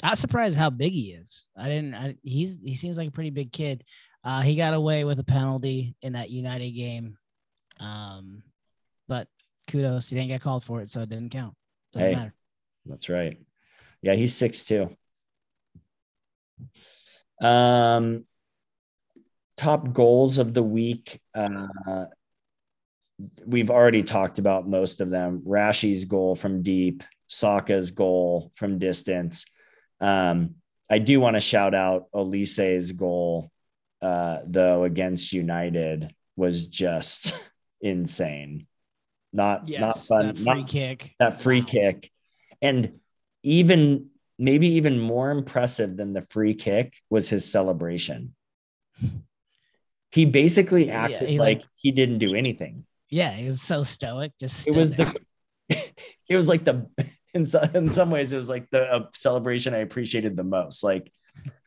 I 0.03 0.11
was 0.11 0.19
surprised 0.19 0.59
how 0.59 0.71
big 0.71 0.93
he 0.93 1.13
is. 1.13 1.47
I 1.57 1.69
didn't. 1.69 1.95
I, 1.95 2.17
he's 2.23 2.59
he 2.63 2.75
seems 2.75 2.99
like 2.99 3.09
a 3.09 3.13
pretty 3.13 3.31
big 3.31 3.53
kid. 3.53 3.85
Uh, 4.25 4.41
he 4.43 4.55
got 4.57 4.75
away 4.75 5.05
with 5.05 5.19
a 5.19 5.25
penalty 5.25 5.95
in 6.03 6.13
that 6.13 6.31
United 6.31 6.71
game, 6.71 7.19
um, 7.81 8.43
but 9.09 9.29
kudos. 9.69 10.09
He 10.09 10.17
didn't 10.17 10.29
get 10.29 10.41
called 10.43 10.65
for 10.65 10.81
it, 10.81 10.91
so 10.91 11.01
it 11.03 11.09
didn't 11.09 11.31
count. 11.31 11.55
Doesn't 11.93 12.09
Hey. 12.09 12.15
matter. 12.15 12.35
That's 12.87 13.09
right. 13.09 13.39
Yeah, 14.01 14.15
he's 14.15 14.35
six 14.35 14.65
two. 14.65 14.97
Um, 17.41 18.25
top 19.57 19.93
goals 19.93 20.39
of 20.39 20.55
the 20.55 20.63
week. 20.63 21.21
Uh, 21.35 22.07
we've 23.47 23.71
already 23.71 24.03
talked 24.03 24.39
about 24.39 24.69
most 24.69 25.01
of 25.01 25.11
them. 25.11 25.43
Rashi's 25.47 26.05
goal 26.05 26.35
from 26.35 26.63
deep, 26.63 27.05
Saka's 27.29 27.91
goal 27.93 28.51
from 28.55 28.79
distance. 28.79 29.47
Um, 30.01 30.57
I 30.91 30.99
do 30.99 31.21
want 31.21 31.35
to 31.37 31.41
shout 31.41 31.75
out 31.75 32.07
Olise's 32.13 32.91
goal, 32.93 33.52
uh, 34.03 34.39
though, 34.47 34.85
against 34.85 35.33
United 35.33 36.13
was 36.37 36.67
just 36.67 37.39
insane. 37.81 38.67
not 39.33 39.67
Yes, 39.69 39.81
not 39.81 39.99
fun, 40.07 40.27
that 40.27 40.39
free 40.39 40.45
not 40.61 40.69
kick. 40.69 41.15
that 41.19 41.41
free 41.41 41.61
Wow. 41.61 41.67
kick. 41.69 42.11
And 42.61 43.01
even 43.43 44.11
maybe 44.39 44.69
even 44.75 44.99
more 45.01 45.31
impressive 45.31 45.97
than 45.97 46.13
the 46.13 46.23
free 46.23 46.55
kick 46.55 46.95
was 47.11 47.29
his 47.31 47.51
celebration. 47.51 48.35
He 50.11 50.27
basically 50.27 50.87
Yeah, 50.89 51.05
acted 51.05 51.29
he, 51.31 51.39
like, 51.39 51.59
like- 51.61 51.67
he 51.77 51.91
didn't 51.93 52.19
do 52.19 52.35
anything. 52.35 52.85
Yeah, 53.09 53.33
he 53.33 53.45
was 53.45 53.61
so 53.63 53.83
stoic. 53.83 54.33
Just 54.41 54.67
It 54.67 54.75
was 54.75 54.95
the, 54.95 55.21
it 56.29 56.37
was 56.37 56.49
like 56.49 56.65
the 56.65 56.87
in 57.35 57.47
some, 57.47 57.75
in 57.75 57.91
some 57.93 58.11
ways 58.11 58.33
it 58.33 58.37
was 58.37 58.49
like 58.49 58.69
the 58.71 58.83
uh, 58.91 59.07
celebration 59.15 59.75
I 59.75 59.79
appreciated 59.79 60.37
the 60.37 60.45
most. 60.45 60.83
Like, 60.85 61.11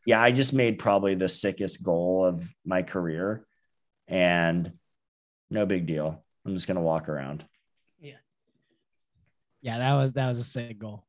yeah, 0.04 0.20
I 0.20 0.30
just 0.32 0.52
made 0.52 0.78
probably 0.78 1.14
the 1.14 1.28
sickest 1.28 1.82
goal 1.82 2.24
of 2.24 2.48
my 2.64 2.82
career, 2.82 3.46
and 4.08 4.72
no 5.50 5.66
big 5.66 5.86
deal. 5.86 6.24
I'm 6.44 6.54
just 6.54 6.66
gonna 6.68 6.80
walk 6.82 7.08
around. 7.08 7.44
Yeah, 7.98 8.14
Yeah, 9.62 9.78
that 9.78 9.94
was 9.94 10.12
that 10.14 10.28
was 10.28 10.38
a 10.38 10.44
sick 10.44 10.78
goal. 10.78 11.04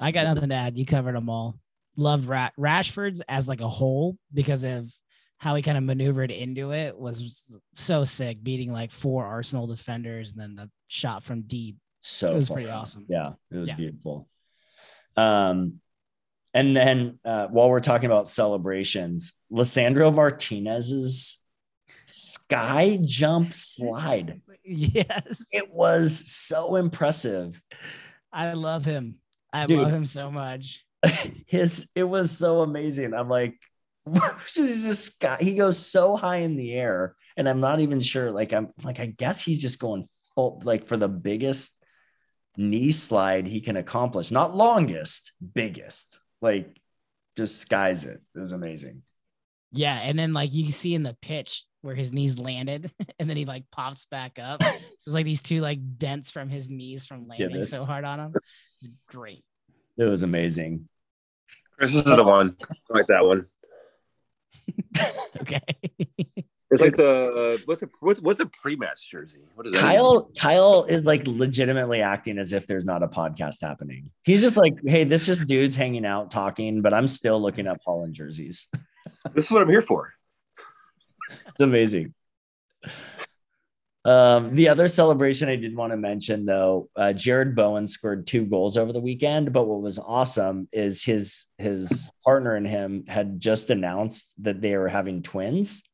I 0.00 0.10
got 0.10 0.24
nothing 0.34 0.48
to 0.50 0.54
add. 0.54 0.78
You 0.78 0.86
covered 0.86 1.14
them 1.14 1.28
all. 1.28 1.58
Loved 1.96 2.26
Ra- 2.26 2.50
Rashford's 2.58 3.20
as 3.28 3.48
like 3.48 3.60
a 3.60 3.68
whole 3.68 4.16
because 4.32 4.64
of 4.64 4.90
how 5.36 5.54
he 5.54 5.62
kind 5.62 5.76
of 5.76 5.84
maneuvered 5.84 6.30
into 6.30 6.72
it 6.72 6.96
was 6.96 7.54
so 7.74 8.04
sick, 8.04 8.42
beating 8.42 8.72
like 8.72 8.90
four 8.92 9.26
Arsenal 9.26 9.66
defenders 9.66 10.30
and 10.30 10.40
then 10.40 10.54
the 10.54 10.70
shot 10.88 11.22
from 11.24 11.42
deep. 11.42 11.76
So 12.00 12.32
It 12.32 12.36
was 12.36 12.48
fun. 12.48 12.54
pretty 12.56 12.70
awesome. 12.70 13.06
Yeah, 13.08 13.32
it 13.50 13.56
was 13.56 13.68
Yeah. 13.70 13.76
beautiful. 13.76 14.28
Um, 15.16 15.80
and 16.54 16.76
then 16.76 17.18
uh, 17.24 17.48
while 17.48 17.68
we're 17.70 17.80
talking 17.80 18.06
about 18.06 18.28
celebrations, 18.28 19.32
Lisandro 19.50 20.14
Martinez's 20.14 21.42
sky 22.06 22.98
jump 23.02 23.52
slide. 23.52 24.40
Yes, 24.64 25.48
It 25.52 25.72
was 25.72 26.30
so 26.30 26.76
impressive. 26.76 27.60
I 28.32 28.52
love 28.52 28.84
him. 28.84 29.16
I 29.52 29.66
Dude. 29.66 29.80
love 29.80 29.92
him 29.92 30.04
so 30.04 30.30
much. 30.30 30.84
His 31.46 31.90
it 31.94 32.04
was 32.04 32.30
so 32.30 32.60
amazing. 32.60 33.12
I'm 33.12 33.28
like, 33.28 33.58
he's 34.54 34.84
just 34.84 35.16
sky. 35.16 35.38
He 35.40 35.54
goes 35.54 35.78
so 35.78 36.16
high 36.16 36.38
in 36.38 36.56
the 36.56 36.74
air, 36.74 37.16
and 37.36 37.48
I'm 37.48 37.60
not 37.60 37.80
even 37.80 38.00
sure. 38.00 38.30
Like 38.30 38.52
I'm 38.52 38.68
like 38.82 39.00
I 39.00 39.06
guess 39.06 39.44
he's 39.44 39.60
just 39.60 39.80
going 39.80 40.08
full 40.34 40.62
like 40.64 40.86
for 40.86 40.96
the 40.96 41.08
biggest 41.08 41.82
knee 42.56 42.92
slide 42.92 43.46
he 43.46 43.60
can 43.60 43.76
accomplish. 43.76 44.30
Not 44.30 44.54
longest, 44.56 45.32
biggest. 45.54 46.20
Like 46.42 46.78
just 47.36 47.58
skies 47.60 48.04
it. 48.04 48.20
It 48.34 48.38
was 48.38 48.52
amazing. 48.52 49.02
Yeah, 49.72 49.94
and 49.94 50.18
then 50.18 50.34
like 50.34 50.52
you 50.52 50.70
see 50.70 50.94
in 50.94 51.02
the 51.02 51.16
pitch 51.22 51.64
where 51.80 51.94
his 51.94 52.12
knees 52.12 52.38
landed, 52.38 52.90
and 53.18 53.28
then 53.28 53.36
he 53.36 53.44
like 53.44 53.64
pops 53.70 54.04
back 54.06 54.38
up. 54.38 54.62
so 54.62 54.68
it's 55.06 55.14
like 55.14 55.24
these 55.24 55.40
two 55.40 55.60
like 55.60 55.78
dents 55.98 56.30
from 56.30 56.50
his 56.50 56.68
knees 56.68 57.06
from 57.06 57.26
landing 57.26 57.64
so 57.64 57.84
hard 57.84 58.04
on 58.04 58.18
him. 58.18 58.34
It's 58.80 58.90
great. 59.08 59.44
It 59.96 60.04
was 60.04 60.22
amazing. 60.22 60.88
Chris, 61.78 61.92
this 61.92 62.04
is 62.04 62.16
the 62.16 62.24
one. 62.24 62.56
I 62.70 62.94
like 62.96 63.06
that 63.06 63.24
one. 63.24 63.46
Okay. 65.40 65.60
It's 66.72 66.80
like 66.80 66.96
the 66.96 67.56
uh, 67.56 67.58
what's 67.66 67.82
a 67.82 67.88
what's 68.00 68.22
what's 68.22 68.40
a 68.40 68.46
pre-match 68.46 69.10
jersey? 69.10 69.42
What 69.56 69.66
is 69.66 69.72
that? 69.74 69.80
Kyle 69.82 70.30
Kyle 70.38 70.84
is 70.84 71.06
like 71.06 71.26
legitimately 71.26 72.00
acting 72.00 72.38
as 72.38 72.54
if 72.54 72.66
there's 72.66 72.86
not 72.86 73.02
a 73.02 73.08
podcast 73.08 73.60
happening. 73.60 74.10
He's 74.24 74.40
just 74.40 74.56
like, 74.56 74.74
hey, 74.86 75.04
this 75.04 75.26
just 75.26 75.46
dudes 75.46 75.76
hanging 75.76 76.06
out 76.06 76.30
talking, 76.30 76.80
but 76.80 76.94
I'm 76.94 77.06
still 77.06 77.38
looking 77.38 77.66
up 77.66 77.78
Haaland 77.86 78.12
jerseys. 78.12 78.68
This 79.34 79.44
is 79.44 79.50
what 79.52 79.62
I'm 79.62 79.68
here 79.68 79.82
for. 79.82 80.12
It's 81.46 81.60
amazing. 81.60 82.12
Um, 84.04 84.56
the 84.56 84.68
other 84.68 84.88
celebration 84.88 85.48
I 85.48 85.54
did 85.54 85.76
want 85.76 85.92
to 85.92 85.96
mention, 85.96 86.44
though, 86.44 86.88
uh, 86.96 87.12
Jarrod 87.14 87.54
Bowen 87.54 87.86
scored 87.86 88.26
two 88.26 88.46
goals 88.46 88.76
over 88.76 88.92
the 88.92 89.00
weekend. 89.00 89.52
But 89.52 89.68
what 89.68 89.80
was 89.80 90.00
awesome 90.00 90.68
is 90.72 91.04
his 91.04 91.46
his 91.58 92.10
partner 92.24 92.56
and 92.56 92.66
him 92.66 93.04
had 93.06 93.38
just 93.38 93.70
announced 93.70 94.34
that 94.42 94.60
they 94.60 94.76
were 94.76 94.88
having 94.88 95.22
twins. 95.22 95.88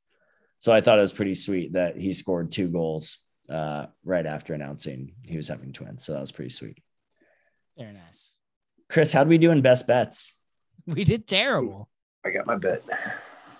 So 0.58 0.72
I 0.72 0.80
thought 0.80 0.98
it 0.98 1.02
was 1.02 1.12
pretty 1.12 1.34
sweet 1.34 1.72
that 1.74 1.96
he 1.96 2.12
scored 2.12 2.50
two 2.50 2.68
goals 2.68 3.18
uh, 3.48 3.86
right 4.04 4.26
after 4.26 4.54
announcing 4.54 5.14
he 5.22 5.36
was 5.36 5.48
having 5.48 5.72
twins. 5.72 6.04
So 6.04 6.12
that 6.12 6.20
was 6.20 6.32
pretty 6.32 6.50
sweet. 6.50 6.78
Very 7.76 7.92
nice. 7.92 8.34
Chris, 8.88 9.12
how 9.12 9.24
do 9.24 9.30
we 9.30 9.38
do 9.38 9.50
in 9.50 9.62
best 9.62 9.86
bets? 9.86 10.34
We 10.86 11.04
did 11.04 11.26
terrible. 11.26 11.90
I 12.24 12.30
got 12.30 12.46
my 12.46 12.56
bet. 12.56 12.82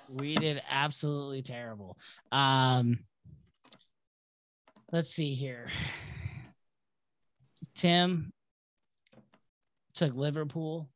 We 0.09 0.35
did 0.35 0.63
absolutely 0.71 1.43
terrible. 1.43 1.99
Um 2.33 3.01
let's 4.93 5.11
see 5.11 5.35
here. 5.35 5.69
Tim 7.75 8.33
took 9.95 10.15
Liverpool, 10.15 10.89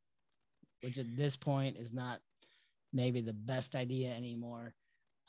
which 0.81 0.97
at 0.97 1.15
this 1.15 1.35
point 1.35 1.77
is 1.77 1.93
not 1.93 2.19
maybe 2.91 3.21
the 3.21 3.33
best 3.33 3.75
idea 3.75 4.11
anymore. 4.11 4.73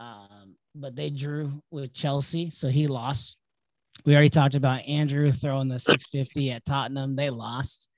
Um, 0.01 0.57
but 0.75 0.97
they 0.97 1.11
drew 1.11 1.63
with 1.71 1.93
Chelsea, 1.93 2.51
so 2.51 2.69
he 2.69 2.87
lost. 2.87 3.37
We 4.05 4.15
already 4.15 4.31
talked 4.31 4.55
about 4.57 4.87
Andrew 4.87 5.31
throwing 5.31 5.69
the 5.69 5.79
650 5.79 6.51
at 6.51 6.65
Tottenham. 6.65 7.15
They 7.15 7.31
lost. 7.31 7.89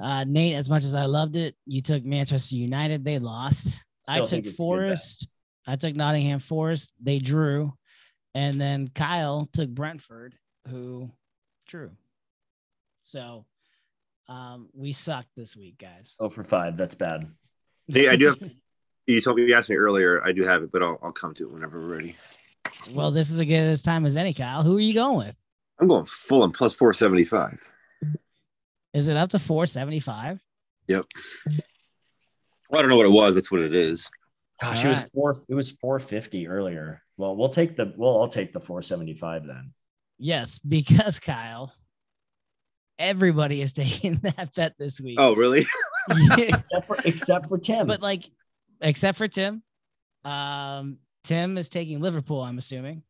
Uh, 0.00 0.24
Nate, 0.24 0.54
as 0.56 0.70
much 0.70 0.84
as 0.84 0.94
I 0.94 1.04
loved 1.06 1.36
it, 1.36 1.54
you 1.66 1.82
took 1.82 2.04
Manchester 2.04 2.56
United. 2.56 3.04
They 3.04 3.18
lost. 3.18 3.76
I 4.08 4.14
Still 4.14 4.26
think 4.26 4.28
took 4.28 4.30
it's 4.30 4.36
a 4.38 4.40
good 4.40 4.50
bet. 4.50 4.56
Forest. 4.56 5.28
I 5.66 5.76
took 5.76 5.96
Nottingham 5.96 6.38
Forest. 6.40 6.92
They 7.02 7.18
drew. 7.18 7.72
And 8.34 8.60
then 8.60 8.88
Kyle 8.88 9.48
took 9.52 9.68
Brentford, 9.68 10.36
who 10.68 11.10
drew. 11.68 11.90
So 13.02 13.44
um, 14.28 14.68
we 14.72 14.92
sucked 14.92 15.30
this 15.36 15.56
week, 15.56 15.76
guys. 15.78 16.14
Oh, 16.20 16.28
for 16.30 16.44
five. 16.44 16.76
That's 16.76 16.94
bad. 16.94 17.26
Hey, 17.88 18.08
I 18.08 18.16
do 18.16 18.26
have. 18.28 18.38
You 19.12 19.20
told 19.20 19.36
me 19.36 19.44
you 19.46 19.54
asked 19.54 19.70
me 19.70 19.76
earlier. 19.76 20.24
I 20.24 20.32
do 20.32 20.44
have 20.44 20.62
it, 20.62 20.72
but 20.72 20.82
I'll 20.82 20.98
I'll 21.02 21.12
come 21.12 21.34
to 21.34 21.44
it 21.44 21.52
whenever 21.52 21.80
we're 21.80 21.94
ready. 21.94 22.16
well, 22.92 23.10
this 23.10 23.30
is 23.30 23.40
as 23.40 23.46
good 23.46 23.54
as 23.54 23.82
time 23.82 24.06
as 24.06 24.16
any, 24.16 24.34
Kyle. 24.34 24.62
Who 24.62 24.76
are 24.76 24.80
you 24.80 24.94
going 24.94 25.18
with? 25.18 25.36
I'm 25.80 25.88
going 25.88 26.04
full 26.06 26.44
and 26.44 26.52
plus 26.54 26.74
four 26.74 26.92
seventy 26.92 27.24
five. 27.24 27.60
Is 28.92 29.08
it 29.08 29.16
up 29.16 29.30
to 29.30 29.38
475? 29.38 30.40
Yep. 30.88 31.06
Well, 31.46 32.78
I 32.78 32.82
don't 32.82 32.88
know 32.88 32.96
what 32.96 33.06
it 33.06 33.12
was. 33.12 33.34
That's 33.34 33.50
what 33.52 33.60
it 33.60 33.72
is. 33.72 34.10
Gosh, 34.60 34.84
it 34.84 34.88
was 34.88 34.98
Alright. 34.98 35.12
four. 35.14 35.34
It 35.48 35.54
was 35.54 35.70
four 35.70 35.98
fifty 36.00 36.48
earlier. 36.48 37.02
Well, 37.16 37.36
we'll 37.36 37.48
take 37.50 37.76
the. 37.76 37.94
Well, 37.96 38.20
I'll 38.20 38.28
take 38.28 38.52
the 38.52 38.60
four 38.60 38.82
seventy 38.82 39.14
five 39.14 39.46
then. 39.46 39.72
Yes, 40.18 40.58
because 40.58 41.18
Kyle, 41.18 41.72
everybody 42.98 43.62
is 43.62 43.72
taking 43.74 44.16
that 44.16 44.54
bet 44.54 44.74
this 44.78 45.00
week. 45.00 45.16
Oh, 45.18 45.34
really? 45.34 45.64
Except 46.36 46.86
for 46.86 46.96
except 47.04 47.48
for 47.48 47.58
Tim. 47.58 47.86
but 47.86 48.02
like, 48.02 48.24
except 48.80 49.18
for 49.18 49.28
Tim. 49.28 49.62
Um, 50.24 50.98
Tim 51.24 51.58
is 51.58 51.68
taking 51.68 52.00
Liverpool, 52.00 52.40
I'm 52.42 52.58
assuming. 52.58 53.02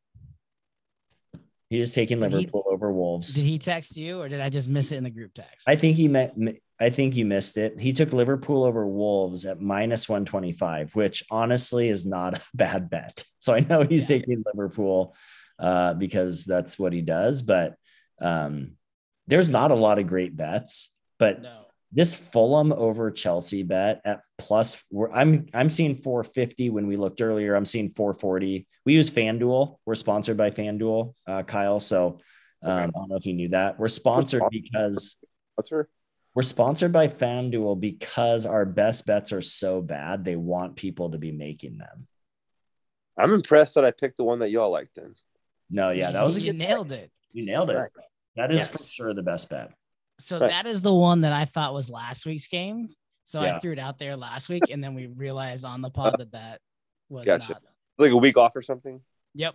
he 1.68 1.80
is 1.80 1.92
taking 1.92 2.20
Did 2.20 2.30
he- 2.32 2.36
Liverpool 2.38 2.64
over 2.68 2.92
Wolves. 2.92 3.34
Did 3.34 3.44
he 3.44 3.58
text 3.58 3.96
you 3.96 4.20
or 4.20 4.28
did 4.28 4.40
I 4.40 4.48
just 4.48 4.68
miss 4.68 4.90
it 4.92 4.96
in 4.96 5.04
the 5.04 5.10
group 5.10 5.32
text? 5.34 5.68
I 5.68 5.76
think 5.76 5.96
he 5.96 6.08
met. 6.08 6.34
I 6.80 6.90
think 6.90 7.14
you 7.14 7.24
missed 7.26 7.58
it. 7.58 7.78
He 7.78 7.92
took 7.92 8.12
Liverpool 8.12 8.64
over 8.64 8.86
Wolves 8.86 9.46
at 9.46 9.60
minus 9.60 10.08
one 10.08 10.24
twenty 10.24 10.52
five, 10.52 10.94
which 10.96 11.22
honestly 11.30 11.88
is 11.88 12.04
not 12.06 12.38
a 12.38 12.42
bad 12.54 12.90
bet. 12.90 13.24
So 13.38 13.54
I 13.54 13.60
know 13.60 13.82
he's 13.82 14.02
Yeah. 14.10 14.18
taking 14.18 14.42
Liverpool 14.46 15.14
uh, 15.58 15.94
because 15.94 16.44
that's 16.44 16.78
what 16.78 16.92
he 16.92 17.02
does. 17.02 17.42
But 17.42 17.76
um, 18.20 18.72
there's 19.28 19.48
not 19.48 19.70
a 19.70 19.74
lot 19.76 19.98
of 19.98 20.06
great 20.06 20.36
bets. 20.36 20.96
But 21.18 21.42
no. 21.42 21.66
This 21.93 22.14
Fulham 22.14 22.72
over 22.72 23.11
Chelsea 23.11 23.62
bet 23.64 24.01
at 24.05 24.20
plus 24.38 24.84
we're, 24.93 25.11
I'm 25.11 25.47
I'm 25.53 25.68
seeing 25.68 25.97
450 25.97 26.70
when 26.70 26.86
we 26.86 26.97
looked 26.97 27.20
earlier. 27.20 27.55
I'm 27.57 27.64
seeing 27.64 27.91
440. 27.95 28.66
We 28.86 28.93
use 28.95 29.11
FanDuel. 29.11 29.76
We're 29.84 29.95
sponsored 29.97 30.36
by 30.36 30.51
FanDuel, 30.51 31.14
uh, 31.26 31.43
Kyle. 31.43 31.80
So 31.80 32.20
um, 32.62 32.70
I 32.72 32.86
don't 32.86 33.09
know 33.09 33.16
if 33.16 33.26
you 33.26 33.34
knew 33.34 33.49
that. 33.49 33.78
We're 33.78 33.88
sponsored 33.88 34.43
because 34.51 35.16
What's 35.57 35.70
her? 35.70 35.88
we're 36.34 36.43
sponsored 36.43 36.93
by 36.93 37.09
FanDuel 37.09 37.80
because 37.80 38.47
our 38.47 38.64
best 38.64 39.05
bets 39.07 39.32
are 39.32 39.43
so 39.43 39.82
bad. 39.82 40.24
They 40.24 40.36
want 40.36 40.76
people 40.76 41.11
to 41.11 41.18
be 41.18 41.32
making 41.32 41.78
them. 41.78 42.07
I'm 43.18 43.32
impressed 43.34 43.74
that 43.74 43.84
I 43.84 43.91
picked 43.91 44.16
the 44.16 44.24
one 44.24 44.38
that 44.38 44.51
y'all 44.51 44.70
liked. 44.70 44.95
Then 44.95 45.14
No, 45.68 45.91
yeah, 45.91 46.12
that 46.12 46.22
was 46.22 46.36
a 46.36 46.41
you 46.41 46.53
good 46.53 46.59
nailed 46.59 46.88
pick. 46.91 47.01
it. 47.01 47.11
You 47.32 47.45
nailed 47.47 47.70
it. 47.70 47.74
Right. 47.74 47.91
That 48.36 48.53
is 48.53 48.59
Yes. 48.61 48.68
for 48.68 48.78
sure 48.78 49.12
the 49.14 49.22
best 49.24 49.51
bet. 49.51 49.72
So 50.20 50.38
Nice. 50.38 50.50
that 50.50 50.66
is 50.66 50.82
the 50.82 50.92
one 50.94 51.22
that 51.22 51.32
I 51.32 51.44
thought 51.44 51.74
was 51.74 51.90
last 51.90 52.26
week's 52.26 52.46
game. 52.48 52.88
So 53.24 53.42
Yeah. 53.42 53.56
I 53.56 53.58
threw 53.58 53.72
it 53.72 53.78
out 53.78 53.98
there 53.98 54.16
last 54.16 54.48
week, 54.48 54.62
and 54.70 54.82
then 54.82 54.94
we 54.94 55.06
realized 55.06 55.64
on 55.64 55.82
the 55.82 55.90
pod 55.90 56.16
that 56.18 56.32
that 56.32 56.60
was 57.08 57.26
Gotcha. 57.26 57.52
not. 57.54 57.62
like 57.98 58.12
a 58.12 58.16
week 58.16 58.36
off 58.38 58.56
or 58.56 58.62
something. 58.62 59.00
Yep. 59.34 59.54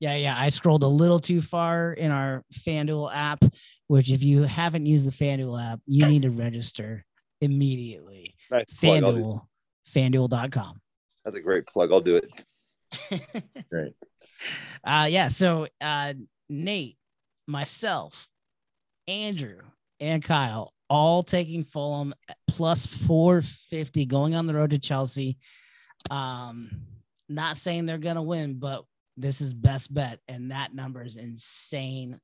Yeah, 0.00 0.14
yeah. 0.16 0.34
I 0.38 0.48
scrolled 0.50 0.82
a 0.82 0.88
little 0.88 1.20
too 1.20 1.40
far 1.42 1.92
in 1.92 2.10
our 2.10 2.44
FanDuel 2.52 3.10
app, 3.14 3.42
which 3.86 4.10
if 4.10 4.22
you 4.22 4.42
haven't 4.42 4.86
used 4.86 5.06
the 5.06 5.10
FanDuel 5.24 5.72
app, 5.72 5.80
you 5.86 6.06
need 6.06 6.22
to 6.22 6.30
register 6.30 7.04
immediately. 7.40 8.34
Nice 8.50 8.64
plug. 8.78 9.02
I'll 9.04 9.12
do- 9.12 9.18
FanDuel, 9.94 10.30
FanDuel.com. 10.30 10.80
That's 11.24 11.36
a 11.36 11.40
great 11.40 11.66
plug. 11.66 11.92
I'll 11.92 12.00
do 12.00 12.16
it. 12.16 12.30
Great. 13.70 13.92
uh 14.84 15.06
yeah, 15.10 15.28
so 15.28 15.66
uh 15.80 16.14
Nate, 16.48 16.96
myself, 17.46 18.28
Andrew, 19.08 19.58
and 20.00 20.22
Kyle 20.22 20.72
all 20.88 21.22
taking 21.22 21.64
Fulham 21.64 22.14
plus 22.48 22.86
450 22.86 24.06
going 24.06 24.34
on 24.34 24.46
the 24.46 24.54
road 24.54 24.70
to 24.70 24.78
Chelsea. 24.78 25.36
Um, 26.10 26.70
not 27.28 27.56
saying 27.56 27.86
they're 27.86 27.98
gonna 27.98 28.22
win, 28.22 28.58
but 28.58 28.84
this 29.16 29.40
is 29.40 29.52
best 29.54 29.92
bet, 29.92 30.20
and 30.28 30.50
that 30.50 30.74
number 30.74 31.02
is 31.02 31.16
insane. 31.16 32.20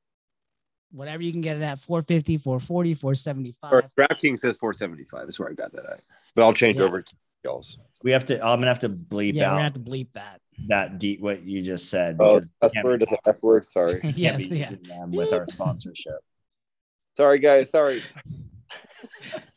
Whatever 0.92 1.22
you 1.22 1.32
can 1.32 1.40
get 1.40 1.56
it 1.56 1.62
at 1.62 1.78
450, 1.80 2.36
440, 2.36 2.94
475. 2.94 3.72
Or 3.72 3.82
DraftKings 3.98 4.40
says 4.40 4.56
475. 4.58 5.24
That's 5.26 5.40
where 5.40 5.48
I 5.48 5.54
got 5.54 5.72
that 5.72 5.86
at. 5.86 6.02
But 6.34 6.42
I'll 6.42 6.52
change 6.52 6.78
Yeah. 6.78 6.84
over 6.84 7.00
to 7.00 7.14
y'all's. 7.42 7.78
We 8.04 8.10
have 8.12 8.26
to. 8.26 8.34
I'm 8.44 8.58
gonna 8.60 8.66
have 8.68 8.78
to 8.80 8.90
bleep 8.90 9.34
yeah, 9.34 9.46
out 9.46 9.50
gonna 9.52 9.62
have 9.62 9.72
to 9.74 9.80
bleep 9.80 10.08
that. 10.12 10.40
that 10.68 10.98
deep 10.98 11.20
what 11.20 11.42
you 11.44 11.62
just 11.62 11.88
said. 11.88 12.16
Oh, 12.20 12.40
because 12.40 12.48
that's 12.60 12.74
we 12.74 12.76
can't 12.76 12.84
word. 12.84 13.00
be- 13.00 13.06
That's 13.06 13.26
a 13.26 13.28
F 13.30 13.42
word. 13.42 13.64
Sorry. 13.64 14.00
can't 14.00 14.18
yes, 14.18 14.36
be 14.36 14.44
yeah. 14.44 14.70
using 14.70 14.82
them 14.82 15.10
with 15.12 15.32
our 15.32 15.46
sponsorship. 15.46 16.20
Sorry, 17.16 17.38
guys. 17.38 17.70
Sorry. 17.70 18.02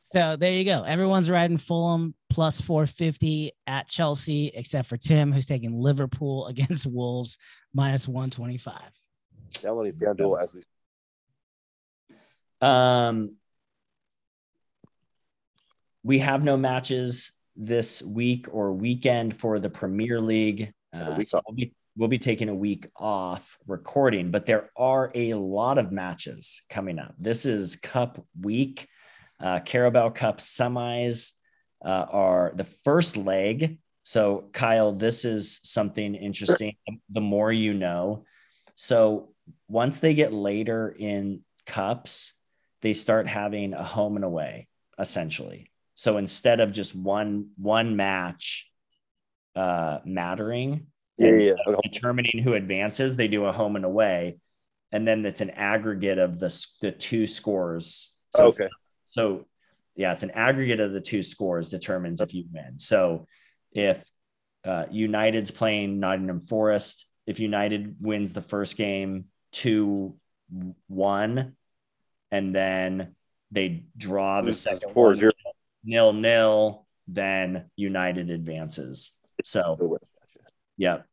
So 0.02 0.38
there 0.40 0.52
you 0.52 0.64
go. 0.64 0.84
Everyone's 0.84 1.30
riding 1.30 1.58
Fulham 1.58 2.16
plus 2.30 2.62
450 2.62 3.52
at 3.68 3.90
Chelsea, 3.90 4.48
except 4.56 4.88
for 4.88 4.96
Tim, 4.96 5.34
who's 5.34 5.46
taking 5.46 5.78
Liverpool 5.78 6.48
against 6.48 6.86
Wolves 6.86 7.38
minus 7.74 8.08
125. 8.08 8.80
Downloading 9.62 9.92
FanDuel 9.94 10.42
as 10.42 10.54
we 10.54 10.62
Um, 12.66 13.36
we 16.04 16.20
have 16.20 16.46
no 16.46 16.56
matches 16.56 17.34
this 17.58 18.02
week 18.02 18.48
or 18.54 18.72
weekend 18.72 19.36
for 19.36 19.60
the 19.60 19.70
Premier 19.70 20.22
League. 20.22 20.72
a 20.94 21.12
Uh, 21.12 21.16
week 21.18 21.28
so 21.28 21.40
off. 21.40 21.44
we'll 21.48 21.56
be 21.58 21.74
we'll 21.96 22.10
be 22.10 22.18
taking 22.18 22.50
a 22.50 22.56
week 22.56 22.88
off 22.96 23.58
recording, 23.68 24.32
but 24.32 24.46
there 24.46 24.70
are 24.76 25.12
a 25.16 25.34
lot 25.34 25.78
of 25.78 25.92
matches 25.92 26.62
coming 26.70 27.00
up. 27.00 27.14
This 27.18 27.46
is 27.46 27.76
Cup 27.78 28.24
week. 28.42 28.88
Uh, 29.40 29.60
Carabao 29.60 30.10
Cup 30.10 30.40
semis 30.40 31.34
uh, 31.84 32.06
are 32.10 32.54
the 32.56 32.64
first 32.64 33.18
leg. 33.18 33.80
So, 34.04 34.48
Kyle, 34.54 34.92
this 34.92 35.26
is 35.26 35.60
something 35.64 36.16
interesting. 36.16 36.76
The 37.10 37.22
more 37.22 37.52
you 37.52 37.74
know. 37.74 38.26
So, 38.76 39.30
once 39.68 40.00
they 40.00 40.14
get 40.14 40.34
later 40.34 40.96
in 40.98 41.42
cups, 41.66 42.34
they 42.82 42.94
start 42.94 43.28
having 43.28 43.74
a 43.74 43.84
home 43.84 44.16
and 44.16 44.26
away 44.26 44.68
essentially. 44.98 45.72
So 45.96 46.18
instead 46.18 46.60
of 46.60 46.72
just 46.72 46.96
one 46.96 47.50
one 47.58 47.96
match 47.96 48.70
uh, 49.56 50.00
mattering, 50.06 50.88
Yeah, 51.18 51.32
yeah. 51.32 51.54
yeah. 51.68 51.76
determining 51.84 52.40
who 52.44 52.54
advances, 52.54 53.16
they 53.16 53.28
do 53.28 53.46
a 53.46 53.52
home 53.52 53.76
and 53.76 53.86
away, 53.86 54.38
and 54.92 55.08
then 55.08 55.26
it's 55.26 55.42
an 55.42 55.52
aggregate 55.52 56.18
of 56.18 56.40
the 56.40 56.68
the 56.82 56.92
two 56.92 57.26
scores. 57.26 58.16
So 58.36 58.48
okay. 58.48 58.68
so 59.06 59.46
yeah, 59.96 60.12
it's 60.12 60.24
an 60.24 60.32
aggregate 60.32 60.80
of 60.80 60.92
the 60.92 61.02
two 61.02 61.24
scores 61.24 61.70
determines 61.70 62.20
if 62.20 62.34
you 62.34 62.46
win. 62.52 62.78
So 62.78 63.28
if 63.72 64.06
uh, 64.66 64.86
United's 64.92 65.52
playing 65.52 66.00
Nottingham 66.00 66.42
Forest, 66.42 67.08
if 67.26 67.40
United 67.40 67.96
wins 68.02 68.34
the 68.34 68.42
first 68.42 68.78
game 68.78 69.26
two 69.52 70.16
one, 70.88 71.56
and 72.32 72.54
then 72.54 73.16
they 73.52 73.86
draw 73.96 74.42
the 74.42 74.54
second 74.54 74.92
four 74.92 75.08
one 75.08 75.16
zero. 75.16 75.32
nil 75.84 76.14
nil, 76.14 76.86
then 77.08 77.70
United 77.76 78.30
advances. 78.30 79.12
So 79.44 79.98
Yep. 80.78 81.06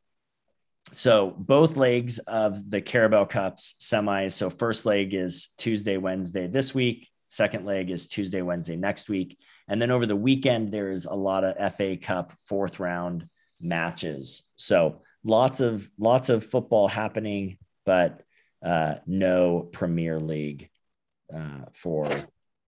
So 0.93 1.35
both 1.39 1.77
legs 1.77 2.19
of 2.19 2.69
the 2.69 2.81
Carabao 2.83 3.25
Cups 3.27 3.77
semis. 3.81 4.33
So 4.33 4.51
first 4.51 4.85
leg 4.85 5.15
is 5.15 5.55
Tuesday, 5.57 5.97
Wednesday 5.97 6.47
this 6.47 6.75
week. 6.75 7.09
Second 7.29 7.65
leg 7.65 7.91
is 7.91 8.09
Tuesday, 8.09 8.43
Wednesday 8.43 8.77
next 8.77 9.09
week. 9.09 9.39
And 9.69 9.81
then 9.81 9.91
over 9.91 10.05
the 10.05 10.17
weekend, 10.17 10.71
there 10.71 10.89
is 10.89 11.07
a 11.07 11.15
lot 11.15 11.45
of 11.45 11.75
FA 11.75 11.97
Cup 11.97 12.35
fourth 12.47 12.79
round 12.79 13.27
matches. 13.61 14.43
So 14.57 15.01
lots 15.25 15.61
of 15.61 15.89
lots 15.99 16.29
of 16.29 16.45
football 16.45 16.89
happening, 16.89 17.57
but 17.87 18.23
uh, 18.63 18.97
no 19.07 19.69
Premier 19.73 20.21
League 20.21 20.69
uh, 21.35 21.67
for 21.73 22.07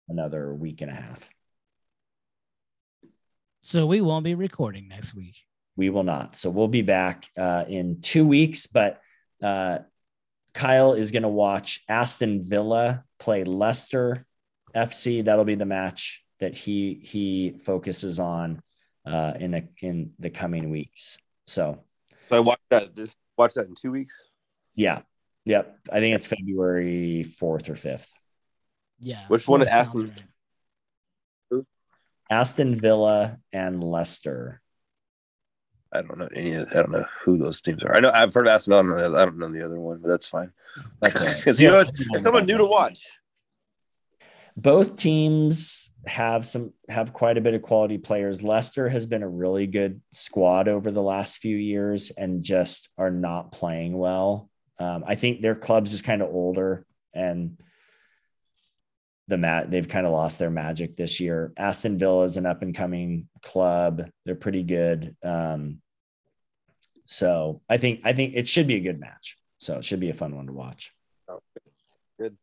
another 0.09 0.55
week 0.55 0.80
and 0.80 0.90
a 0.90 0.95
half. 0.95 1.28
So 3.62 3.86
we 3.86 4.01
won't 4.01 4.24
be 4.24 4.34
recording 4.34 4.88
next 4.88 5.14
week. 5.14 5.45
We 5.77 5.91
will 5.91 6.03
not. 6.05 6.37
So 6.37 6.51
we'll 6.51 6.68
be 6.68 6.83
back 6.83 7.29
uh, 7.37 7.64
in 7.68 8.01
two 8.01 8.27
weeks. 8.27 8.66
But 8.66 9.01
uh, 9.43 9.81
Kyle 10.55 10.93
is 10.95 11.11
going 11.12 11.23
to 11.23 11.29
watch 11.29 11.83
Aston 11.89 12.45
Villa 12.45 13.05
play 13.18 13.45
Leicester 13.45 14.27
FC. 14.75 15.25
That'll 15.25 15.45
be 15.45 15.55
the 15.55 15.64
match 15.64 16.23
that 16.41 16.57
he 16.57 17.01
he 17.03 17.59
focuses 17.64 18.18
on 18.18 18.61
uh, 19.07 19.33
in 19.39 19.55
a, 19.55 19.62
in 19.81 20.12
the 20.18 20.31
coming 20.31 20.70
weeks. 20.70 21.18
So 21.47 21.83
So 22.29 22.37
I 22.37 22.41
watched 22.41 22.68
that. 22.70 22.95
This 22.95 23.16
watch 23.39 23.55
that 23.55 23.66
in 23.66 23.75
two 23.75 23.91
weeks. 23.93 24.29
yeah, 24.75 25.03
yep. 25.45 25.79
I 25.91 26.01
think 26.01 26.16
it's 26.16 26.27
February 26.27 27.23
fourth 27.23 27.68
or 27.70 27.77
fifth. 27.77 28.12
Yeah. 28.99 29.25
Which 29.29 29.49
one 29.49 29.61
that 29.61 29.68
at 29.68 29.87
sounds 29.87 29.89
Aston- 29.89 30.14
right. 31.51 31.64
Aston 32.31 32.81
Villa 32.81 33.39
and 33.53 33.83
Leicester. 33.83 34.61
I 35.93 36.03
don't 36.03 36.18
know 36.18 36.28
any. 36.34 36.55
of- 36.55 36.68
I 36.70 36.74
don't 36.74 36.90
know 36.93 37.05
who 37.24 37.36
those 37.38 37.61
teams 37.61 37.82
are. 37.82 37.95
I 37.95 38.01
know 38.01 38.11
I've 38.12 38.32
heard 38.32 38.47
of 38.47 38.53
Aston. 38.55 38.72
I 38.72 38.76
don't 38.76 38.88
know. 38.88 39.16
I 39.18 39.24
don't 39.24 39.38
know 39.38 39.53
the 39.53 39.64
other 39.64 39.78
one, 39.78 39.99
but 39.99 40.09
that's 40.09 40.26
fine. 40.26 40.53
That's. 41.01 41.20
Because 41.36 41.61
you 41.61 41.68
know, 41.68 41.80
it's, 41.80 41.93
it's 41.95 42.22
someone 42.24 42.47
new 42.47 42.59
to 42.59 42.64
watch. 42.64 43.01
both 44.57 44.97
teams 44.97 45.93
have 46.07 46.45
some 46.45 46.72
have 46.88 47.12
quite 47.12 47.38
a 47.38 47.40
bit 47.40 47.55
of 47.55 47.62
quality 47.62 47.99
players. 47.99 48.43
Leicester 48.43 48.88
has 48.88 49.07
been 49.07 49.22
a 49.22 49.28
really 49.28 49.66
good 49.66 50.01
squad 50.12 50.68
over 50.68 50.90
the 50.90 51.03
last 51.03 51.38
few 51.38 51.57
years 51.57 52.11
and 52.11 52.43
just 52.43 52.88
are 52.99 53.11
not 53.11 53.53
playing 53.53 53.97
well. 53.97 54.51
Um, 54.78 55.05
I 55.07 55.14
think 55.14 55.40
their 55.40 55.55
club's 55.55 55.90
just 55.90 56.05
kind 56.05 56.22
of 56.22 56.28
older 56.30 56.84
and 57.14 57.59
the 59.29 59.39
mat 59.39 59.70
they've 59.70 59.89
kind 59.89 60.05
of 60.07 60.12
lost 60.12 60.39
their 60.39 60.51
magic 60.51 60.97
this 60.97 61.20
year. 61.20 61.53
Aston 61.57 61.97
Villa 61.99 62.25
is 62.25 62.37
an 62.37 62.47
up 62.47 62.62
and 62.62 62.75
coming 62.75 63.29
club. 63.43 64.03
They're 64.25 64.35
pretty 64.35 64.62
good. 64.62 65.16
Um, 65.23 65.81
so 67.05 67.61
I 67.68 67.77
think 67.77 68.01
I 68.05 68.12
think 68.12 68.35
it 68.35 68.49
should 68.49 68.66
be 68.66 68.77
a 68.77 68.81
good 68.81 68.99
match. 69.01 69.39
So 69.59 69.79
it 69.79 69.85
should 69.85 70.01
be 70.01 70.11
a 70.11 70.14
fun 70.14 70.35
one 70.35 70.47
to 70.47 70.53
watch. 70.53 70.93
Oh, 71.29 71.41
good. 72.18 72.37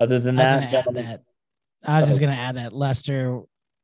Other 0.00 0.18
than 0.18 0.38
I 0.38 0.60
was 0.60 0.70
that, 0.70 0.84
gonna 0.84 1.02
that. 1.02 1.22
I 1.84 1.96
was 2.00 2.08
just 2.08 2.20
Oh. 2.20 2.24
gonna 2.26 2.36
add 2.36 2.56
that 2.56 2.72
Leicester 2.72 3.40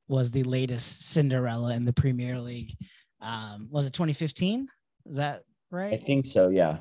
was 0.06 0.30
the 0.30 0.44
latest 0.44 1.02
Cinderella 1.10 1.74
in 1.74 1.84
the 1.84 1.92
Premier 1.92 2.40
League. 2.40 2.76
Um, 3.20 3.68
was 3.70 3.86
it 3.86 3.92
2015? 3.94 4.68
Is 5.06 5.16
that 5.16 5.42
right? 5.70 5.94
I 5.94 5.96
think 5.96 6.26
so. 6.26 6.50
Yeah. 6.50 6.80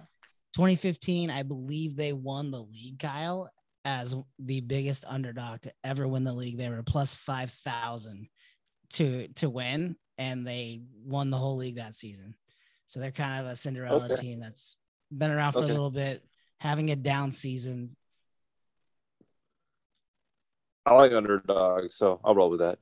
2015, 0.54 1.30
I 1.30 1.44
believe 1.44 1.96
they 1.96 2.14
won 2.14 2.52
the 2.52 2.62
league, 2.62 3.00
Kyle, 3.00 3.50
as 3.86 4.16
the 4.40 4.62
biggest 4.62 5.04
underdog 5.08 5.62
to 5.62 5.74
ever 5.84 6.08
win 6.08 6.24
the 6.24 6.34
league. 6.34 6.58
They 6.58 6.70
were 6.70 6.84
plus 6.84 7.14
five 7.16 7.52
thousand 7.52 8.28
to 8.92 9.28
to 9.36 9.50
win, 9.50 9.96
and 10.18 10.46
they 10.46 10.82
won 11.04 11.30
the 11.32 11.38
whole 11.38 11.58
league 11.58 11.78
that 11.78 11.96
season. 11.96 12.36
So 12.86 13.00
they're 13.00 13.12
kind 13.12 13.46
of 13.46 13.52
a 13.52 13.56
Cinderella 13.56 14.06
Okay. 14.06 14.22
team 14.22 14.40
that's 14.40 14.78
been 15.12 15.32
around 15.32 15.54
for 15.54 15.60
Okay. 15.60 15.66
a 15.66 15.70
little 15.70 15.90
bit, 15.92 16.24
having 16.60 16.92
a 16.92 16.96
down 16.96 17.32
season. 17.32 17.96
I 20.86 20.94
like 20.94 21.14
underdogs, 21.14 21.96
so 21.96 22.20
I'll 22.24 22.36
roll 22.36 22.50
with 22.50 22.60
that. 22.60 22.78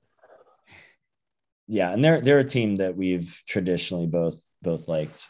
Yeah, 1.67 1.91
and 1.93 2.03
they're 2.03 2.19
they're 2.19 2.39
a 2.39 2.43
team 2.43 2.77
that 2.77 2.97
we've 2.97 3.41
traditionally 3.47 4.07
both 4.07 4.43
both 4.61 4.87
liked. 4.89 5.27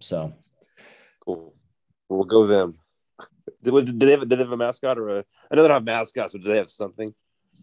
So 0.00 0.32
Cool. 1.20 1.54
We'll 2.14 2.24
go 2.24 2.46
them. 2.46 2.72
Did, 3.62 3.72
did 3.86 4.00
they 4.00 4.10
have 4.12 4.20
did 4.20 4.30
they 4.30 4.36
have 4.38 4.52
a 4.52 4.56
mascot 4.56 4.98
or 4.98 5.08
a? 5.18 5.24
I 5.50 5.54
know 5.54 5.62
they 5.62 5.68
don't 5.68 5.76
have 5.76 5.84
mascots, 5.84 6.32
but 6.32 6.42
do 6.42 6.50
they 6.50 6.56
have 6.58 6.70
something? 6.70 7.14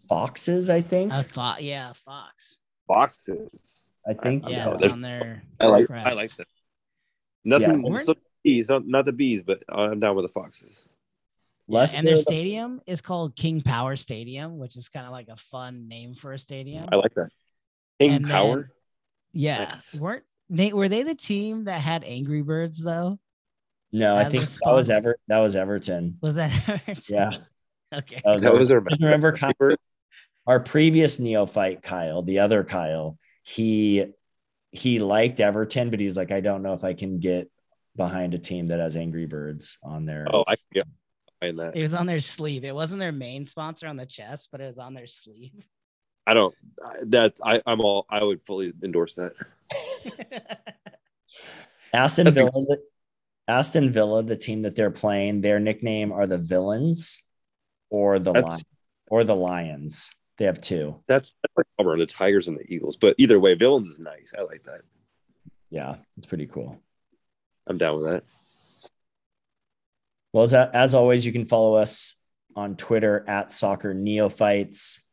foxes, 0.08 0.68
I 0.70 0.82
think. 0.82 1.12
I 1.12 1.22
thought, 1.22 1.62
yeah, 1.62 1.92
Fox. 1.92 2.56
Boxes. 2.88 3.88
I 4.06 4.14
think. 4.14 4.44
I 4.44 4.50
Yeah, 4.50 4.64
know, 4.66 4.72
it's 4.72 4.92
on 4.92 5.00
their. 5.00 5.42
I 5.60 5.66
like. 5.66 5.86
crest. 5.86 6.06
I 6.08 6.12
like 6.14 6.36
that. 6.36 6.46
Nothing. 7.44 7.86
Yeah. 7.86 7.94
so 8.02 8.14
bees, 8.42 8.68
not, 8.68 8.86
not 8.86 9.04
the 9.04 9.12
bees, 9.12 9.42
but 9.42 9.62
I'm 9.68 10.00
down 10.00 10.16
with 10.16 10.24
the 10.26 10.32
foxes. 10.32 10.88
Leicester. 11.68 11.98
and 11.98 12.06
their 12.06 12.16
stadium 12.16 12.80
is 12.86 13.00
called 13.00 13.36
King 13.36 13.60
Power 13.60 13.94
Stadium, 13.96 14.58
which 14.58 14.76
is 14.76 14.88
kind 14.88 15.06
of 15.06 15.12
like 15.12 15.28
a 15.28 15.36
fun 15.36 15.88
name 15.88 16.14
for 16.14 16.32
a 16.32 16.38
stadium. 16.38 16.88
I 16.90 16.96
like 16.96 17.14
that. 17.14 17.28
King 18.00 18.12
And 18.14 18.24
then- 18.24 18.30
Power. 18.32 18.70
yeah, 19.32 19.64
Nice. 19.64 19.98
weren't 20.00 20.24
Nate? 20.48 20.74
Were 20.74 20.88
they 20.88 21.02
the 21.04 21.14
team 21.14 21.64
that 21.64 21.80
had 21.80 22.02
Angry 22.04 22.42
Birds 22.42 22.78
though? 22.78 23.18
No, 23.92 24.16
I 24.16 24.24
think 24.24 24.44
that 24.44 24.72
was. 24.72 24.90
Ever. 24.90 25.18
That 25.28 25.38
was 25.38 25.56
Everton. 25.56 26.18
Was 26.20 26.34
that? 26.36 26.82
Yeah, 27.08 27.30
okay. 27.94 28.20
that 28.24 28.32
was, 28.34 28.42
That 28.42 28.54
was 28.54 28.70
Everton. 28.70 28.98
their 29.00 29.08
remember 29.10 29.32
Kyle, 29.36 29.52
our 30.46 30.60
previous 30.60 31.18
neophyte 31.18 31.82
Kyle, 31.82 32.22
the 32.22 32.40
other 32.40 32.64
Kyle. 32.64 33.18
He 33.42 34.06
he 34.70 34.98
liked 35.00 35.40
Everton, 35.40 35.90
but 35.90 36.00
he's 36.00 36.16
like, 36.16 36.32
I 36.32 36.40
don't 36.40 36.62
know 36.62 36.72
if 36.74 36.84
I 36.84 36.94
can 36.94 37.18
get 37.20 37.50
behind 37.96 38.32
a 38.34 38.38
team 38.38 38.68
that 38.68 38.80
has 38.80 38.96
Angry 38.96 39.26
Birds 39.26 39.78
on 39.82 40.06
there. 40.06 40.26
Oh, 40.32 40.44
I 40.48 40.54
yeah, 40.72 40.84
find 41.40 41.58
that. 41.58 41.76
It 41.76 41.82
was 41.82 41.92
on 41.94 42.06
their 42.06 42.20
sleeve. 42.20 42.64
It 42.64 42.74
wasn't 42.74 43.00
their 43.00 43.12
main 43.12 43.44
sponsor 43.46 43.86
on 43.86 43.96
the 43.96 44.06
chest, 44.06 44.48
but 44.50 44.60
it 44.60 44.66
was 44.66 44.78
on 44.78 44.94
their 44.94 45.06
sleeve. 45.06 45.66
I 46.26 46.34
don't. 46.34 46.54
That 47.06 47.38
I 47.44 47.60
I'm 47.66 47.80
all. 47.80 48.06
I 48.08 48.22
would 48.22 48.42
fully 48.46 48.72
endorse 48.82 49.16
that. 49.16 49.32
Aston 51.92 52.30
Villa, 52.30 52.50
the- 52.52 52.82
Aston 53.52 53.92
Villa, 53.92 54.22
the 54.22 54.36
team 54.36 54.62
that 54.62 54.74
they're 54.74 54.90
playing, 54.90 55.40
their 55.40 55.60
nickname 55.60 56.10
are 56.12 56.26
the 56.26 56.38
Villains 56.38 57.22
or 57.90 58.18
the 58.18 58.32
That's- 58.32 58.52
Lion, 58.54 58.64
or 59.08 59.24
the 59.24 59.36
Lions. 59.36 60.14
They 60.38 60.46
have 60.46 60.60
two. 60.60 60.98
That's, 61.06 61.34
that's 61.42 61.56
like 61.56 61.66
Auburn, 61.78 61.98
the 61.98 62.06
Tigers 62.06 62.48
and 62.48 62.58
the 62.58 62.64
Eagles. 62.72 62.96
But 62.96 63.14
either 63.18 63.38
way, 63.38 63.54
villains 63.54 63.86
is 63.88 64.00
nice. 64.00 64.32
I 64.36 64.42
like 64.42 64.62
that. 64.64 64.80
Yeah, 65.68 65.96
it's 66.16 66.26
pretty 66.26 66.46
cool. 66.46 66.80
I'm 67.66 67.76
down 67.78 68.00
with 68.00 68.10
that. 68.10 68.24
Well, 70.32 70.44
as, 70.44 70.54
as 70.54 70.94
always, 70.94 71.26
you 71.26 71.32
can 71.32 71.44
follow 71.44 71.74
us 71.74 72.16
on 72.56 72.76
Twitter 72.76 73.24
at 73.28 73.52
Soccer 73.52 73.92
Neophytes. 73.92 75.04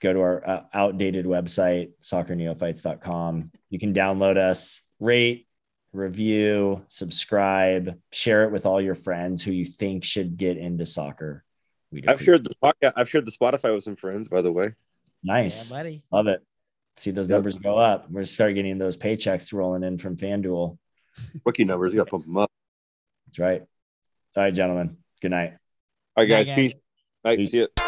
Go 0.00 0.12
to 0.12 0.20
our 0.20 0.48
uh, 0.48 0.62
outdated 0.72 1.26
website, 1.26 1.90
soccerneophytes.com. 2.02 3.50
You 3.70 3.78
can 3.78 3.92
download 3.92 4.36
us, 4.36 4.82
rate, 5.00 5.45
review, 5.92 6.82
subscribe, 6.88 7.98
share 8.12 8.44
it 8.44 8.52
with 8.52 8.66
all 8.66 8.80
your 8.80 8.94
friends 8.94 9.42
who 9.42 9.52
you 9.52 9.64
think 9.64 10.04
should 10.04 10.36
get 10.36 10.56
into 10.58 10.86
soccer. 10.86 11.44
We'd 11.92 12.08
I've 12.08 12.20
shared 12.20 12.44
the 12.44 12.54
podcast. 12.62 12.92
I've 12.96 13.08
shared 13.08 13.24
the 13.26 13.30
Spotify 13.30 13.74
with 13.74 13.84
some 13.84 13.96
friends, 13.96 14.28
by 14.28 14.42
the 14.42 14.52
way. 14.52 14.74
nice. 15.22 15.70
Yeah, 15.70 15.78
buddy. 15.78 16.02
Love 16.12 16.26
it. 16.26 16.40
See 16.96 17.10
those 17.10 17.28
Yep. 17.28 17.36
numbers 17.36 17.54
go 17.54 17.76
up. 17.78 18.10
We're 18.10 18.22
start 18.24 18.54
getting 18.54 18.78
those 18.78 18.96
paychecks 18.96 19.52
rolling 19.52 19.82
in 19.82 19.98
from 19.98 20.16
FanDuel. 20.16 20.78
Rookie 21.44 21.64
numbers. 21.64 21.92
You 21.94 21.98
got 22.00 22.04
to 22.04 22.10
pump 22.10 22.24
them 22.24 22.36
up. 22.38 22.50
That's 23.26 23.38
right. 23.38 23.60
All 24.36 24.42
right, 24.42 24.52
gentlemen. 24.54 24.96
Good 25.20 25.30
night. 25.30 25.54
All 26.16 26.24
right, 26.24 26.28
Night, 26.28 26.34
guys. 26.36 26.46
guys. 26.48 26.54
Peace. 26.56 26.74
All 27.24 27.30
right, 27.32 27.38
Peace. 27.38 27.50
see 27.50 27.58
you. 27.58 27.85